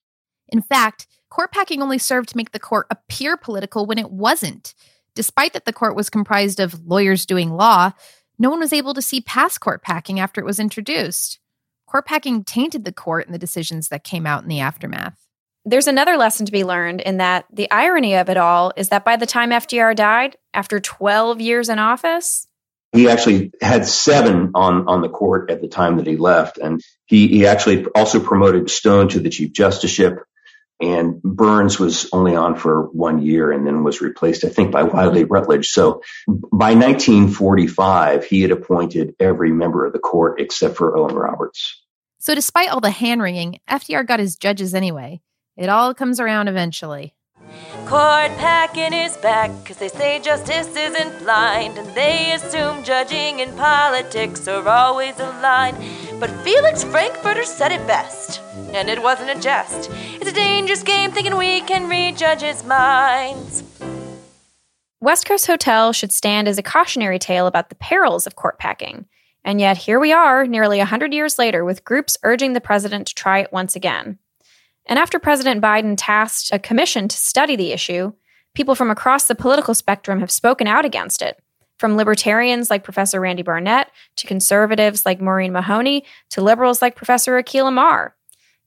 In 0.49 0.63
fact, 0.63 1.07
court 1.29 1.53
packing 1.53 1.83
only 1.83 1.99
served 1.99 2.31
to 2.31 2.37
make 2.37 2.53
the 2.53 2.59
court 2.59 2.87
appear 2.91 3.37
political 3.37 3.87
when 3.87 3.99
it 3.99 4.11
wasn't. 4.11 4.75
Despite 5.15 5.53
that 5.53 5.65
the 5.65 5.73
court 5.73 5.95
was 5.95 6.11
comprised 6.11 6.59
of 6.59 6.87
lawyers 6.87 7.27
doing 7.27 7.51
law, 7.51 7.93
no 8.39 8.49
one 8.49 8.61
was 8.61 8.73
able 8.73 8.95
to 8.95 9.03
see 9.03 9.21
past 9.21 9.61
court 9.61 9.83
packing 9.83 10.19
after 10.19 10.41
it 10.41 10.47
was 10.47 10.59
introduced. 10.59 11.39
Court 11.87 12.07
packing 12.07 12.45
tainted 12.45 12.85
the 12.85 12.93
court 12.93 13.27
and 13.27 13.35
the 13.35 13.39
decisions 13.39 13.89
that 13.89 14.05
came 14.05 14.27
out 14.27 14.43
in 14.43 14.49
the 14.49 14.61
aftermath. 14.61 15.27
There's 15.65 15.87
another 15.87 16.17
lesson 16.17 16.47
to 16.47 16.53
be 16.53 16.65
learned 16.65 17.03
in 17.03 17.19
that 17.19 17.45
the 17.53 17.71
irony 17.71 18.15
of 18.15 18.31
it 18.31 18.37
all 18.37 18.73
is 18.77 18.89
that 18.89 19.05
by 19.05 19.17
the 19.17 19.27
time 19.27 19.51
FDR 19.51 19.95
died, 19.95 20.37
after 20.55 20.81
12 20.81 21.41
years 21.41 21.69
in 21.69 21.79
office, 21.79 22.47
he 22.93 23.09
actually 23.09 23.53
had 23.61 23.87
seven 23.87 24.51
on, 24.55 24.89
on 24.89 25.01
the 25.01 25.09
court 25.09 25.51
at 25.51 25.61
the 25.61 25.69
time 25.69 25.99
that 25.99 26.07
he 26.07 26.17
left. 26.17 26.59
And 26.59 26.81
he, 27.07 27.29
he 27.29 27.47
actually 27.47 27.87
also 27.95 28.21
promoted 28.21 28.69
Stone 28.69 29.09
to 29.11 29.21
the 29.21 29.31
chief 29.31 29.53
justiceship. 29.53 30.19
and 30.81 31.23
Byrnes 31.23 31.79
was 31.79 32.09
only 32.13 32.35
on 32.35 32.57
for 32.57 32.87
one 32.87 33.23
year 33.23 33.53
and 33.53 33.67
then 33.67 33.85
was 33.85 34.01
replaced, 34.01 34.45
I 34.45 34.49
think, 34.49 34.73
by 34.73 34.83
Wiley 34.83 35.25
Rutledge. 35.25 35.69
So 35.69 36.03
by 36.27 36.75
1945, 36.75 38.25
he 38.25 38.43
had 38.43 38.51
appointed 38.51 39.15
every 39.21 39.53
member 39.53 39.85
of 39.85 39.93
the 39.93 39.99
court 39.99 40.41
except 40.41 40.77
for 40.77 40.97
Owen 40.97 41.15
Roberts. 41.15 41.85
So 42.19 42.35
despite 42.35 42.71
all 42.71 42.81
the 42.81 42.91
hand 42.91 43.23
wringing, 43.23 43.61
FDR 43.69 44.07
got 44.07 44.21
his 44.21 44.37
judges 44.37 44.75
anyway. 44.75 45.21
It 45.57 45.69
all 45.69 45.95
comes 45.95 46.21
around 46.21 46.49
eventually. 46.49 47.15
Court 47.87 48.31
packing 48.37 48.93
is 48.93 49.17
back 49.17 49.51
because 49.63 49.79
they 49.79 49.89
say 49.89 50.21
justice 50.21 50.75
isn't 50.77 51.19
blind 51.19 51.77
and 51.77 51.89
they 51.95 52.33
assume 52.33 52.85
judging 52.85 53.41
and 53.41 53.57
politics 53.57 54.47
are 54.47 54.69
always 54.69 55.19
aligned. 55.19 55.77
But 56.21 56.31
Felix 56.45 56.85
Frankfurter 56.85 57.45
said 57.45 57.73
it 57.73 57.87
best, 57.87 58.41
and 58.73 58.89
it 58.89 59.03
wasn't 59.03 59.31
a 59.31 59.41
jest. 59.41 59.91
It's 60.21 60.31
a 60.31 60.35
dangerous 60.35 60.83
game 60.83 61.11
thinking 61.11 61.37
we 61.37 61.63
can 61.63 61.89
read 61.89 62.17
judges' 62.17 62.63
minds. 62.65 63.65
West 65.01 65.25
Coast 65.25 65.47
Hotel 65.47 65.95
should 65.95 66.13
stand 66.13 66.47
as 66.47 66.59
a 66.59 66.63
cautionary 66.63 67.19
tale 67.19 67.47
about 67.47 67.71
the 67.71 67.75
perils 67.75 68.27
of 68.27 68.37
court 68.37 68.59
packing. 68.59 69.07
And 69.43 69.59
yet, 69.59 69.79
here 69.79 69.99
we 69.99 70.13
are, 70.13 70.47
nearly 70.47 70.77
100 70.77 71.15
years 71.15 71.39
later, 71.39 71.65
with 71.65 71.87
groups 71.87 72.19
urging 72.23 72.53
the 72.53 72.61
president 72.61 73.07
to 73.07 73.15
try 73.15 73.39
it 73.39 73.51
once 73.51 73.75
again. 73.75 74.19
And 74.91 74.99
after 74.99 75.21
President 75.21 75.63
Biden 75.63 75.95
tasked 75.97 76.51
a 76.53 76.59
commission 76.59 77.07
to 77.07 77.17
study 77.17 77.55
the 77.55 77.71
issue, 77.71 78.13
people 78.55 78.75
from 78.75 78.91
across 78.91 79.29
the 79.29 79.37
political 79.37 79.73
spectrum 79.73 80.19
have 80.19 80.33
spoken 80.33 80.67
out 80.67 80.85
against 80.85 81.23
it. 81.23 81.41
From 81.79 81.97
libertarians 81.97 82.71
like 82.71 82.83
Professor 82.83 83.21
Randy 83.21 83.43
Barnett, 83.43 83.93
to 84.17 84.27
conservatives 84.27 85.07
like 85.07 85.21
Maureen 85.21 85.53
Mahoney, 85.53 86.05
to 86.31 86.43
liberals 86.43 86.83
like 86.83 86.97
Professor 86.97 87.41
Akhil 87.41 87.69
Amar. 87.69 88.17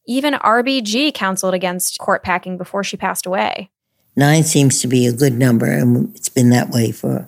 Even 0.07 0.35
RBG 0.35 1.13
counseled 1.13 1.53
against 1.53 1.99
court 1.99 2.23
packing 2.23 2.57
before 2.57 2.85
she 2.85 2.95
passed 2.95 3.25
away. 3.25 3.69
Nine 4.15 4.43
seems 4.43 4.79
to 4.79 4.87
be 4.87 5.05
a 5.05 5.13
good 5.13 5.33
number, 5.33 5.65
and 5.65 6.15
it's 6.15 6.29
been 6.29 6.51
that 6.51 6.69
way 6.69 6.93
for, 6.93 7.27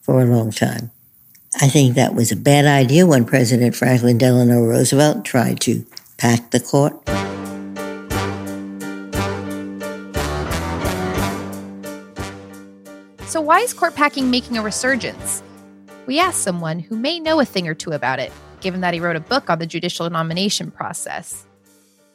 for 0.00 0.22
a 0.22 0.26
long 0.26 0.52
time. 0.52 0.92
I 1.60 1.68
think 1.68 1.96
that 1.96 2.14
was 2.14 2.30
a 2.30 2.36
bad 2.36 2.66
idea 2.66 3.04
when 3.04 3.24
President 3.24 3.74
Franklin 3.74 4.16
Delano 4.16 4.64
Roosevelt 4.64 5.24
tried 5.24 5.60
to 5.62 5.84
pack 6.18 6.52
the 6.52 6.60
court. 6.60 6.94
Why 13.52 13.60
is 13.60 13.74
court 13.74 13.94
packing 13.94 14.30
making 14.30 14.56
a 14.56 14.62
resurgence? 14.62 15.42
We 16.06 16.18
asked 16.18 16.40
someone 16.40 16.78
who 16.78 16.96
may 16.96 17.20
know 17.20 17.38
a 17.38 17.44
thing 17.44 17.68
or 17.68 17.74
two 17.74 17.90
about 17.90 18.18
it, 18.18 18.32
given 18.62 18.80
that 18.80 18.94
he 18.94 19.00
wrote 19.00 19.14
a 19.14 19.20
book 19.20 19.50
on 19.50 19.58
the 19.58 19.66
judicial 19.66 20.08
nomination 20.08 20.70
process. 20.70 21.46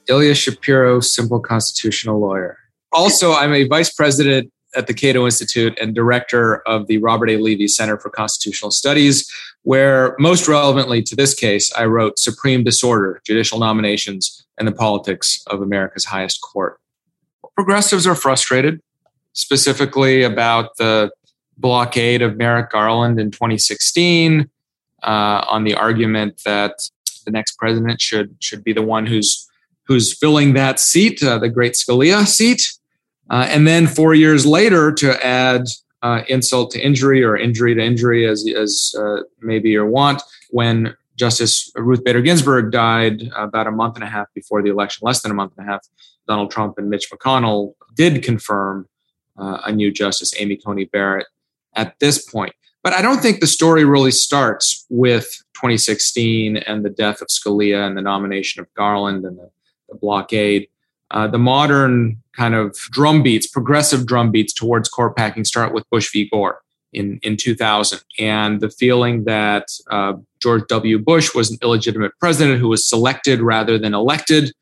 Ilya 0.10 0.34
Shapiro, 0.34 1.00
simple 1.00 1.40
constitutional 1.40 2.20
lawyer. 2.20 2.58
Also, 2.92 3.34
I'm 3.34 3.54
a 3.54 3.68
vice 3.68 3.94
president 3.94 4.52
at 4.76 4.88
the 4.88 4.96
Cato 4.96 5.26
Institute 5.26 5.78
and 5.80 5.94
director 5.94 6.68
of 6.68 6.88
the 6.88 6.98
Robert 6.98 7.30
A. 7.30 7.38
Levy 7.38 7.68
Center 7.68 8.00
for 8.00 8.10
Constitutional 8.10 8.72
Studies, 8.72 9.32
where 9.62 10.16
most 10.18 10.48
relevantly 10.48 11.04
to 11.04 11.16
this 11.16 11.36
case, 11.36 11.72
I 11.74 11.86
wrote 11.86 12.18
Supreme 12.18 12.64
Disorder 12.64 13.22
Judicial 13.24 13.60
Nominations 13.60 14.48
and 14.58 14.68
the 14.68 14.72
Politics 14.72 15.44
of 15.46 15.62
America's 15.62 16.06
Highest 16.06 16.42
Court. 16.42 16.80
Progressives 17.54 18.08
are 18.08 18.16
frustrated 18.16 18.82
specifically 19.34 20.24
about 20.24 20.76
the 20.78 21.12
blockade 21.58 22.22
of 22.22 22.38
Merrick 22.38 22.70
Garland 22.70 23.20
in 23.20 23.32
2016 23.32 24.50
uh, 25.04 25.46
on 25.48 25.64
the 25.64 25.76
argument 25.76 26.42
that 26.46 26.74
the 27.26 27.32
next 27.32 27.58
president 27.58 28.02
should 28.02 28.36
should 28.40 28.64
be 28.64 28.74
the 28.74 28.82
one 28.82 29.06
who's 29.06 29.48
who's 29.86 30.18
filling 30.18 30.54
that 30.54 30.80
seat, 30.80 31.24
uh, 31.24 31.38
the 31.38 31.50
great 31.50 31.74
Scalia 31.74 32.26
seat, 32.26 32.74
uh, 33.30 33.48
and 33.50 33.68
then 33.68 33.88
four 33.88 34.14
years 34.14 34.46
later 34.46 34.92
to 34.92 35.26
add 35.26 35.66
uh, 36.02 36.22
insult 36.28 36.72
to 36.72 36.80
injury 36.80 37.24
or 37.24 37.38
injury 37.38 37.74
to 37.76 37.82
injury, 37.82 38.28
as 38.28 38.48
as 38.56 38.96
uh, 38.98 39.24
maybe 39.42 39.70
you 39.70 39.86
want, 39.86 40.22
when 40.52 40.96
Justice 41.16 41.72
Ruth 41.76 42.04
Bader 42.04 42.22
Ginsburg 42.22 42.72
died 42.72 43.30
about 43.36 43.68
a 43.68 43.72
month 43.72 43.96
and 43.96 44.04
a 44.04 44.08
half 44.08 44.28
before 44.34 44.62
the 44.62 44.70
election, 44.70 45.06
less 45.06 45.22
than 45.22 45.32
a 45.32 45.36
month 45.36 45.54
and 45.58 45.68
a 45.68 45.72
half. 45.72 45.86
Donald 46.28 46.52
Trump 46.52 46.78
and 46.78 46.90
Mitch 46.90 47.10
McConnell 47.10 47.74
did 47.96 48.22
confirm 48.22 48.88
uh, 49.38 49.60
a 49.66 49.72
new 49.72 49.92
justice, 49.92 50.34
Amy 50.40 50.58
Coney 50.58 50.86
Barrett, 50.86 51.28
at 51.78 51.98
this 52.00 52.30
point. 52.30 52.54
But 52.84 52.94
I 52.94 53.02
don't 53.02 53.22
think 53.22 53.40
the 53.40 53.48
story 53.48 53.86
really 53.86 54.12
starts 54.12 54.86
with 54.90 55.26
2016 55.56 56.58
and 56.58 56.84
the 56.84 56.90
death 56.90 57.22
of 57.22 57.28
Scalia 57.28 57.86
and 57.86 57.98
the 57.98 58.02
nomination 58.02 58.62
of 58.62 58.74
Garland 58.74 59.26
and 59.26 59.38
the, 59.38 59.50
the 59.90 59.96
blockade. 59.96 60.68
Uh, 61.12 61.28
the 61.28 61.40
modern 61.40 62.22
kind 62.34 62.54
of 62.54 62.76
drum 62.92 63.24
beats, 63.24 63.48
progressive 63.48 64.06
drum 64.06 64.32
beats 64.32 64.54
towards 64.54 64.90
court 64.90 65.16
packing 65.16 65.46
start 65.46 65.74
with 65.74 65.90
Bush 65.90 66.12
v. 66.12 66.30
Gore 66.30 66.62
in, 66.94 67.20
in 67.24 67.38
2000. 67.38 68.00
And 68.20 68.62
the 68.62 68.70
feeling 68.70 69.24
that 69.26 69.68
uh, 69.90 70.14
George 70.42 70.64
W. 70.68 71.00
Bush 71.00 71.34
was 71.34 71.52
an 71.52 71.58
illegitimate 71.62 72.12
president 72.20 72.60
who 72.60 72.68
was 72.68 72.88
selected 72.88 73.42
rather 73.42 73.78
than 73.78 73.94
elected 73.94 74.54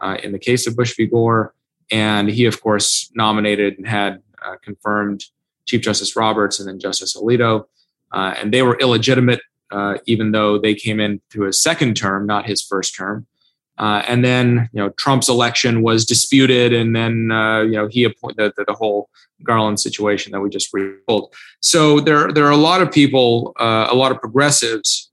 uh, 0.00 0.16
in 0.22 0.32
the 0.32 0.38
case 0.38 0.66
of 0.66 0.76
Bush 0.76 0.96
v. 0.96 1.06
Gore. 1.06 1.54
And 1.90 2.28
he, 2.28 2.46
of 2.46 2.60
course, 2.62 3.10
nominated 3.14 3.78
and 3.78 3.86
had 3.86 4.22
uh, 4.44 4.56
confirmed 4.62 5.24
Chief 5.70 5.80
Justice 5.80 6.16
Roberts 6.16 6.58
and 6.58 6.68
then 6.68 6.80
Justice 6.80 7.16
Alito. 7.16 7.64
Uh, 8.12 8.34
and 8.36 8.52
they 8.52 8.62
were 8.62 8.76
illegitimate, 8.80 9.40
uh, 9.70 9.98
even 10.06 10.32
though 10.32 10.58
they 10.58 10.74
came 10.74 10.98
in 10.98 11.20
through 11.30 11.46
his 11.46 11.62
second 11.62 11.96
term, 11.96 12.26
not 12.26 12.44
his 12.44 12.60
first 12.60 12.94
term. 12.96 13.26
Uh, 13.78 14.02
and 14.08 14.24
then, 14.24 14.68
you 14.72 14.82
know, 14.82 14.90
Trump's 14.90 15.28
election 15.28 15.80
was 15.82 16.04
disputed, 16.04 16.74
and 16.74 16.94
then, 16.94 17.30
uh, 17.30 17.60
you 17.60 17.72
know, 17.72 17.86
he 17.86 18.04
appointed 18.04 18.52
the, 18.56 18.64
the, 18.64 18.74
whole 18.74 19.08
Garland 19.42 19.80
situation 19.80 20.32
that 20.32 20.40
we 20.40 20.50
just 20.50 20.68
retold. 20.74 21.32
So 21.60 21.98
there, 21.98 22.30
there 22.30 22.44
are 22.44 22.50
a 22.50 22.58
lot 22.58 22.82
of 22.82 22.92
people, 22.92 23.54
uh, 23.58 23.86
a 23.88 23.94
lot 23.94 24.12
of 24.12 24.20
progressives, 24.20 25.10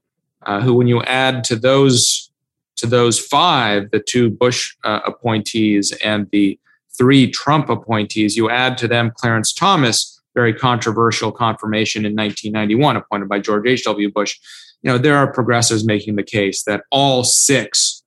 who, 0.63 0.73
when 0.73 0.87
you 0.87 1.03
add 1.03 1.43
to 1.43 1.55
those 1.57 2.31
to 2.77 2.87
those 2.87 3.19
five, 3.19 3.91
the 3.91 3.99
two 3.99 4.29
Bush 4.29 4.75
appointees 4.83 5.91
and 6.03 6.29
the 6.31 6.57
three 6.97 7.29
Trump 7.29 7.69
appointees, 7.69 8.35
you 8.35 8.49
add 8.49 8.77
to 8.77 8.87
them 8.87 9.11
Clarence 9.15 9.53
Thomas, 9.53 10.16
very 10.37 10.53
controversial 10.53 11.31
confirmation 11.31 12.05
in 12.05 12.15
1991, 12.15 12.95
appointed 12.95 13.27
by 13.27 13.39
George 13.39 13.67
H.W. 13.67 14.11
Bush. 14.11 14.37
You 14.83 14.91
know, 14.91 14.99
there 14.99 15.17
are 15.17 15.33
progressives 15.33 15.83
making 15.83 16.15
the 16.15 16.21
case 16.21 16.61
that 16.65 16.83
all 16.91 17.23
six 17.23 18.03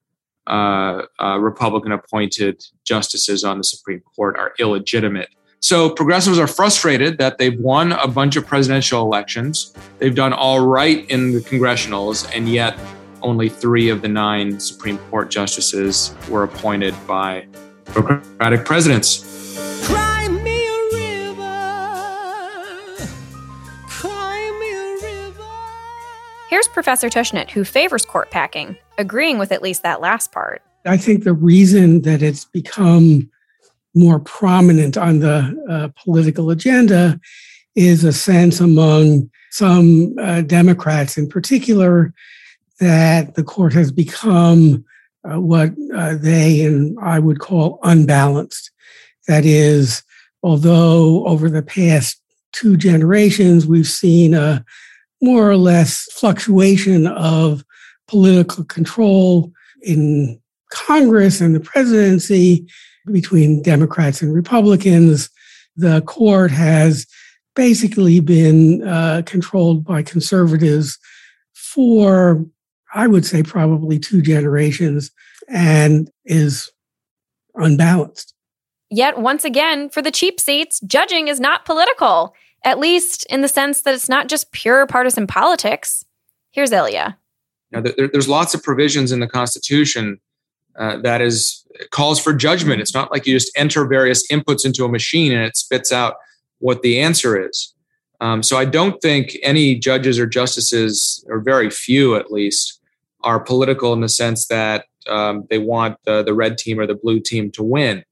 uh, 0.47 1.03
uh, 1.21 1.39
Republican 1.41 1.91
appointed 1.91 2.63
justices 2.85 3.43
on 3.43 3.59
the 3.59 3.65
Supreme 3.65 4.01
Court 4.15 4.39
are 4.39 4.53
illegitimate. 4.61 5.29
So 5.59 5.91
progressives 5.91 6.39
are 6.39 6.47
frustrated 6.47 7.19
that 7.19 7.39
they've 7.39 7.59
won 7.59 7.93
a 7.93 8.07
bunch 8.07 8.37
of 8.37 8.47
presidential 8.47 9.03
elections. 9.03 9.75
They've 9.99 10.15
done 10.15 10.33
all 10.33 10.65
right 10.65 11.11
in 11.11 11.33
the 11.33 11.41
congressionals, 11.41 12.31
and 12.33 12.49
yet 12.49 12.79
only 13.23 13.49
three 13.49 13.89
of 13.89 14.03
the 14.03 14.09
nine 14.09 14.61
Supreme 14.61 14.99
Court 15.11 15.31
justices 15.31 16.15
were 16.29 16.45
appointed 16.45 16.95
by 17.09 17.49
Democratic 17.93 18.65
presidents. 18.65 19.30
Here's 26.51 26.67
Professor 26.67 27.09
Tushnet, 27.09 27.49
who 27.49 27.63
favors 27.63 28.05
court 28.05 28.33
packing, 28.33 28.77
agreeing 28.99 29.39
with 29.39 29.53
at 29.53 29.63
least 29.63 29.85
that 29.85 30.01
last 30.01 30.33
part. 30.33 30.63
I 30.85 30.97
think 30.97 31.23
the 31.23 31.33
reason 31.33 32.03
that 32.03 32.23
it's 32.23 32.45
become 32.45 33.31
more 33.95 34.19
prominent 34.19 34.97
on 34.97 35.21
the 35.21 35.57
uh, 35.71 35.91
political 36.03 36.51
agenda 36.51 37.21
is 37.77 38.03
a 38.03 38.13
sense 38.13 38.59
among 38.59 39.31
some 39.53 40.17
uh, 40.19 40.41
Democrats 40.41 41.17
in 41.17 41.29
particular 41.29 42.13
that 42.81 43.37
the 43.37 43.45
court 43.45 43.73
has 43.75 43.93
become 43.93 44.85
uh, 45.23 45.41
what 45.41 45.71
uh, 45.95 46.17
they 46.17 46.65
and 46.65 46.99
I 47.01 47.21
would 47.21 47.39
call 47.39 47.79
unbalanced. 47.85 48.73
That 49.29 49.45
is, 49.45 50.03
although 50.43 51.25
over 51.27 51.49
the 51.49 51.63
past 51.63 52.21
two 52.51 52.77
generations 52.77 53.69
we've 53.69 53.87
seen 53.87 54.35
a 54.35 54.65
more 55.21 55.49
or 55.51 55.57
less 55.57 56.11
fluctuation 56.13 57.07
of 57.07 57.65
political 58.09 58.65
control 58.65 59.53
in 59.83 60.41
Congress 60.73 61.41
and 61.41 61.55
the 61.55 61.61
presidency 61.61 62.67
between 63.11 63.63
Democrats 63.63 64.23
and 64.23 64.35
Republicans, 64.35 65.31
the 65.77 66.01
court 66.03 66.51
has 66.51 67.07
basically 67.55 68.21
been 68.21 68.87
uh, 68.87 69.23
controlled 69.27 69.85
by 69.85 70.03
conservatives 70.03 70.99
for 71.55 72.45
I 72.93 73.07
would 73.07 73.25
say 73.25 73.43
probably 73.43 73.99
two 73.99 74.21
generations 74.21 75.11
and 75.49 76.11
is 76.25 76.71
unbalanced. 77.55 78.35
Yet, 78.91 79.19
once 79.19 79.45
again, 79.45 79.89
for 79.91 80.03
the 80.03 80.11
cheap 80.11 80.41
seats, 80.41 80.81
judging 80.81 81.29
is 81.29 81.39
not 81.39 81.65
political, 81.65 82.35
at 82.65 82.79
least 82.79 83.27
in 83.31 83.41
the 83.41 83.49
sense 83.49 83.83
that 83.83 83.95
it's 83.95 84.09
not 84.09 84.29
just 84.29 84.53
pure 84.53 84.87
partisan 84.87 85.27
politics. 85.27 86.05
Here's 86.51 86.73
Ilya. 86.73 87.17
Now, 87.71 87.81
there, 87.81 88.09
there's 88.09 88.29
lots 88.29 88.55
of 88.55 88.63
provisions 88.63 89.13
in 89.13 89.21
the 89.21 89.29
Constitution 89.29 90.21
uh, 90.79 90.99
that 90.99 91.21
is 91.21 91.67
calls 91.91 92.21
for 92.21 92.33
judgment. 92.33 92.81
It's 92.81 92.95
not 92.95 93.11
like 93.11 93.27
you 93.27 93.35
just 93.35 93.51
enter 93.57 93.87
various 93.87 94.27
inputs 94.31 94.65
into 94.65 94.85
a 94.85 94.89
machine 94.89 95.33
and 95.33 95.45
it 95.45 95.57
spits 95.57 95.93
out 95.93 96.17
what 96.59 96.83
the 96.83 97.01
answer 97.01 97.49
is. 97.49 97.75
Um, 98.21 98.43
so 98.43 98.59
I 98.59 98.67
don't 98.67 99.01
think 99.01 99.37
any 99.43 99.77
judges 99.77 100.19
or 100.19 100.27
justices, 100.27 101.25
or 101.29 101.41
very 101.41 101.71
few 101.71 102.17
at 102.17 102.31
least, 102.31 102.81
are 103.23 103.41
political 103.41 103.93
in 103.93 104.01
the 104.01 104.09
sense 104.09 104.47
that 104.49 104.87
um, 105.09 105.47
they 105.49 105.59
want 105.59 105.97
the, 106.05 106.23
the 106.23 106.35
red 106.35 106.59
team 106.59 106.79
or 106.79 106.87
the 106.87 106.95
blue 106.95 107.21
team 107.21 107.51
to 107.53 107.63
win. 107.63 108.05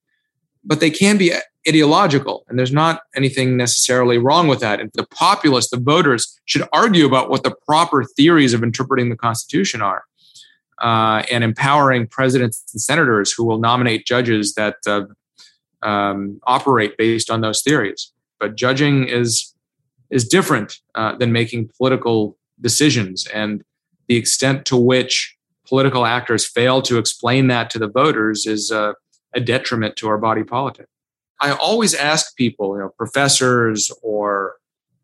But 0.65 0.81
they 0.81 0.91
can 0.91 1.19
be 1.19 1.33
ideological, 1.69 2.45
and 2.49 2.59
there's 2.59 2.73
not 2.73 3.03
anything 3.15 3.57
necessarily 3.57 4.19
wrong 4.19 4.49
with 4.49 4.61
that. 4.61 4.81
And 4.81 4.91
the 4.95 5.07
populace, 5.07 5.69
the 5.71 5.79
voters, 5.79 6.39
should 6.47 6.67
argue 6.73 7.07
about 7.07 7.31
what 7.31 7.43
the 7.43 7.55
proper 7.67 8.05
theories 8.05 8.55
of 8.55 8.63
interpreting 8.63 9.11
the 9.11 9.17
Constitution 9.17 9.83
are. 9.83 10.05
Uh, 10.81 11.25
and 11.29 11.43
empowering 11.43 12.07
presidents 12.07 12.63
and 12.73 12.81
senators 12.81 13.33
who 13.33 13.45
will 13.45 13.59
nominate 13.59 14.07
judges 14.07 14.55
that 14.55 14.77
uh, 14.87 15.03
um, 15.83 16.41
operate 16.45 16.97
based 16.97 17.31
on 17.31 17.41
those 17.41 17.63
theories. 17.63 18.13
But 18.39 18.57
judging 18.57 19.09
is 19.09 19.55
is 20.11 20.27
different 20.27 20.79
uh, 20.95 21.17
than 21.17 21.33
making 21.33 21.71
political 21.77 22.39
decisions, 22.61 23.27
and 23.27 23.63
the 24.07 24.17
extent 24.17 24.65
to 24.67 24.77
which 24.77 25.37
political 25.67 26.07
actors 26.07 26.47
fail 26.47 26.81
to 26.83 26.97
explain 26.97 27.49
that 27.49 27.71
to 27.71 27.79
the 27.79 27.89
voters 27.89 28.47
is 28.47 28.71
uh, 28.71 28.93
a 29.35 29.41
detriment 29.41 29.97
to 29.97 30.09
our 30.09 30.17
body 30.17 30.43
politic. 30.43 30.87
I 31.41 31.53
always 31.53 31.95
ask 31.95 32.37
people, 32.37 32.75
you 32.77 32.83
know, 32.83 32.89
professors 32.89 33.93
or 34.03 34.57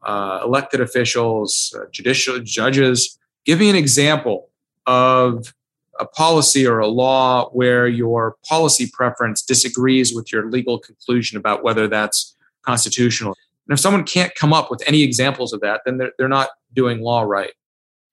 uh, 0.03 0.41
elected 0.45 0.81
officials, 0.81 1.75
uh, 1.79 1.85
judicial 1.91 2.39
judges, 2.41 3.19
give 3.45 3.61
me 3.61 3.71
an 3.71 3.77
example 3.77 4.49
of 4.87 5.55
a 6.01 6.05
policy 6.05 6.67
or 6.67 6.81
a 6.81 6.89
law 6.89 7.49
where 7.51 7.87
your 7.87 8.37
policy 8.49 8.91
preference 8.93 9.43
disagrees 9.43 10.13
with 10.15 10.33
your 10.33 10.51
legal 10.51 10.79
conclusion 10.79 11.39
about 11.39 11.63
whether 11.63 11.87
that's 11.89 12.37
constitutional. 12.63 13.37
And 13.69 13.75
if 13.75 13.81
someone 13.81 14.05
can't 14.05 14.35
come 14.35 14.53
up 14.53 14.71
with 14.71 14.83
any 14.87 15.03
examples 15.03 15.53
of 15.53 15.61
that, 15.61 15.83
then 15.85 15.99
they're, 15.99 16.13
they're 16.19 16.29
not 16.29 16.51
doing 16.75 17.01
law 17.01 17.23
right. 17.23 17.53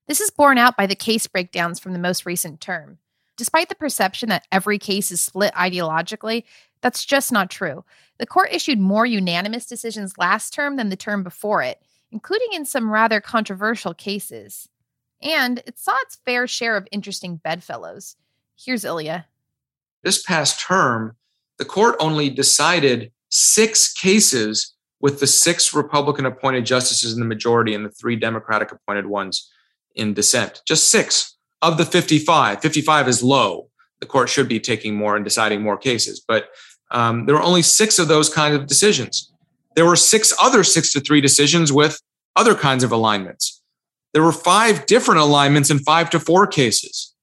This 0.07 0.22
is 0.22 0.30
borne 0.30 0.57
out 0.57 0.78
by 0.78 0.88
the 0.88 0.95
case 0.95 1.28
breakdowns 1.28 1.80
from 1.80 1.93
the 1.93 1.99
most 1.99 2.26
recent 2.26 2.61
term. 2.61 2.99
Despite 3.38 3.69
the 3.69 3.76
perception 3.76 4.30
that 4.30 4.45
every 4.51 4.78
case 4.78 5.11
is 5.11 5.22
split 5.22 5.53
ideologically, 5.55 6.43
that's 6.82 7.05
just 7.05 7.32
not 7.32 7.49
true. 7.49 7.84
The 8.17 8.25
court 8.25 8.49
issued 8.51 8.79
more 8.79 9.05
unanimous 9.05 9.65
decisions 9.65 10.17
last 10.17 10.53
term 10.53 10.75
than 10.75 10.89
the 10.89 10.95
term 10.95 11.23
before 11.23 11.61
it, 11.63 11.82
including 12.11 12.49
in 12.53 12.65
some 12.65 12.91
rather 12.91 13.21
controversial 13.21 13.93
cases. 13.93 14.67
And 15.21 15.59
it 15.65 15.77
saw 15.77 15.95
its 16.01 16.17
fair 16.25 16.47
share 16.47 16.75
of 16.75 16.88
interesting 16.91 17.38
bedfellows. 17.38 18.15
Here's 18.57 18.86
Ilya. 18.86 19.25
This 20.03 20.21
past 20.21 20.59
term, 20.59 21.15
the 21.57 21.65
court 21.65 21.95
only 21.99 22.29
decided 22.29 23.11
six 23.29 23.93
cases 23.93 24.73
with 24.99 25.19
the 25.19 25.27
six 25.27 25.73
Republican 25.73 26.25
appointed 26.25 26.65
justices 26.65 27.13
in 27.13 27.19
the 27.19 27.25
majority 27.25 27.73
and 27.73 27.86
the 27.86 27.89
three 27.89 28.15
Democratic 28.15 28.71
appointed 28.71 29.07
ones 29.07 29.51
in 29.95 30.13
dissent. 30.13 30.61
Just 30.65 30.89
six 30.89 31.38
of 31.61 31.77
the 31.77 31.86
55. 31.86 32.61
55 32.61 33.07
is 33.07 33.23
low. 33.23 33.69
The 33.99 34.05
court 34.07 34.29
should 34.29 34.47
be 34.47 34.59
taking 34.59 34.95
more 34.95 35.15
and 35.15 35.23
deciding 35.23 35.61
more 35.61 35.77
cases. 35.77 36.23
But 36.27 36.49
um, 36.92 37.26
there 37.26 37.36
were 37.36 37.42
only 37.42 37.62
six 37.62 38.00
of 38.00 38.08
those 38.08 38.30
kinds 38.30 38.56
of 38.56 38.68
decisions. 38.68 39.32
There 39.76 39.86
were 39.86 39.96
six 39.96 40.34
other 40.42 40.64
six 40.64 40.92
to 40.94 41.00
three 41.00 41.22
decisions 41.22 41.72
with 41.72 42.02
other 42.36 42.56
kinds 42.56 42.84
of 42.84 42.92
alignments. 42.92 43.62
There 44.14 44.24
were 44.24 44.34
five 44.34 44.86
different 44.86 45.22
alignments 45.22 45.70
in 45.70 45.80
five 45.80 46.10
to 46.12 46.20
four 46.20 46.46
cases. 46.48 47.14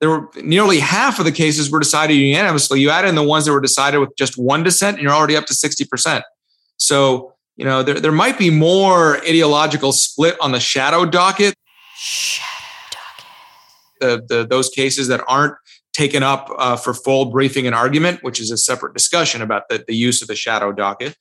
There 0.00 0.10
were 0.10 0.28
nearly 0.42 0.80
half 0.80 1.18
of 1.18 1.24
the 1.24 1.32
cases 1.32 1.70
were 1.70 1.78
decided 1.78 2.14
unanimously. 2.14 2.80
You 2.80 2.90
add 2.90 3.04
in 3.04 3.14
the 3.14 3.22
ones 3.22 3.44
that 3.44 3.52
were 3.52 3.60
decided 3.60 3.98
with 3.98 4.10
just 4.18 4.36
one 4.36 4.62
dissent, 4.64 4.96
and 4.96 5.02
you're 5.02 5.12
already 5.12 5.36
up 5.36 5.46
to 5.46 5.54
60%. 5.54 6.22
So, 6.76 7.32
you 7.56 7.64
know, 7.64 7.82
there, 7.82 8.00
there 8.00 8.12
might 8.12 8.36
be 8.36 8.50
more 8.50 9.18
ideological 9.18 9.92
split 9.92 10.36
on 10.40 10.52
the 10.52 10.60
shadow 10.60 11.06
docket. 11.06 11.54
Shadow 11.96 12.48
docket. 12.90 14.28
The, 14.28 14.34
the, 14.34 14.46
those 14.46 14.68
cases 14.68 15.06
that 15.08 15.22
aren't 15.28 15.54
taken 15.94 16.22
up 16.22 16.50
uh, 16.58 16.76
for 16.76 16.92
full 16.92 17.26
briefing 17.26 17.66
and 17.66 17.74
argument, 17.74 18.22
which 18.22 18.40
is 18.40 18.50
a 18.50 18.58
separate 18.58 18.94
discussion 18.94 19.40
about 19.40 19.68
the, 19.68 19.82
the 19.86 19.94
use 19.94 20.20
of 20.20 20.28
the 20.28 20.36
shadow 20.36 20.72
docket. 20.72 21.16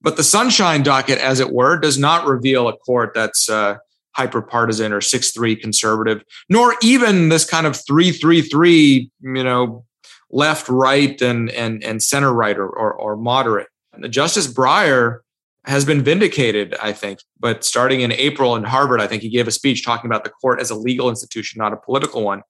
But 0.00 0.16
the 0.16 0.22
sunshine 0.22 0.82
docket, 0.82 1.18
as 1.18 1.40
it 1.40 1.52
were, 1.52 1.78
does 1.78 1.98
not 1.98 2.26
reveal 2.26 2.68
a 2.68 2.76
court 2.76 3.12
that's 3.14 3.48
uh, 3.48 3.78
hyper 4.12 4.42
partisan 4.42 4.92
or 4.92 5.00
6-3 5.00 5.60
conservative, 5.60 6.22
nor 6.48 6.76
even 6.82 7.30
this 7.30 7.48
kind 7.48 7.66
of 7.66 7.72
3-3-3, 7.72 9.10
you 9.20 9.44
know, 9.44 9.84
left, 10.30 10.68
right, 10.68 11.20
and 11.22 11.50
and 11.50 11.82
and 11.82 12.02
center 12.02 12.32
right 12.32 12.58
or, 12.58 12.68
or, 12.68 12.92
or 12.92 13.16
moderate. 13.16 13.68
Justice 14.10 14.46
Breyer 14.46 15.20
has 15.68 15.84
been 15.84 16.02
vindicated, 16.02 16.74
I 16.82 16.92
think. 16.92 17.20
But 17.38 17.62
starting 17.62 18.00
in 18.00 18.10
April 18.10 18.56
in 18.56 18.64
Harvard, 18.64 19.00
I 19.00 19.06
think 19.06 19.22
he 19.22 19.28
gave 19.28 19.46
a 19.46 19.50
speech 19.52 19.84
talking 19.84 20.10
about 20.10 20.24
the 20.24 20.30
court 20.30 20.60
as 20.60 20.70
a 20.70 20.74
legal 20.74 21.08
institution, 21.08 21.58
not 21.58 21.72
a 21.72 21.76
political 21.76 22.24
one. 22.24 22.42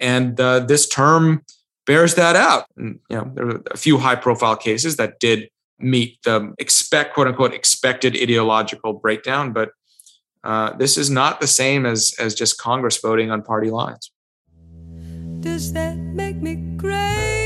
And 0.00 0.38
uh, 0.40 0.60
this 0.60 0.88
term 0.88 1.44
bears 1.86 2.16
that 2.16 2.34
out. 2.34 2.66
And, 2.76 2.98
you 3.08 3.16
know, 3.16 3.30
there 3.34 3.46
are 3.46 3.62
a 3.70 3.76
few 3.76 3.98
high 3.98 4.16
profile 4.16 4.56
cases 4.56 4.96
that 4.96 5.20
did 5.20 5.48
meet 5.78 6.18
the 6.24 6.52
expect 6.58 7.14
quote 7.14 7.28
unquote 7.28 7.54
expected 7.54 8.16
ideological 8.16 8.94
breakdown, 8.94 9.52
but 9.52 9.70
uh, 10.42 10.76
this 10.76 10.98
is 10.98 11.10
not 11.10 11.40
the 11.40 11.46
same 11.46 11.86
as 11.86 12.14
as 12.18 12.34
just 12.34 12.58
Congress 12.58 12.98
voting 13.00 13.30
on 13.30 13.42
party 13.42 13.70
lines. 13.70 14.10
Does 15.40 15.72
that 15.72 15.96
make 15.96 16.36
me 16.36 16.76
crazy? 16.78 17.43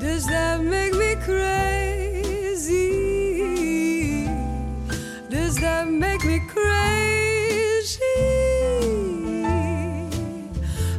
Does 0.00 0.26
that 0.28 0.62
make 0.62 0.94
me 0.94 1.14
crazy? 1.16 2.80
Does 5.28 5.56
that 5.56 5.88
make 5.88 6.24
me 6.24 6.40
crazy? 6.48 8.00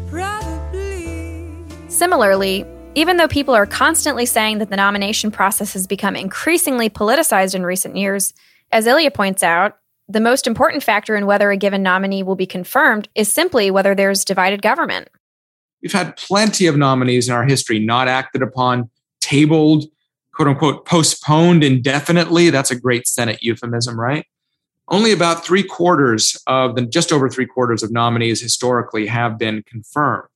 Probably. 0.08 1.66
Similarly, 1.88 2.64
even 2.94 3.18
though 3.18 3.28
people 3.28 3.56
are 3.56 3.66
constantly 3.66 4.28
saying 4.28 4.60
that 4.60 4.70
the 4.70 4.76
nomination 4.76 5.32
process 5.32 5.74
has 5.74 5.88
become 5.88 6.16
increasingly 6.16 6.88
politicized 6.88 7.56
in 7.56 7.66
recent 7.66 7.98
years, 7.98 8.36
as 8.72 8.86
Ilya 8.86 9.10
points 9.10 9.42
out, 9.42 9.80
the 10.10 10.20
most 10.20 10.46
important 10.46 10.84
factor 10.84 11.16
in 11.16 11.26
whether 11.26 11.50
a 11.50 11.58
given 11.58 11.82
nominee 11.82 12.22
will 12.22 12.36
be 12.36 12.46
confirmed 12.46 13.10
is 13.16 13.34
simply 13.34 13.72
whether 13.72 13.96
there's 13.96 14.24
divided 14.24 14.62
government. 14.62 15.10
We've 15.82 15.92
had 15.92 16.16
plenty 16.16 16.68
of 16.68 16.78
nominees 16.78 17.28
in 17.28 17.34
our 17.34 17.44
history 17.44 17.80
not 17.80 18.08
acted 18.08 18.42
upon, 18.42 18.90
tabled, 19.20 19.86
quote 20.34 20.48
unquote, 20.48 20.86
postponed 20.86 21.64
indefinitely. 21.64 22.50
That's 22.50 22.72
a 22.72 22.80
great 22.80 23.08
Senate 23.08 23.40
euphemism, 23.42 24.00
right? 24.00 24.26
Only 24.88 25.12
about 25.12 25.46
three 25.46 25.64
quarters 25.64 26.38
of 26.48 26.76
the, 26.76 26.82
just 26.82 27.12
over 27.12 27.30
three 27.30 27.46
quarters 27.46 27.82
of 27.82 27.92
nominees 27.92 28.42
historically 28.42 29.08
have 29.08 29.38
been 29.38 29.64
confirmed. 29.64 30.28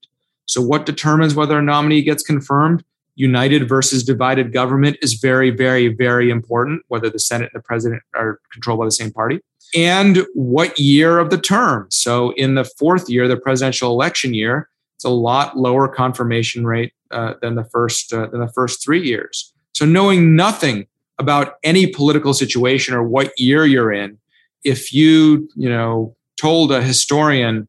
So, 0.46 0.62
what 0.62 0.86
determines 0.86 1.36
whether 1.36 1.58
a 1.58 1.62
nominee 1.62 2.02
gets 2.02 2.24
confirmed? 2.24 2.84
United 3.16 3.68
versus 3.68 4.04
divided 4.04 4.52
government 4.52 4.98
is 5.02 5.14
very, 5.14 5.50
very, 5.50 5.88
very 5.88 6.30
important, 6.30 6.84
whether 6.89 7.10
the 7.10 7.20
Senate 7.20 7.50
and 7.54 7.62
the 7.62 7.66
president 7.66 8.04
are 8.14 8.39
controlled 8.52 8.80
by 8.80 8.86
the 8.86 8.91
same 8.91 9.12
party. 9.12 9.39
And 9.74 10.26
what 10.34 10.78
year 10.78 11.18
of 11.20 11.30
the 11.30 11.38
term? 11.38 11.88
So, 11.89 12.32
in 12.32 12.56
the 12.56 12.64
fourth 12.64 13.10
year, 13.10 13.28
the 13.28 13.38
presidential 13.38 13.91
election 13.91 14.34
year, 14.34 14.70
it's 14.96 15.06
a 15.06 15.10
lot 15.10 15.58
lower 15.58 15.88
confirmation 15.88 16.66
rate 16.66 16.93
uh, 17.12 17.34
than 17.41 17.56
the 17.56 17.66
first 17.66 18.14
uh, 18.14 18.28
than 18.28 18.39
the 18.39 18.52
first 18.52 18.84
three 18.84 19.06
years. 19.06 19.54
So, 19.74 19.86
knowing 19.86 20.36
nothing 20.36 20.88
about 21.20 21.56
any 21.64 21.88
political 21.88 22.34
situation 22.34 22.93
or 22.93 23.04
what 23.04 23.32
year 23.38 23.66
you're 23.66 23.91
in, 23.91 24.18
if 24.64 24.93
you 24.93 25.50
you 25.56 25.70
know 25.70 26.16
told 26.39 26.72
a 26.72 26.82
historian 26.82 27.68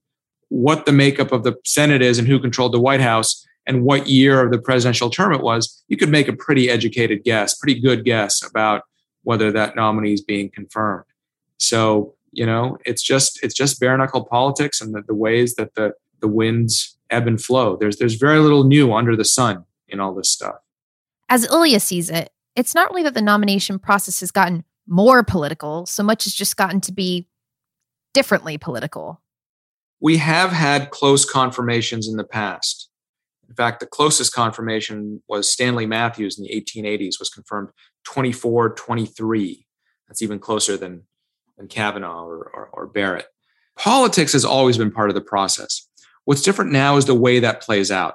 what 0.49 0.87
the 0.87 0.93
makeup 0.93 1.33
of 1.33 1.43
the 1.43 1.55
Senate 1.65 2.03
is 2.03 2.19
and 2.19 2.29
who 2.29 2.39
controlled 2.39 2.73
the 2.73 2.81
White 2.81 3.01
House 3.01 3.45
and 3.67 3.83
what 3.83 4.07
year 4.07 4.45
of 4.45 4.53
the 4.53 4.59
presidential 4.59 5.11
term 5.11 5.33
it 5.35 5.43
was, 5.43 5.83
you 5.89 5.97
could 5.97 6.09
make 6.09 6.29
a 6.29 6.33
pretty 6.33 6.71
educated 6.71 7.25
guess, 7.25 7.55
pretty 7.55 7.81
good 7.81 8.05
guess 8.05 8.43
about 8.49 8.83
whether 9.25 9.51
that 9.51 9.75
nominee 9.75 10.13
is 10.13 10.23
being 10.23 10.49
confirmed. 10.51 11.05
So, 11.59 12.15
you 12.31 12.47
know, 12.47 12.79
it's 12.85 13.03
just 13.03 13.43
it's 13.43 13.55
just 13.55 13.81
bare 13.81 13.97
knuckle 13.99 14.25
politics 14.25 14.81
and 14.81 14.95
the, 14.95 15.03
the 15.03 15.15
ways 15.15 15.57
that 15.57 15.75
the 15.75 15.95
the 16.21 16.29
winds 16.29 16.96
ebb 17.11 17.27
and 17.27 17.41
flow. 17.41 17.77
There's 17.77 17.97
there's 17.97 18.15
very 18.15 18.39
little 18.39 18.65
new 18.65 18.93
under 18.93 19.17
the 19.17 19.25
sun 19.25 19.65
in 19.89 20.01
all 20.01 20.15
this 20.15 20.31
stuff. 20.31 20.57
As 21.29 21.45
Ilya 21.51 21.81
sees 21.81 22.11
it, 22.11 22.31
it's 22.55 22.75
not 22.75 22.91
really 22.91 23.03
that 23.03 23.15
the 23.15 23.23
nomination 23.23 23.79
process 23.79 24.21
has 24.21 24.31
gotten 24.31 24.65
more 24.87 25.23
political, 25.25 25.87
so 25.87 26.03
much 26.03 26.27
as 26.27 26.35
just 26.35 26.57
gotten 26.57 26.81
to 26.83 26.93
be 26.93 27.27
differently 28.15 28.57
political 28.57 29.21
we 30.01 30.19
have 30.19 30.53
had 30.53 30.91
close 30.91 31.25
confirmations 31.25 32.09
in 32.09 32.17
the 32.17 32.25
past. 32.25 32.91
In 33.49 33.55
fact, 33.55 33.81
the 33.81 33.87
closest 33.87 34.35
confirmation 34.35 35.23
was 35.29 35.51
Stanley 35.51 35.87
Matthews 35.87 36.39
in 36.39 36.45
the 36.45 36.51
1880s, 36.51 37.19
was 37.19 37.31
confirmed 37.31 37.71
24 38.05 38.75
23. 38.75 39.67
That's 40.09 40.23
even 40.23 40.39
closer 40.39 40.77
than, 40.77 41.03
than 41.57 41.69
Kavanaugh 41.69 42.25
or, 42.25 42.51
or, 42.55 42.71
or 42.73 42.87
Barrett. 42.87 43.27
Politics 43.77 44.33
has 44.33 44.45
always 44.45 44.79
been 44.79 44.91
part 44.91 45.11
of 45.11 45.15
the 45.15 45.21
process. 45.21 45.86
What's 46.27 46.43
different 46.43 46.73
now 46.73 46.97
is 46.97 47.07
the 47.07 47.15
way 47.15 47.41
that 47.41 47.63
plays 47.63 47.91
out. 47.91 48.15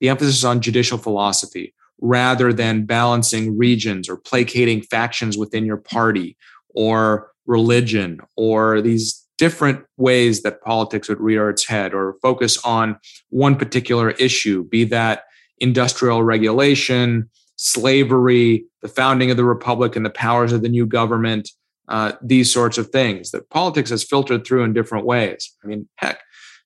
The 0.00 0.08
emphasis 0.08 0.44
on 0.44 0.60
judicial 0.60 0.98
philosophy 0.98 1.74
rather 2.00 2.52
than 2.52 2.86
balancing 2.86 3.56
regions 3.56 4.08
or 4.08 4.16
placating 4.16 4.80
factions 4.82 5.36
within 5.36 5.66
your 5.66 5.76
party 5.76 6.36
or 6.70 7.30
religion 7.46 8.18
or 8.36 8.80
these 8.80 9.26
different 9.36 9.84
ways 9.98 10.42
that 10.42 10.62
politics 10.62 11.08
would 11.08 11.20
rear 11.20 11.50
its 11.50 11.66
head 11.66 11.92
or 11.92 12.16
focus 12.22 12.62
on 12.64 12.98
one 13.28 13.56
particular 13.56 14.10
issue, 14.12 14.66
be 14.68 14.84
that 14.84 15.24
industrial 15.58 16.22
regulation, 16.22 17.28
slavery, 17.56 18.64
the 18.80 18.88
founding 18.88 19.30
of 19.30 19.36
the 19.36 19.44
republic, 19.44 19.96
and 19.96 20.06
the 20.06 20.10
powers 20.10 20.52
of 20.52 20.62
the 20.62 20.68
new 20.68 20.86
government, 20.86 21.50
uh, 21.88 22.12
these 22.22 22.50
sorts 22.50 22.78
of 22.78 22.88
things. 22.88 23.32
That 23.32 23.50
politics 23.50 23.90
has 23.90 24.04
filtered 24.04 24.46
through 24.46 24.64
in 24.64 24.72
different 24.72 25.04
ways. 25.04 25.54
I 25.62 25.66
mean, 25.66 25.88
heck, 25.96 26.20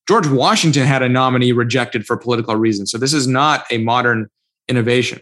George 0.07 0.27
Washington 0.27 0.87
had 0.87 1.03
a 1.03 1.09
nominee 1.09 1.53
rejected 1.53 2.07
for 2.07 2.17
political 2.17 2.57
reasons. 2.57 2.91
So 2.91 2.99
this 2.99 3.15
is 3.15 3.27
not 3.27 3.65
a 3.71 3.79
modern 3.79 4.29
innovation. 4.69 5.21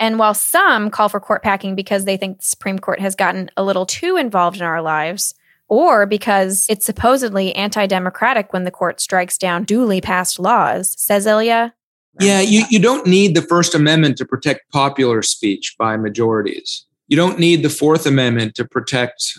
And 0.00 0.18
while 0.18 0.34
some 0.34 0.90
call 0.90 1.08
for 1.08 1.20
court 1.20 1.42
packing 1.42 1.76
because 1.76 2.04
they 2.04 2.16
think 2.16 2.38
the 2.38 2.44
Supreme 2.44 2.78
Court 2.78 2.98
has 2.98 3.14
gotten 3.14 3.50
a 3.56 3.62
little 3.62 3.86
too 3.86 4.16
involved 4.16 4.56
in 4.56 4.62
our 4.62 4.82
lives, 4.82 5.34
or 5.68 6.06
because 6.06 6.66
it's 6.68 6.84
supposedly 6.84 7.54
anti 7.54 7.86
democratic 7.86 8.52
when 8.52 8.64
the 8.64 8.70
court 8.72 9.00
strikes 9.00 9.38
down 9.38 9.62
duly 9.62 10.00
passed 10.00 10.40
laws, 10.40 11.00
says 11.00 11.24
Ilya. 11.24 11.72
Yeah, 12.20 12.40
you, 12.40 12.64
you 12.68 12.78
don't 12.78 13.06
need 13.06 13.34
the 13.34 13.42
First 13.42 13.74
Amendment 13.74 14.18
to 14.18 14.26
protect 14.26 14.70
popular 14.70 15.22
speech 15.22 15.76
by 15.78 15.96
majorities. 15.96 16.84
You 17.08 17.16
don't 17.16 17.38
need 17.38 17.62
the 17.62 17.70
Fourth 17.70 18.04
Amendment 18.04 18.54
to 18.56 18.66
protect, 18.66 19.38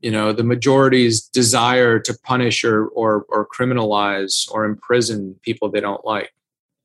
you 0.00 0.10
know, 0.10 0.32
the 0.32 0.44
majority's 0.44 1.22
desire 1.22 1.98
to 1.98 2.18
punish 2.24 2.64
or, 2.64 2.86
or, 2.88 3.26
or 3.28 3.46
criminalize 3.46 4.50
or 4.50 4.64
imprison 4.64 5.36
people 5.42 5.70
they 5.70 5.80
don't 5.80 6.04
like 6.04 6.32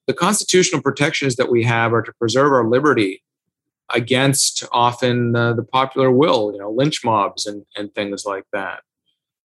the 0.07 0.13
constitutional 0.13 0.81
protections 0.81 1.35
that 1.35 1.49
we 1.49 1.63
have 1.63 1.93
are 1.93 2.01
to 2.01 2.13
preserve 2.13 2.51
our 2.51 2.67
liberty 2.67 3.23
against 3.93 4.63
often 4.71 5.35
uh, 5.35 5.53
the 5.53 5.63
popular 5.63 6.11
will, 6.11 6.51
you 6.53 6.59
know, 6.59 6.71
lynch 6.71 7.03
mobs 7.03 7.45
and, 7.45 7.65
and 7.75 7.93
things 7.93 8.25
like 8.25 8.45
that. 8.53 8.81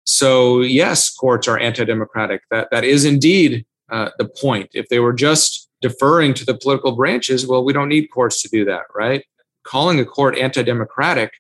So 0.05 0.61
yes, 0.61 1.11
courts 1.11 1.49
are 1.49 1.59
anti-democratic. 1.59 2.43
That 2.51 2.69
that 2.71 2.85
is 2.85 3.05
indeed 3.05 3.66
uh, 3.91 4.11
the 4.19 4.29
point. 4.29 4.71
If 4.75 4.89
they 4.89 5.01
were 5.01 5.12
just 5.12 5.69
deferring 5.81 6.35
to 6.35 6.45
the 6.45 6.57
political 6.57 6.93
branches, 6.93 7.47
well, 7.47 7.64
we 7.64 7.73
don't 7.73 7.89
need 7.89 8.09
courts 8.09 8.43
to 8.43 8.49
do 8.49 8.64
that, 8.64 8.83
right? 8.95 9.25
Calling 9.64 10.01
a 10.01 10.05
court 10.05 10.37
anti-democratic, 10.37 11.33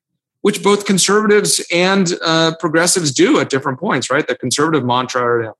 which 0.48 0.62
both 0.62 0.86
conservatives 0.86 1.62
and 1.70 2.14
uh, 2.24 2.54
progressives 2.58 3.12
do 3.12 3.38
at 3.38 3.50
different 3.50 3.78
points, 3.78 4.10
right? 4.10 4.26
The 4.26 4.34
conservative 4.34 4.82
mantra, 4.82 5.52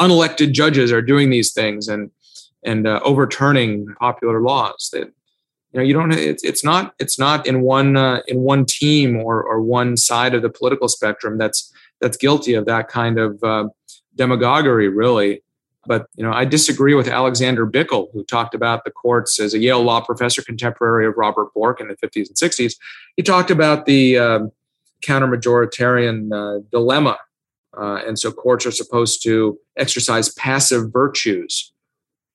unelected 0.00 0.50
judges 0.50 0.90
are 0.90 1.00
doing 1.00 1.30
these 1.30 1.52
things, 1.52 1.86
and 1.86 2.10
and 2.64 2.88
uh, 2.88 2.98
overturning 3.04 3.86
popular 4.00 4.40
laws 4.40 4.90
that 4.92 5.06
you 5.70 5.76
know 5.78 5.82
you 5.82 5.94
don't 5.94 6.10
it's, 6.12 6.42
it's 6.42 6.64
not 6.64 6.92
it's 6.98 7.20
not 7.20 7.46
in 7.46 7.60
one 7.60 7.96
uh, 7.96 8.22
in 8.26 8.40
one 8.40 8.64
team 8.66 9.16
or 9.16 9.44
or 9.44 9.62
one 9.62 9.96
side 9.96 10.34
of 10.34 10.42
the 10.42 10.50
political 10.50 10.88
spectrum 10.88 11.38
that's 11.38 11.72
that's 12.00 12.16
guilty 12.16 12.54
of 12.54 12.66
that 12.66 12.88
kind 12.88 13.20
of 13.20 13.40
uh, 13.44 13.68
demagoguery 14.16 14.88
really 14.88 15.40
but 15.86 16.06
you 16.14 16.24
know 16.24 16.32
i 16.32 16.44
disagree 16.44 16.94
with 16.94 17.08
alexander 17.08 17.66
bickel 17.66 18.08
who 18.12 18.24
talked 18.24 18.54
about 18.54 18.84
the 18.84 18.90
courts 18.90 19.38
as 19.40 19.54
a 19.54 19.58
yale 19.58 19.82
law 19.82 20.00
professor 20.00 20.42
contemporary 20.42 21.06
of 21.06 21.14
robert 21.16 21.52
bork 21.54 21.80
in 21.80 21.88
the 21.88 21.96
50s 21.96 22.28
and 22.28 22.36
60s 22.36 22.74
he 23.16 23.22
talked 23.22 23.50
about 23.50 23.86
the 23.86 24.18
um, 24.18 24.52
counter 25.02 25.26
majoritarian 25.26 26.32
uh, 26.32 26.62
dilemma 26.70 27.18
uh, 27.76 28.02
and 28.06 28.18
so 28.18 28.30
courts 28.30 28.66
are 28.66 28.70
supposed 28.70 29.22
to 29.22 29.58
exercise 29.76 30.32
passive 30.34 30.92
virtues 30.92 31.72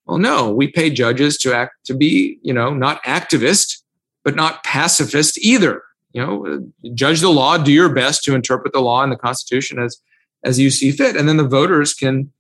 well, 0.07 0.17
no, 0.17 0.53
we 0.53 0.67
pay 0.69 0.89
judges 0.89 1.37
to 1.39 1.53
act 1.53 1.85
to 1.85 1.93
be, 1.93 2.39
you 2.41 2.53
know, 2.53 2.73
not 2.73 3.03
activist, 3.03 3.81
but 4.23 4.35
not 4.35 4.63
pacifist 4.63 5.37
either. 5.39 5.83
You 6.13 6.25
know, 6.25 6.71
judge 6.93 7.19
the 7.19 7.29
law, 7.29 7.57
do 7.57 7.73
your 7.73 7.93
best 7.93 8.23
to 8.23 8.33
interpret 8.33 8.73
the 8.73 8.79
law 8.79 9.03
and 9.03 9.11
the 9.11 9.17
Constitution 9.17 9.79
as 9.79 10.01
as 10.43 10.59
you 10.59 10.69
see 10.69 10.91
fit, 10.91 11.15
and 11.15 11.27
then 11.27 11.37
the 11.37 11.47
voters 11.47 11.93
can 11.93 12.31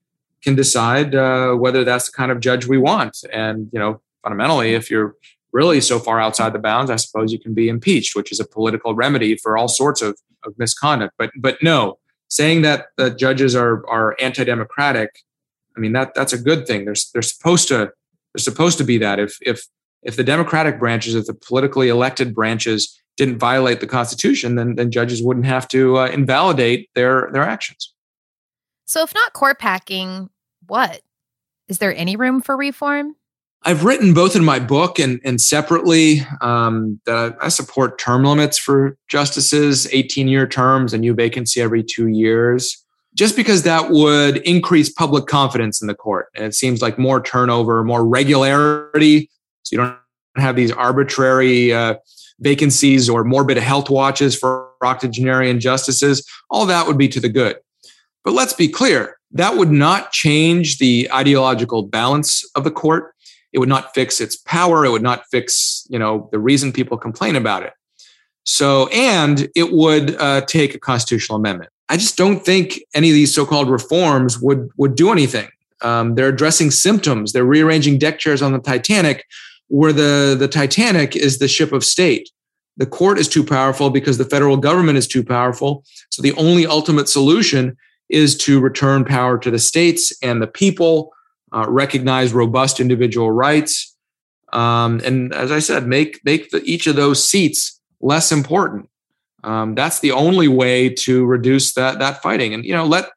can 0.43 0.55
decide 0.55 1.15
uh, 1.15 1.53
whether 1.53 1.83
that's 1.83 2.09
the 2.09 2.15
kind 2.15 2.31
of 2.31 2.39
judge 2.39 2.67
we 2.67 2.77
want. 2.77 3.17
And 3.31 3.69
you 3.73 3.79
know, 3.79 4.01
fundamentally, 4.23 4.73
if 4.73 4.89
you're 4.91 5.15
really 5.51 5.81
so 5.81 5.99
far 5.99 6.19
outside 6.19 6.53
the 6.53 6.59
bounds, 6.59 6.91
I 6.91 6.97
suppose 6.97 7.31
you 7.31 7.39
can 7.39 7.53
be 7.53 7.69
impeached, 7.69 8.15
which 8.15 8.31
is 8.31 8.39
a 8.39 8.45
political 8.45 8.95
remedy 8.95 9.37
for 9.37 9.57
all 9.57 9.67
sorts 9.67 10.01
of, 10.01 10.19
of 10.45 10.53
misconduct. 10.57 11.13
But 11.17 11.31
but 11.37 11.57
no, 11.61 11.99
saying 12.29 12.61
that 12.63 12.87
the 12.97 13.09
judges 13.09 13.55
are 13.55 13.87
are 13.87 14.15
anti-democratic 14.19 15.23
I 15.77 15.79
mean 15.79 15.93
that 15.93 16.13
that's 16.15 16.33
a 16.33 16.37
good 16.37 16.65
thing. 16.67 16.85
There's 16.85 17.11
they're 17.11 17.21
supposed 17.21 17.67
to 17.69 17.91
they're 18.33 18.39
supposed 18.39 18.77
to 18.79 18.83
be 18.83 18.97
that. 18.97 19.19
If 19.19 19.37
if 19.41 19.65
if 20.03 20.15
the 20.15 20.23
Democratic 20.23 20.79
branches, 20.79 21.15
if 21.15 21.25
the 21.25 21.33
politically 21.33 21.89
elected 21.89 22.33
branches 22.33 22.99
didn't 23.15 23.37
violate 23.37 23.79
the 23.79 23.87
Constitution, 23.87 24.55
then 24.55 24.75
then 24.75 24.91
judges 24.91 25.21
wouldn't 25.21 25.45
have 25.45 25.67
to 25.69 25.99
uh, 25.99 26.07
invalidate 26.07 26.89
their 26.95 27.29
their 27.31 27.43
actions. 27.43 27.93
So 28.87 29.03
if 29.03 29.13
not 29.13 29.33
court 29.33 29.59
packing, 29.59 30.31
what? 30.65 31.01
Is 31.67 31.77
there 31.77 31.95
any 31.95 32.15
room 32.15 32.41
for 32.41 32.57
reform? 32.57 33.15
I've 33.63 33.83
written 33.83 34.13
both 34.13 34.35
in 34.35 34.43
my 34.43 34.59
book 34.59 34.97
and, 34.97 35.19
and 35.23 35.39
separately 35.39 36.21
um, 36.41 36.99
that 37.05 37.37
I 37.41 37.49
support 37.49 37.99
term 37.99 38.23
limits 38.23 38.57
for 38.57 38.97
justices, 39.07 39.87
18 39.93 40.27
year 40.27 40.47
terms, 40.47 40.93
a 40.93 40.97
new 40.97 41.13
vacancy 41.13 41.61
every 41.61 41.83
two 41.83 42.07
years 42.07 42.83
just 43.17 43.35
because 43.35 43.63
that 43.63 43.89
would 43.89 44.37
increase 44.37 44.91
public 44.91 45.25
confidence 45.25 45.81
in 45.81 45.87
the 45.87 45.95
court. 45.95 46.27
And 46.35 46.45
it 46.45 46.53
seems 46.53 46.83
like 46.83 46.99
more 46.99 47.21
turnover, 47.21 47.83
more 47.83 48.07
regularity. 48.07 49.29
So 49.63 49.75
you 49.75 49.77
don't 49.79 49.97
have 50.37 50.55
these 50.55 50.71
arbitrary 50.71 51.73
uh, 51.73 51.95
vacancies 52.39 53.09
or 53.09 53.23
morbid 53.23 53.57
health 53.57 53.89
watches 53.89 54.37
for 54.37 54.69
octogenarian 54.83 55.59
justices. 55.59 56.23
All 56.51 56.67
that 56.67 56.85
would 56.85 56.97
be 56.97 57.07
to 57.07 57.19
the 57.19 57.27
good. 57.27 57.57
But 58.27 58.33
let's 58.33 58.51
be 58.51 58.67
clear 58.67 59.17
that 59.31 59.55
would 59.55 59.71
not 59.71 60.11
change 60.11 60.79
the 60.79 61.09
ideological 61.13 61.83
balance 61.83 62.43
of 62.55 62.65
the 62.65 62.71
court. 62.71 63.13
It 63.53 63.59
would 63.59 63.69
not 63.69 63.93
fix 63.95 64.19
its 64.19 64.35
power. 64.35 64.83
It 64.83 64.89
would 64.89 65.01
not 65.01 65.23
fix, 65.31 65.87
you 65.89 65.97
know, 65.97 66.27
the 66.33 66.37
reason 66.37 66.73
people 66.73 66.97
complain 66.97 67.37
about 67.37 67.63
it. 67.63 67.71
So, 68.43 68.87
and 68.87 69.47
it 69.55 69.71
would 69.71 70.17
uh, 70.19 70.41
take 70.41 70.75
a 70.75 70.77
constitutional 70.77 71.37
amendment. 71.37 71.69
I 71.87 71.95
just 71.95 72.17
don't 72.17 72.43
think 72.43 72.81
any 72.93 73.11
of 73.11 73.13
these 73.13 73.33
so-called 73.33 73.69
reforms 73.69 74.37
would 74.41 74.71
would 74.75 74.95
do 74.95 75.09
anything. 75.13 75.47
Um, 75.81 76.15
they're 76.15 76.27
addressing 76.27 76.71
symptoms. 76.71 77.31
They're 77.31 77.45
rearranging 77.45 77.97
deck 77.97 78.19
chairs 78.19 78.41
on 78.41 78.51
the 78.51 78.59
Titanic, 78.59 79.25
where 79.69 79.93
the 79.93 80.35
the 80.37 80.49
Titanic 80.49 81.15
is 81.15 81.39
the 81.39 81.47
ship 81.47 81.71
of 81.71 81.85
state. 81.85 82.29
The 82.75 82.87
court 82.87 83.19
is 83.19 83.29
too 83.29 83.45
powerful 83.45 83.89
because 83.89 84.17
the 84.17 84.25
federal 84.25 84.57
government 84.57 84.97
is 84.97 85.07
too 85.07 85.23
powerful. 85.23 85.85
So 86.09 86.21
the 86.21 86.33
only 86.33 86.67
ultimate 86.67 87.07
solution 87.07 87.77
is 88.09 88.37
to 88.37 88.59
return 88.59 89.03
power 89.03 89.37
to 89.37 89.51
the 89.51 89.59
states 89.59 90.13
and 90.21 90.41
the 90.41 90.47
people, 90.47 91.13
uh, 91.53 91.65
recognize 91.67 92.33
robust 92.33 92.79
individual 92.79 93.31
rights, 93.31 93.95
um, 94.53 95.01
and 95.03 95.33
as 95.33 95.51
I 95.51 95.59
said, 95.59 95.87
make 95.87 96.21
make 96.23 96.51
the, 96.51 96.61
each 96.63 96.87
of 96.87 96.95
those 96.95 97.27
seats 97.27 97.79
less 97.99 98.31
important. 98.31 98.89
Um, 99.43 99.75
that's 99.75 99.99
the 99.99 100.11
only 100.11 100.47
way 100.47 100.89
to 100.89 101.25
reduce 101.25 101.73
that 101.73 101.99
that 101.99 102.21
fighting. 102.21 102.53
And 102.53 102.65
you 102.65 102.73
know, 102.73 102.85
let 102.85 103.09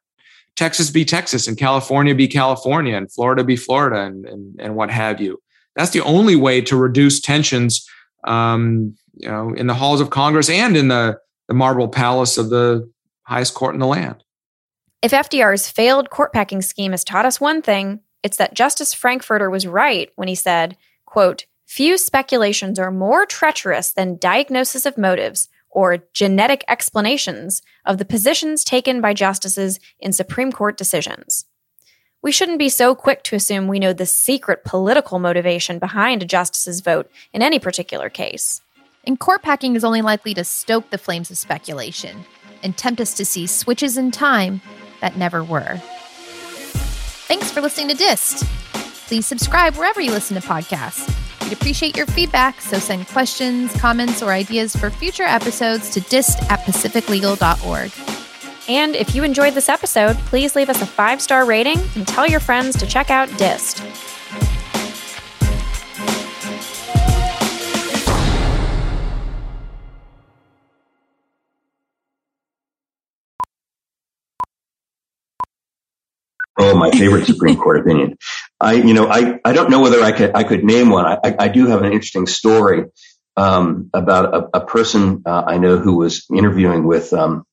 Texas 0.55 0.89
be 0.89 1.05
Texas 1.05 1.47
and 1.47 1.57
California 1.57 2.13
be 2.13 2.27
California 2.27 2.95
and 2.95 3.11
Florida 3.11 3.43
be 3.43 3.55
Florida 3.55 4.01
and 4.01 4.25
and, 4.25 4.55
and 4.59 4.75
what 4.75 4.91
have 4.91 5.21
you. 5.21 5.41
That's 5.75 5.91
the 5.91 6.01
only 6.01 6.35
way 6.35 6.61
to 6.61 6.75
reduce 6.75 7.21
tensions. 7.21 7.87
Um, 8.25 8.95
you 9.13 9.27
know, 9.27 9.53
in 9.53 9.67
the 9.67 9.73
halls 9.73 10.01
of 10.01 10.09
Congress 10.09 10.49
and 10.49 10.75
in 10.75 10.89
the 10.89 11.17
the 11.47 11.53
marble 11.53 11.87
palace 11.87 12.37
of 12.37 12.49
the 12.49 12.89
highest 13.23 13.53
court 13.53 13.73
in 13.73 13.79
the 13.79 13.87
land. 13.87 14.23
If 15.01 15.13
FDR's 15.13 15.67
failed 15.67 16.11
court 16.11 16.31
packing 16.31 16.61
scheme 16.61 16.91
has 16.91 17.03
taught 17.03 17.25
us 17.25 17.41
one 17.41 17.63
thing, 17.63 18.01
it's 18.21 18.37
that 18.37 18.53
Justice 18.53 18.93
Frankfurter 18.93 19.49
was 19.49 19.65
right 19.65 20.11
when 20.15 20.27
he 20.27 20.35
said, 20.35 20.77
quote, 21.05 21.45
Few 21.65 21.97
speculations 21.97 22.77
are 22.77 22.91
more 22.91 23.25
treacherous 23.25 23.91
than 23.91 24.17
diagnosis 24.17 24.85
of 24.85 24.99
motives 24.99 25.49
or 25.71 26.03
genetic 26.13 26.63
explanations 26.67 27.63
of 27.83 27.97
the 27.97 28.05
positions 28.05 28.63
taken 28.63 29.01
by 29.01 29.13
justices 29.13 29.79
in 29.99 30.13
Supreme 30.13 30.51
Court 30.51 30.77
decisions. 30.77 31.45
We 32.21 32.31
shouldn't 32.31 32.59
be 32.59 32.69
so 32.69 32.93
quick 32.93 33.23
to 33.23 33.35
assume 33.35 33.67
we 33.67 33.79
know 33.79 33.93
the 33.93 34.05
secret 34.05 34.63
political 34.65 35.17
motivation 35.17 35.79
behind 35.79 36.21
a 36.21 36.27
justice's 36.27 36.81
vote 36.81 37.09
in 37.33 37.41
any 37.41 37.57
particular 37.57 38.09
case. 38.09 38.61
And 39.07 39.19
court 39.19 39.41
packing 39.41 39.75
is 39.75 39.83
only 39.83 40.03
likely 40.03 40.35
to 40.35 40.43
stoke 40.43 40.91
the 40.91 40.99
flames 40.99 41.31
of 41.31 41.39
speculation 41.39 42.23
and 42.61 42.77
tempt 42.77 43.01
us 43.01 43.15
to 43.15 43.25
see 43.25 43.47
switches 43.47 43.97
in 43.97 44.11
time 44.11 44.61
that 45.01 45.17
never 45.17 45.43
were. 45.43 45.77
Thanks 47.27 47.51
for 47.51 47.61
listening 47.61 47.89
to 47.89 47.95
Dissed. 47.95 48.45
Please 49.07 49.25
subscribe 49.25 49.75
wherever 49.75 49.99
you 49.99 50.11
listen 50.11 50.39
to 50.39 50.47
podcasts 50.47 51.21
We'd 51.51 51.57
appreciate 51.57 51.97
your 51.97 52.05
feedback, 52.05 52.61
so 52.61 52.79
send 52.79 53.09
questions, 53.09 53.73
comments, 53.73 54.23
or 54.23 54.31
ideas 54.31 54.73
for 54.73 54.89
future 54.89 55.23
episodes 55.23 55.89
to 55.89 55.99
dissed 55.99 56.41
at 56.49 56.61
pacificlegal.org. 56.61 57.91
And 58.69 58.95
if 58.95 59.13
you 59.13 59.25
enjoyed 59.25 59.53
this 59.53 59.67
episode, 59.67 60.15
please 60.19 60.55
leave 60.55 60.69
us 60.69 60.81
a 60.81 60.85
five 60.85 61.21
star 61.21 61.43
rating 61.43 61.79
and 61.95 62.07
tell 62.07 62.25
your 62.25 62.39
friends 62.39 62.77
to 62.77 62.87
check 62.87 63.09
out 63.09 63.27
Dissed. 63.31 64.10
Oh, 76.61 76.75
my 76.75 76.91
favorite 76.91 77.25
Supreme 77.25 77.57
Court 77.57 77.79
opinion. 77.79 78.17
I, 78.59 78.73
you 78.73 78.93
know, 78.93 79.07
I, 79.07 79.39
I 79.43 79.53
don't 79.53 79.69
know 79.69 79.81
whether 79.81 80.01
I 80.01 80.11
could, 80.11 80.35
I 80.35 80.43
could 80.43 80.63
name 80.63 80.89
one. 80.89 81.05
I, 81.05 81.35
I 81.37 81.47
do 81.47 81.67
have 81.67 81.81
an 81.81 81.91
interesting 81.91 82.27
story, 82.27 82.85
um, 83.35 83.89
about 83.93 84.33
a, 84.33 84.57
a 84.57 84.65
person 84.65 85.23
uh, 85.25 85.43
I 85.47 85.57
know 85.57 85.77
who 85.77 85.97
was 85.97 86.25
interviewing 86.31 86.85
with, 86.85 87.13
um, 87.13 87.45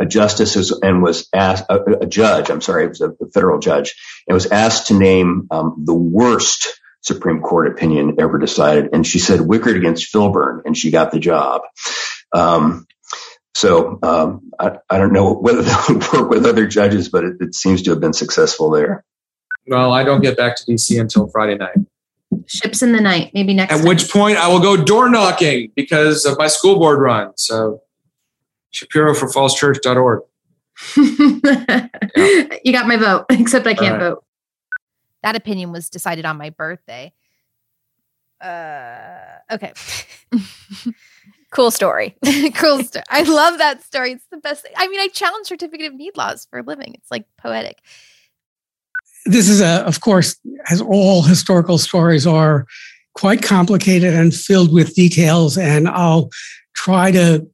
a 0.00 0.06
justice 0.06 0.70
and 0.70 1.02
was 1.02 1.28
asked, 1.34 1.64
a, 1.68 2.02
a, 2.02 2.06
judge, 2.06 2.50
I'm 2.50 2.60
sorry, 2.60 2.84
it 2.84 2.90
was 2.90 3.00
a, 3.00 3.12
federal 3.34 3.58
judge, 3.58 3.94
and 4.26 4.34
was 4.34 4.46
asked 4.46 4.88
to 4.88 4.94
name, 4.94 5.48
um, 5.50 5.82
the 5.84 5.94
worst 5.94 6.80
Supreme 7.00 7.40
Court 7.40 7.68
opinion 7.68 8.16
ever 8.20 8.38
decided. 8.38 8.90
And 8.92 9.06
she 9.06 9.18
said 9.18 9.40
Wickard 9.40 9.76
against 9.76 10.12
Filburn, 10.12 10.62
and 10.64 10.76
she 10.76 10.90
got 10.90 11.10
the 11.10 11.18
job. 11.18 11.62
Um, 12.32 12.86
so 13.58 13.98
um, 14.04 14.52
I, 14.60 14.78
I, 14.88 14.98
don't 14.98 15.12
know 15.12 15.34
whether 15.34 15.62
that 15.62 15.86
would 15.88 16.12
work 16.12 16.30
with 16.30 16.46
other 16.46 16.64
judges, 16.64 17.08
but 17.08 17.24
it, 17.24 17.38
it, 17.40 17.56
seems 17.56 17.82
to 17.82 17.90
have 17.90 17.98
been 17.98 18.12
successful 18.12 18.70
there. 18.70 19.04
Well, 19.66 19.92
I 19.92 20.04
don't 20.04 20.20
get 20.20 20.36
back 20.36 20.56
to 20.58 20.64
DC 20.64 21.00
until 21.00 21.26
Friday 21.26 21.56
night. 21.56 21.76
Ships 22.46 22.82
in 22.82 22.92
the 22.92 23.00
night, 23.00 23.32
maybe 23.34 23.54
next. 23.54 23.72
At 23.72 23.78
time. 23.78 23.88
which 23.88 24.08
point 24.12 24.38
I 24.38 24.46
will 24.46 24.60
go 24.60 24.76
door 24.76 25.10
knocking 25.10 25.72
because 25.74 26.24
of 26.24 26.38
my 26.38 26.46
school 26.46 26.78
board 26.78 27.00
run. 27.00 27.32
So 27.36 27.82
Shapiro 28.70 29.12
for 29.12 29.26
fallschurch.org. 29.26 30.20
yeah. 30.96 31.88
You 32.64 32.72
got 32.72 32.86
my 32.86 32.96
vote, 32.96 33.26
except 33.30 33.66
I 33.66 33.74
can't 33.74 33.94
right. 33.94 34.10
vote. 34.10 34.24
That 35.24 35.34
opinion 35.34 35.72
was 35.72 35.90
decided 35.90 36.24
on 36.24 36.38
my 36.38 36.50
birthday. 36.50 37.12
Uh, 38.40 39.18
okay. 39.50 39.72
Cool 41.50 41.70
story. 41.70 42.16
cool 42.54 42.82
story. 42.84 43.04
I 43.08 43.22
love 43.22 43.58
that 43.58 43.82
story. 43.82 44.12
It's 44.12 44.26
the 44.30 44.36
best. 44.36 44.62
Thing. 44.62 44.72
I 44.76 44.86
mean, 44.88 45.00
I 45.00 45.08
challenge 45.08 45.46
certificate 45.46 45.86
of 45.86 45.94
need 45.94 46.16
laws 46.16 46.46
for 46.50 46.58
a 46.58 46.62
living. 46.62 46.94
It's 46.94 47.10
like 47.10 47.24
poetic. 47.38 47.78
This 49.24 49.48
is 49.48 49.60
a, 49.60 49.86
of 49.86 50.00
course, 50.00 50.36
as 50.70 50.80
all 50.80 51.22
historical 51.22 51.78
stories 51.78 52.26
are, 52.26 52.66
quite 53.14 53.42
complicated 53.42 54.14
and 54.14 54.32
filled 54.32 54.72
with 54.72 54.94
details. 54.94 55.58
And 55.58 55.88
I'll 55.88 56.30
try 56.74 57.10
to 57.10 57.44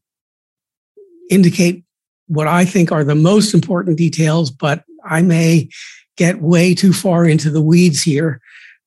indicate 1.31 1.85
what 2.27 2.47
I 2.47 2.65
think 2.65 2.93
are 2.93 3.05
the 3.05 3.15
most 3.15 3.55
important 3.55 3.97
details, 3.97 4.51
but 4.51 4.85
I 5.09 5.23
may 5.23 5.69
get 6.17 6.43
way 6.43 6.75
too 6.75 6.93
far 6.93 7.27
into 7.27 7.51
the 7.51 7.63
weeds 7.63 8.03
here 8.03 8.41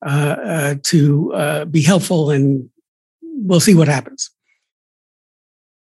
uh, 0.05 0.35
uh, 0.43 0.75
to 0.83 1.33
uh, 1.33 1.65
be 1.65 1.81
helpful, 1.81 2.29
and 2.29 2.69
we'll 3.21 3.59
see 3.59 3.75
what 3.75 3.87
happens. 3.87 4.29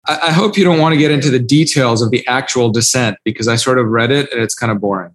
I 0.07 0.32
hope 0.32 0.57
you 0.57 0.64
don't 0.64 0.80
want 0.80 0.94
to 0.94 0.98
get 0.98 1.12
into 1.12 1.30
the 1.30 1.38
details 1.38 2.03
of 2.03 2.11
the 2.11 2.26
actual 2.26 2.70
dissent 2.70 3.18
because 3.24 3.46
I 3.46 3.55
sort 3.55 3.78
of 3.78 3.86
read 3.86 4.11
it 4.11 4.32
and 4.32 4.42
it's 4.42 4.55
kind 4.55 4.72
of 4.72 4.80
boring. 4.80 5.14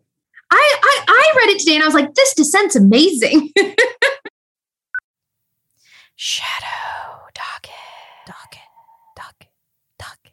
I, 0.49 0.77
I, 0.81 1.03
I 1.09 1.33
read 1.35 1.49
it 1.55 1.59
today 1.59 1.75
and 1.75 1.83
I 1.83 1.87
was 1.87 1.93
like, 1.93 2.13
this 2.13 2.33
dissent's 2.35 2.77
amazing. 2.77 3.51
Shadow, 6.15 7.19
docket, 7.33 7.71
docket, 8.25 8.61
docket, 9.17 9.49
docket. 9.99 10.31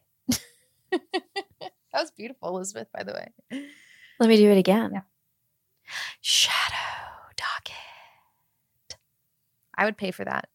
that 1.61 1.73
was 1.93 2.13
beautiful, 2.13 2.49
Elizabeth, 2.51 2.87
by 2.93 3.03
the 3.03 3.13
way. 3.13 3.33
Let 4.21 4.29
me 4.29 4.37
do 4.37 4.49
it 4.51 4.57
again. 4.57 4.93
Yeah. 4.95 5.01
Shadow, 6.21 6.77
docket. 7.37 7.75
I 9.77 9.85
would 9.85 9.97
pay 9.97 10.13
for 10.13 10.25
that. 10.25 10.49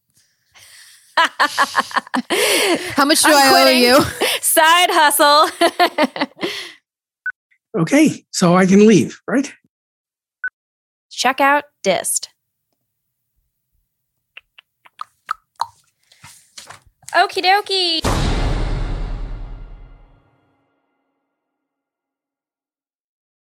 How 2.95 3.05
much 3.05 3.21
do 3.21 3.29
I'm 3.29 3.35
I 3.35 3.63
owe 3.63 3.69
you? 3.69 4.01
Side 4.41 4.89
hustle. 4.91 5.49
okay, 7.81 8.25
so 8.31 8.55
I 8.55 8.65
can 8.65 8.87
leave, 8.87 9.21
right? 9.27 9.51
Check 11.09 11.41
out 11.41 11.65
Dissed. 11.83 12.27
Okie 17.13 17.41
dokie. 17.41 18.08